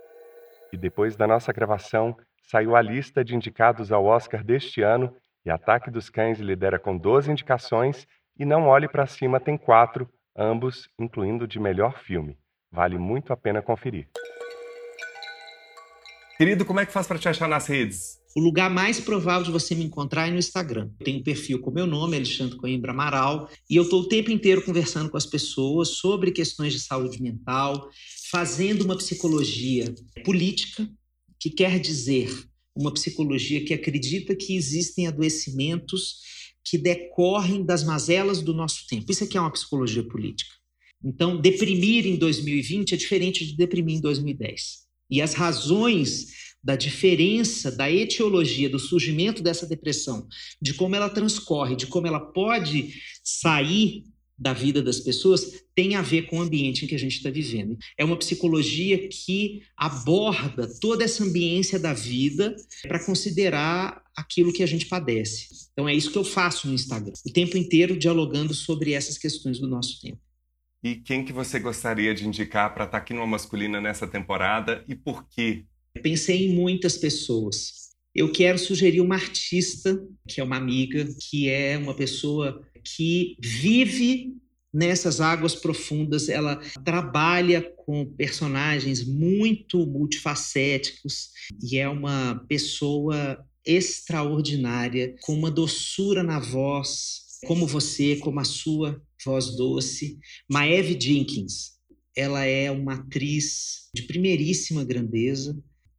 E 0.73 0.77
depois 0.77 1.17
da 1.17 1.27
nossa 1.27 1.53
gravação, 1.53 2.17
saiu 2.43 2.77
a 2.77 2.83
lista 2.83 3.25
de 3.25 3.35
indicados 3.35 3.91
ao 3.91 4.05
Oscar 4.05 4.45
deste 4.45 4.83
ano 4.83 5.15
e 5.45 5.51
Ataque 5.51 5.91
dos 5.91 6.11
Cães 6.11 6.39
lidera 6.39 6.79
com 6.79 6.97
12 6.97 7.31
indicações 7.31 8.07
e 8.39 8.45
Não 8.45 8.67
Olhe 8.67 8.89
para 8.89 9.07
Cima 9.07 9.39
tem 9.39 9.57
quatro, 9.57 10.09
ambos 10.37 10.89
incluindo 10.99 11.47
de 11.47 11.61
melhor 11.61 11.99
filme. 12.01 12.37
Vale 12.75 12.99
muito 12.99 13.33
a 13.33 13.37
pena 13.37 13.63
conferir. 13.63 14.09
Querido, 16.37 16.65
como 16.65 16.81
é 16.81 16.87
que 16.87 16.93
faz 16.93 17.07
para 17.07 17.21
te 17.21 17.29
achar 17.29 17.49
nas 17.49 17.69
redes? 17.69 18.19
O 18.35 18.41
lugar 18.41 18.69
mais 18.69 18.99
provável 18.99 19.45
de 19.45 19.53
você 19.53 19.77
me 19.77 19.85
encontrar 19.85 20.27
é 20.27 20.33
no 20.33 20.39
Instagram. 20.41 20.91
Eu 20.99 21.05
tenho 21.05 21.21
um 21.21 21.23
perfil 21.23 21.61
com 21.61 21.71
meu 21.71 21.87
nome, 21.87 22.17
Alexandre 22.17 22.57
Coimbra 22.57 22.91
Amaral, 22.91 23.49
e 23.71 23.77
eu 23.77 23.85
estou 23.85 24.01
o 24.01 24.09
tempo 24.09 24.33
inteiro 24.33 24.61
conversando 24.65 25.09
com 25.09 25.17
as 25.17 25.25
pessoas 25.25 25.91
sobre 25.91 26.33
questões 26.33 26.73
de 26.73 26.81
saúde 26.81 27.23
mental, 27.23 27.89
fazendo 28.33 28.83
uma 28.83 28.97
psicologia 28.97 29.95
política, 30.25 30.91
que 31.39 31.51
quer 31.51 31.79
dizer 31.79 32.29
uma 32.75 32.93
psicologia 32.93 33.65
que 33.65 33.73
acredita 33.73 34.35
que 34.35 34.57
existem 34.57 35.07
adoecimentos 35.07 36.23
que 36.65 36.77
decorrem 36.77 37.65
das 37.65 37.85
mazelas 37.85 38.43
do 38.43 38.53
nosso 38.53 38.85
tempo. 38.89 39.13
Isso 39.13 39.23
aqui 39.23 39.39
é 39.39 39.41
uma 39.41 39.53
psicologia 39.53 40.03
política. 40.03 40.64
Então, 41.05 41.41
deprimir 41.41 42.07
em 42.07 42.17
2020 42.17 42.95
é 42.95 42.97
diferente 42.97 43.47
de 43.47 43.57
deprimir 43.57 43.97
em 43.97 44.01
2010. 44.01 44.85
E 45.11 45.21
as 45.21 45.35
razões 45.35 46.29
da 46.63 46.77
diferença, 46.77 47.71
da 47.71 47.91
etiologia, 47.91 48.71
do 48.71 48.79
surgimento 48.79 49.43
dessa 49.43 49.67
depressão, 49.67 50.27
de 50.63 50.73
como 50.73 50.97
ela 50.97 51.11
transcorre, 51.11 51.77
de 51.77 51.87
como 51.87 52.07
ela 52.07 52.21
pode 52.21 52.95
sair 53.23 54.05
da 54.37 54.53
vida 54.53 54.83
das 54.83 54.99
pessoas 54.99 55.65
tem 55.75 55.95
a 55.95 56.03
ver 56.03 56.23
com 56.23 56.39
o 56.39 56.43
ambiente 56.43 56.85
em 56.85 56.89
que 56.89 56.95
a 56.95 56.99
gente 56.99 57.17
está 57.17 57.31
vivendo. 57.31 57.77
É 57.97 58.05
uma 58.05 58.17
psicologia 58.17 59.09
que 59.09 59.63
aborda 59.77 60.69
toda 60.81 61.05
essa 61.05 61.23
ambiência 61.23 61.79
da 61.79 61.93
vida 61.93 62.55
para 62.83 63.05
considerar 63.05 64.03
aquilo 64.17 64.53
que 64.53 64.63
a 64.63 64.67
gente 64.67 64.87
padece. 64.87 65.49
Então 65.73 65.89
é 65.89 65.95
isso 65.95 66.11
que 66.11 66.19
eu 66.19 66.25
faço 66.25 66.67
no 66.67 66.75
Instagram, 66.75 67.13
o 67.25 67.33
tempo 67.33 67.57
inteiro 67.57 67.97
dialogando 67.97 68.55
sobre 68.55 68.93
essas 68.93 69.19
questões 69.19 69.59
do 69.59 69.69
nosso 69.69 70.01
tempo. 70.01 70.19
E 70.85 70.97
quem 70.97 71.25
que 71.25 71.33
você 71.33 71.59
gostaria 71.59 72.15
de 72.15 72.29
indicar 72.29 72.75
para 72.75 72.85
estar 72.85 72.99
tá 72.99 73.03
aqui 73.03 73.15
numa 73.15 73.27
masculina 73.27 73.81
nessa 73.81 74.07
temporada 74.07 74.85
e 74.87 74.95
por 74.95 75.27
quê? 75.31 75.65
Pensei 76.03 76.47
em 76.47 76.55
muitas 76.55 76.99
pessoas. 76.99 77.73
Eu 78.15 78.31
quero 78.31 78.59
sugerir 78.59 79.01
uma 79.01 79.15
artista, 79.15 79.99
que 80.29 80.43
é 80.43 80.45
uma 80.45 80.59
amiga, 80.59 81.09
que 81.31 81.49
é 81.49 81.79
uma 81.79 81.95
pessoa 81.95 82.63
que 82.85 83.35
vive 83.41 84.37
nessas 84.71 85.23
águas 85.23 85.55
profundas, 85.55 86.29
ela 86.29 86.57
trabalha 86.85 87.63
com 87.63 88.05
personagens 88.05 89.07
muito 89.07 89.87
multifacéticos 89.87 91.31
e 91.63 91.79
é 91.79 91.89
uma 91.89 92.45
pessoa 92.47 93.43
extraordinária, 93.65 95.15
com 95.23 95.33
uma 95.33 95.51
doçura 95.51 96.23
na 96.23 96.39
voz, 96.39 97.24
como 97.45 97.67
você, 97.67 98.17
como 98.17 98.41
a 98.41 98.45
sua 98.45 99.01
voz 99.25 99.57
doce, 99.57 100.19
Maeve 100.51 100.99
Jenkins. 101.01 101.75
ela 102.17 102.45
é 102.45 102.71
uma 102.71 102.95
atriz 102.95 103.91
de 103.95 104.03
primeiríssima 104.03 104.85
grandeza, 104.85 105.57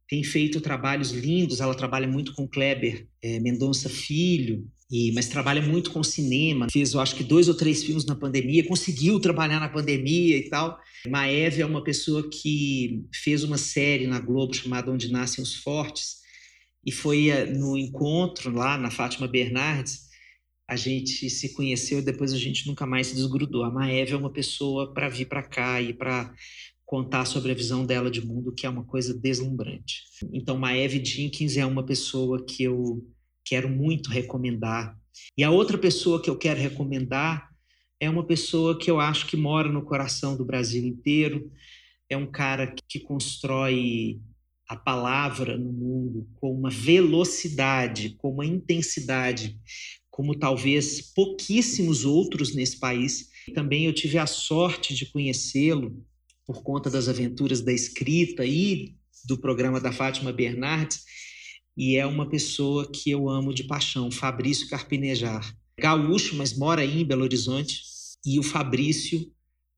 tem 0.08 0.22
feito 0.22 0.60
trabalhos 0.60 1.10
lindos, 1.10 1.60
ela 1.60 1.74
trabalha 1.74 2.06
muito 2.06 2.32
com 2.34 2.48
Kleber 2.48 3.06
é, 3.22 3.40
Mendonça 3.40 3.88
Filho, 3.88 4.66
e, 4.90 5.10
mas 5.12 5.28
trabalha 5.28 5.60
muito 5.60 5.90
com 5.90 6.02
cinema, 6.02 6.68
fez 6.70 6.94
eu 6.94 7.00
acho 7.00 7.16
que 7.16 7.24
dois 7.24 7.48
ou 7.48 7.54
três 7.54 7.82
filmes 7.82 8.06
na 8.06 8.14
pandemia, 8.14 8.66
conseguiu 8.66 9.18
trabalhar 9.18 9.58
na 9.58 9.68
pandemia 9.68 10.36
e 10.36 10.48
tal. 10.48 10.78
Maeve 11.08 11.60
é 11.60 11.66
uma 11.66 11.82
pessoa 11.82 12.28
que 12.30 13.04
fez 13.12 13.42
uma 13.42 13.58
série 13.58 14.06
na 14.06 14.20
Globo 14.20 14.54
chamada 14.54 14.90
Onde 14.90 15.10
Nascem 15.10 15.42
os 15.42 15.56
Fortes, 15.56 16.16
e 16.84 16.92
foi 16.92 17.30
eh, 17.30 17.46
no 17.46 17.76
encontro 17.76 18.52
lá 18.52 18.78
na 18.78 18.92
Fátima 18.92 19.26
Bernardes, 19.26 20.05
a 20.68 20.74
gente 20.74 21.30
se 21.30 21.54
conheceu 21.54 22.00
e 22.00 22.02
depois 22.02 22.32
a 22.32 22.38
gente 22.38 22.66
nunca 22.66 22.84
mais 22.86 23.08
se 23.08 23.14
desgrudou. 23.14 23.64
A 23.64 23.70
Maeve 23.70 24.12
é 24.12 24.16
uma 24.16 24.32
pessoa 24.32 24.92
para 24.92 25.08
vir 25.08 25.26
para 25.26 25.42
cá 25.42 25.80
e 25.80 25.92
para 25.92 26.34
contar 26.84 27.24
sobre 27.24 27.52
a 27.52 27.54
visão 27.54 27.84
dela 27.84 28.10
de 28.10 28.24
mundo, 28.24 28.52
que 28.52 28.66
é 28.66 28.68
uma 28.68 28.84
coisa 28.84 29.12
deslumbrante. 29.12 30.02
Então, 30.32 30.58
Maeve 30.58 31.04
Jenkins 31.04 31.56
é 31.56 31.66
uma 31.66 31.84
pessoa 31.84 32.44
que 32.44 32.64
eu 32.64 33.04
quero 33.44 33.68
muito 33.68 34.10
recomendar. 34.10 34.96
E 35.36 35.44
a 35.44 35.50
outra 35.50 35.78
pessoa 35.78 36.20
que 36.20 36.30
eu 36.30 36.36
quero 36.36 36.60
recomendar 36.60 37.48
é 38.00 38.10
uma 38.10 38.24
pessoa 38.24 38.78
que 38.78 38.90
eu 38.90 39.00
acho 39.00 39.26
que 39.26 39.36
mora 39.36 39.68
no 39.68 39.84
coração 39.84 40.36
do 40.36 40.44
Brasil 40.44 40.84
inteiro. 40.84 41.50
É 42.08 42.16
um 42.16 42.30
cara 42.30 42.74
que 42.88 43.00
constrói 43.00 44.20
a 44.68 44.76
palavra 44.76 45.56
no 45.56 45.72
mundo 45.72 46.28
com 46.36 46.52
uma 46.52 46.70
velocidade, 46.70 48.10
com 48.18 48.30
uma 48.30 48.44
intensidade, 48.44 49.56
como 50.16 50.34
talvez 50.34 51.02
pouquíssimos 51.14 52.06
outros 52.06 52.54
nesse 52.54 52.78
país. 52.78 53.28
Também 53.54 53.84
eu 53.84 53.92
tive 53.92 54.16
a 54.16 54.26
sorte 54.26 54.94
de 54.94 55.04
conhecê-lo 55.04 56.02
por 56.46 56.62
conta 56.62 56.88
das 56.88 57.06
aventuras 57.06 57.60
da 57.60 57.70
escrita 57.70 58.42
e 58.42 58.94
do 59.26 59.36
programa 59.36 59.78
da 59.78 59.92
Fátima 59.92 60.32
Bernardes, 60.32 61.04
e 61.76 61.96
é 61.96 62.06
uma 62.06 62.26
pessoa 62.30 62.90
que 62.90 63.10
eu 63.10 63.28
amo 63.28 63.52
de 63.52 63.64
paixão, 63.64 64.10
Fabrício 64.10 64.70
Carpinejar. 64.70 65.54
Gaúcho, 65.78 66.34
mas 66.34 66.56
mora 66.56 66.80
aí 66.80 67.02
em 67.02 67.04
Belo 67.04 67.24
Horizonte, 67.24 67.82
e 68.24 68.38
o 68.38 68.42
Fabrício 68.42 69.30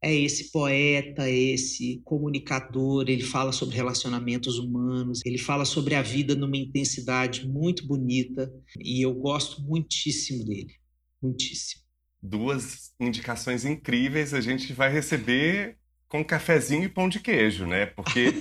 é 0.03 0.15
esse 0.15 0.53
poeta, 0.53 1.29
esse 1.29 2.01
comunicador, 2.05 3.07
ele 3.09 3.23
fala 3.23 3.53
sobre 3.53 3.77
relacionamentos 3.77 4.59
humanos, 4.59 5.21
ele 5.25 5.39
fala 5.39 5.65
sobre 5.65 5.95
a 5.95 6.03
vida 6.03 6.35
numa 6.35 6.57
intensidade 6.57 7.47
muito 7.49 7.87
bonita, 7.87 8.53
e 8.79 9.05
eu 9.05 9.13
gosto 9.13 9.61
muitíssimo 9.63 10.45
dele, 10.45 10.75
muitíssimo. 11.21 11.83
Duas 12.23 12.93
indicações 13.01 13.65
incríveis 13.65 14.35
a 14.35 14.41
gente 14.41 14.73
vai 14.73 14.93
receber 14.93 15.77
com 16.09 16.25
cafezinho 16.25 16.85
e 16.85 16.89
pão 16.89 17.09
de 17.09 17.21
queijo, 17.21 17.67
né? 17.67 17.87
Porque 17.87 18.33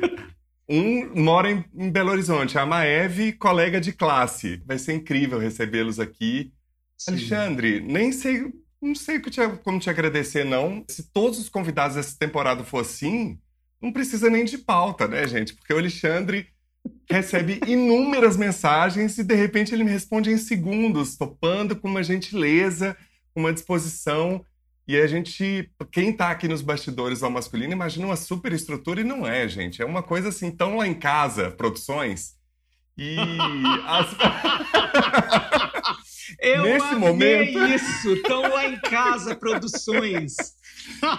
um 0.68 1.22
mora 1.22 1.50
em, 1.50 1.64
em 1.74 1.90
Belo 1.90 2.10
Horizonte, 2.10 2.58
a 2.58 2.66
Maeve, 2.66 3.32
colega 3.32 3.80
de 3.80 3.92
classe. 3.92 4.60
Vai 4.66 4.78
ser 4.78 4.94
incrível 4.94 5.38
recebê-los 5.38 6.00
aqui. 6.00 6.52
Sim. 6.98 7.12
Alexandre, 7.12 7.80
nem 7.80 8.12
sei, 8.12 8.44
não 8.84 8.94
sei 8.94 9.20
como 9.62 9.80
te 9.80 9.88
agradecer, 9.88 10.44
não. 10.44 10.84
Se 10.88 11.10
todos 11.10 11.38
os 11.38 11.48
convidados 11.48 11.96
dessa 11.96 12.16
temporada 12.18 12.62
for 12.62 12.80
assim, 12.80 13.38
não 13.80 13.92
precisa 13.92 14.28
nem 14.28 14.44
de 14.44 14.58
pauta, 14.58 15.08
né, 15.08 15.26
gente? 15.26 15.54
Porque 15.54 15.72
o 15.72 15.78
Alexandre 15.78 16.48
recebe 17.10 17.60
inúmeras 17.66 18.36
mensagens 18.36 19.16
e 19.18 19.24
de 19.24 19.34
repente 19.34 19.74
ele 19.74 19.84
me 19.84 19.90
responde 19.90 20.30
em 20.30 20.38
segundos, 20.38 21.16
topando 21.16 21.74
com 21.74 21.88
uma 21.88 22.02
gentileza, 22.02 22.96
com 23.32 23.40
uma 23.40 23.52
disposição. 23.52 24.44
E 24.86 24.96
a 24.98 25.06
gente, 25.06 25.70
quem 25.90 26.12
tá 26.12 26.30
aqui 26.30 26.46
nos 26.46 26.60
bastidores 26.60 27.22
ao 27.22 27.30
masculino, 27.30 27.72
imagina 27.72 28.04
uma 28.06 28.16
super 28.16 28.52
estrutura 28.52 29.00
e 29.00 29.04
não 29.04 29.26
é, 29.26 29.48
gente. 29.48 29.80
É 29.80 29.84
uma 29.84 30.02
coisa 30.02 30.28
assim, 30.28 30.50
tão 30.50 30.76
lá 30.76 30.86
em 30.86 30.94
casa, 30.94 31.50
produções. 31.50 32.34
E 32.96 33.16
as... 33.88 34.83
Eu 36.54 36.62
Nesse 36.62 36.94
momento 36.94 37.58
isso, 37.66 38.22
tão 38.22 38.42
lá 38.42 38.66
em 38.66 38.80
casa, 38.80 39.34
produções. 39.34 40.34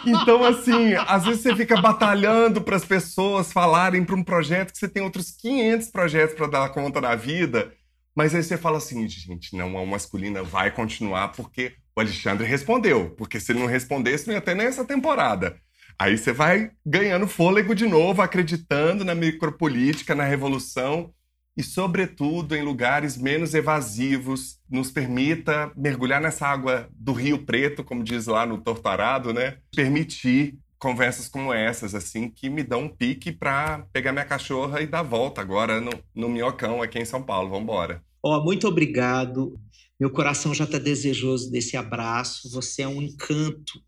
Então, 0.05 0.43
assim, 0.43 0.93
às 1.07 1.25
vezes 1.25 1.41
você 1.41 1.55
fica 1.55 1.79
batalhando 1.81 2.61
para 2.61 2.75
as 2.75 2.85
pessoas 2.85 3.51
falarem 3.51 4.03
para 4.03 4.15
um 4.15 4.23
projeto 4.23 4.71
que 4.71 4.77
você 4.77 4.87
tem 4.87 5.03
outros 5.03 5.31
500 5.31 5.89
projetos 5.89 6.35
para 6.35 6.47
dar 6.47 6.69
conta 6.69 7.01
da 7.01 7.15
vida. 7.15 7.73
Mas 8.15 8.33
aí 8.33 8.43
você 8.43 8.57
fala 8.57 8.77
assim, 8.77 9.07
gente, 9.07 9.55
não, 9.55 9.77
a 9.77 9.85
masculina 9.85 10.41
vai 10.41 10.71
continuar 10.71 11.29
porque 11.29 11.73
o 11.95 11.99
Alexandre 11.99 12.45
respondeu, 12.45 13.09
porque 13.17 13.39
se 13.39 13.51
ele 13.51 13.59
não 13.59 13.67
respondesse, 13.67 14.27
não 14.27 14.33
ia 14.33 14.41
ter 14.41 14.55
nem 14.55 14.67
essa 14.67 14.85
temporada. 14.85 15.57
Aí 15.97 16.17
você 16.17 16.31
vai 16.31 16.71
ganhando 16.85 17.27
fôlego 17.27 17.73
de 17.73 17.87
novo, 17.87 18.21
acreditando 18.21 19.05
na 19.05 19.15
micropolítica, 19.15 20.13
na 20.13 20.25
revolução 20.25 21.13
e, 21.57 21.63
sobretudo, 21.63 22.55
em 22.55 22.61
lugares 22.61 23.17
menos 23.17 23.53
evasivos, 23.53 24.59
nos 24.69 24.91
permita 24.91 25.71
mergulhar 25.75 26.21
nessa 26.21 26.47
água 26.47 26.89
do 26.91 27.13
Rio 27.13 27.45
Preto, 27.45 27.83
como 27.83 28.03
diz 28.03 28.27
lá 28.27 28.45
no 28.45 28.57
Torturado, 28.57 29.33
né? 29.33 29.57
Permitir 29.73 30.57
conversas 30.77 31.27
como 31.27 31.53
essas, 31.53 31.95
assim, 31.95 32.29
que 32.29 32.49
me 32.49 32.61
dão 32.61 32.83
um 32.83 32.89
pique 32.89 33.31
para 33.31 33.87
pegar 33.93 34.11
minha 34.11 34.25
cachorra 34.25 34.81
e 34.81 34.87
dar 34.87 35.01
volta 35.01 35.41
agora 35.41 35.79
no, 35.79 35.91
no 36.13 36.29
Minhocão, 36.29 36.81
aqui 36.81 36.99
em 36.99 37.05
São 37.05 37.23
Paulo. 37.23 37.49
Vamos 37.49 37.63
embora. 37.63 38.03
Ó, 38.21 38.37
oh, 38.37 38.43
muito 38.43 38.67
obrigado. 38.67 39.57
Meu 39.99 40.09
coração 40.09 40.53
já 40.53 40.65
está 40.65 40.77
desejoso 40.77 41.49
desse 41.49 41.77
abraço. 41.77 42.51
Você 42.51 42.81
é 42.81 42.87
um 42.87 43.01
encanto, 43.01 43.79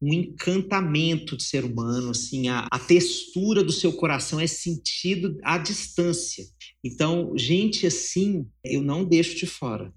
um 0.00 0.12
encantamento 0.12 1.36
de 1.36 1.42
ser 1.42 1.64
humano. 1.64 2.10
Assim, 2.10 2.48
a, 2.48 2.66
a 2.70 2.78
textura 2.78 3.62
do 3.62 3.72
seu 3.72 3.92
coração 3.92 4.40
é 4.40 4.46
sentido 4.46 5.38
à 5.44 5.58
distância. 5.58 6.44
Então, 6.84 7.36
gente 7.36 7.86
assim, 7.86 8.46
eu 8.64 8.82
não 8.82 9.04
deixo 9.04 9.36
de 9.36 9.46
fora 9.46 9.92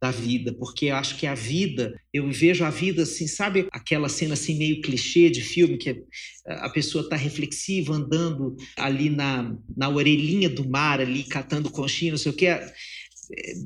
da 0.00 0.10
vida, 0.10 0.54
porque 0.54 0.86
eu 0.86 0.94
acho 0.94 1.18
que 1.18 1.26
a 1.26 1.34
vida, 1.34 1.94
eu 2.12 2.30
vejo 2.32 2.64
a 2.64 2.70
vida 2.70 3.02
assim, 3.02 3.26
sabe 3.26 3.68
aquela 3.70 4.08
cena 4.08 4.32
assim 4.32 4.56
meio 4.56 4.80
clichê 4.80 5.28
de 5.28 5.42
filme 5.42 5.76
que 5.76 6.02
a 6.46 6.70
pessoa 6.70 7.04
está 7.04 7.16
reflexiva 7.16 7.92
andando 7.92 8.56
ali 8.78 9.10
na, 9.10 9.54
na 9.76 9.90
orelhinha 9.90 10.48
do 10.48 10.66
mar 10.66 11.00
ali 11.02 11.24
catando 11.24 11.70
conchinha, 11.70 12.12
não 12.12 12.18
sei 12.18 12.32
o 12.32 12.34
que, 12.34 12.46
é 12.46 12.72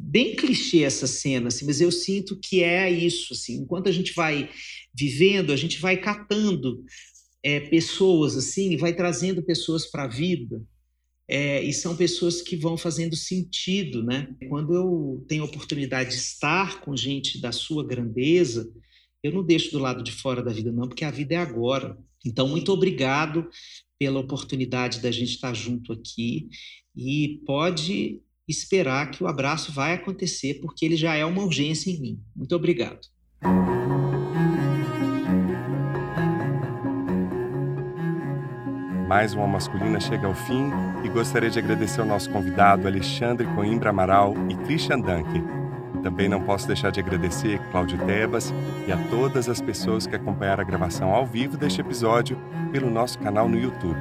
bem 0.00 0.36
clichê 0.36 0.82
essa 0.82 1.06
cena, 1.06 1.48
assim, 1.48 1.64
mas 1.64 1.80
eu 1.80 1.90
sinto 1.90 2.38
que 2.38 2.62
é 2.62 2.90
isso. 2.90 3.32
Assim, 3.32 3.56
enquanto 3.56 3.88
a 3.88 3.92
gente 3.92 4.12
vai 4.12 4.50
vivendo, 4.94 5.52
a 5.52 5.56
gente 5.56 5.80
vai 5.80 5.96
catando 5.96 6.84
é, 7.42 7.60
pessoas 7.60 8.36
assim, 8.36 8.76
vai 8.76 8.94
trazendo 8.94 9.42
pessoas 9.42 9.86
para 9.86 10.04
a 10.04 10.08
vida. 10.08 10.62
É, 11.28 11.62
e 11.62 11.72
são 11.72 11.96
pessoas 11.96 12.42
que 12.42 12.54
vão 12.54 12.76
fazendo 12.76 13.16
sentido, 13.16 14.02
né? 14.02 14.28
Quando 14.48 14.74
eu 14.74 15.24
tenho 15.26 15.42
a 15.42 15.46
oportunidade 15.46 16.10
de 16.10 16.16
estar 16.16 16.80
com 16.80 16.96
gente 16.96 17.40
da 17.40 17.50
sua 17.50 17.86
grandeza, 17.86 18.70
eu 19.22 19.32
não 19.32 19.42
deixo 19.42 19.72
do 19.72 19.78
lado 19.78 20.02
de 20.02 20.12
fora 20.12 20.42
da 20.42 20.52
vida, 20.52 20.70
não, 20.70 20.86
porque 20.86 21.04
a 21.04 21.10
vida 21.10 21.34
é 21.34 21.38
agora. 21.38 21.96
Então, 22.24 22.46
muito 22.46 22.70
obrigado 22.70 23.48
pela 23.98 24.20
oportunidade 24.20 25.00
da 25.00 25.10
gente 25.10 25.34
estar 25.34 25.54
junto 25.54 25.92
aqui 25.92 26.48
e 26.94 27.40
pode 27.46 28.20
esperar 28.46 29.10
que 29.10 29.22
o 29.24 29.26
abraço 29.26 29.72
vai 29.72 29.94
acontecer, 29.94 30.60
porque 30.60 30.84
ele 30.84 30.96
já 30.96 31.14
é 31.14 31.24
uma 31.24 31.42
urgência 31.42 31.90
em 31.90 32.00
mim. 32.00 32.22
Muito 32.36 32.54
obrigado. 32.54 33.00
Mais 39.14 39.32
uma 39.32 39.46
masculina 39.46 40.00
chega 40.00 40.26
ao 40.26 40.34
fim 40.34 40.72
e 41.04 41.08
gostaria 41.08 41.48
de 41.48 41.60
agradecer 41.60 42.00
ao 42.00 42.06
nosso 42.06 42.28
convidado 42.30 42.88
Alexandre 42.88 43.46
Coimbra 43.54 43.90
Amaral 43.90 44.34
e 44.48 44.56
Christian 44.56 44.98
Dunke. 44.98 45.40
Também 46.02 46.28
não 46.28 46.40
posso 46.40 46.66
deixar 46.66 46.90
de 46.90 46.98
agradecer 46.98 47.60
Cláudio 47.70 47.96
Tebas 48.06 48.52
e 48.88 48.90
a 48.90 48.96
todas 49.10 49.48
as 49.48 49.60
pessoas 49.60 50.04
que 50.04 50.16
acompanharam 50.16 50.62
a 50.62 50.66
gravação 50.66 51.14
ao 51.14 51.24
vivo 51.24 51.56
deste 51.56 51.80
episódio 51.80 52.36
pelo 52.72 52.90
nosso 52.90 53.20
canal 53.20 53.48
no 53.48 53.56
YouTube. 53.56 54.00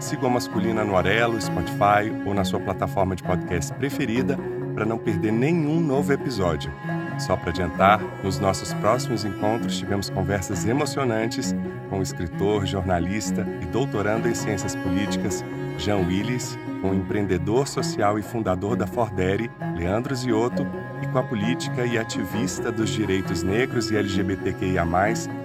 Siga 0.00 0.26
a 0.26 0.30
Masculina 0.30 0.84
no 0.84 0.96
Arelo, 0.96 1.38
Spotify 1.38 2.10
ou 2.24 2.32
na 2.32 2.42
sua 2.42 2.60
plataforma 2.60 3.14
de 3.14 3.22
podcast 3.22 3.74
preferida 3.74 4.38
para 4.74 4.86
não 4.86 4.96
perder 4.96 5.32
nenhum 5.32 5.78
novo 5.78 6.14
episódio. 6.14 6.72
Só 7.20 7.36
para 7.36 7.50
adiantar, 7.50 8.00
nos 8.24 8.38
nossos 8.38 8.72
próximos 8.74 9.26
encontros 9.26 9.78
tivemos 9.78 10.08
conversas 10.08 10.66
emocionantes 10.66 11.54
com 11.90 11.98
o 11.98 12.02
escritor, 12.02 12.64
jornalista 12.66 13.46
e 13.60 13.66
doutorando 13.66 14.26
em 14.26 14.34
ciências 14.34 14.74
políticas 14.74 15.44
Jean 15.76 15.98
Willis, 15.98 16.58
com 16.80 16.90
o 16.90 16.94
empreendedor 16.94 17.68
social 17.68 18.18
e 18.18 18.22
fundador 18.22 18.74
da 18.74 18.86
Fordere, 18.86 19.50
Leandro 19.76 20.14
Ziotto, 20.14 20.66
e 21.02 21.06
com 21.08 21.18
a 21.18 21.22
política 21.22 21.84
e 21.84 21.98
ativista 21.98 22.72
dos 22.72 22.88
direitos 22.88 23.42
negros 23.42 23.90
e 23.90 23.96
LGBTQIA+, 23.96 24.86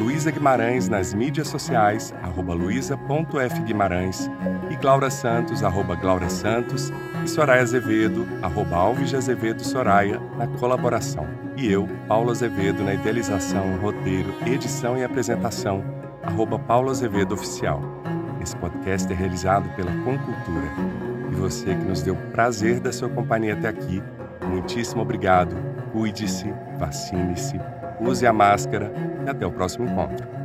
Luísa 0.01 0.31
Guimarães 0.31 0.89
nas 0.89 1.13
mídias 1.13 1.49
sociais, 1.49 2.15
arroba 2.23 2.55
luísa.fguimarães 2.55 4.31
e 4.71 4.77
Glaura 4.77 5.11
Santos, 5.11 5.63
arroba 5.63 5.95
Glaura 5.95 6.31
Santos 6.31 6.91
e 7.23 7.29
Soraya 7.29 7.61
Azevedo, 7.61 8.27
arroba 8.41 8.77
Alves 8.77 9.11
de 9.11 9.17
Azevedo 9.17 9.63
Soraya, 9.63 10.19
na 10.39 10.47
colaboração. 10.47 11.29
E 11.55 11.71
eu, 11.71 11.87
Paulo 12.09 12.31
Azevedo, 12.31 12.83
na 12.83 12.95
idealização, 12.95 13.77
roteiro, 13.77 14.35
edição 14.47 14.97
e 14.97 15.05
apresentação, 15.05 15.85
arroba 16.23 16.59
Paulo 16.59 16.91
Azevedo 16.91 17.35
Oficial. 17.35 17.83
Esse 18.41 18.57
podcast 18.57 19.13
é 19.13 19.15
realizado 19.15 19.69
pela 19.77 19.93
Concultura. 20.03 20.67
E 21.31 21.35
você 21.35 21.75
que 21.75 21.85
nos 21.85 22.01
deu 22.01 22.15
o 22.15 22.31
prazer 22.33 22.81
da 22.81 22.91
sua 22.91 23.11
companhia 23.11 23.53
até 23.53 23.69
aqui, 23.69 24.03
muitíssimo 24.47 25.03
obrigado. 25.03 25.55
Cuide-se, 25.93 26.55
vacine-se, 26.79 27.61
use 28.01 28.27
a 28.27 28.33
máscara 28.33 28.93
e 29.27 29.31
até 29.31 29.47
o 29.47 29.53
próximo 29.53 29.87
encontro. 29.87 30.40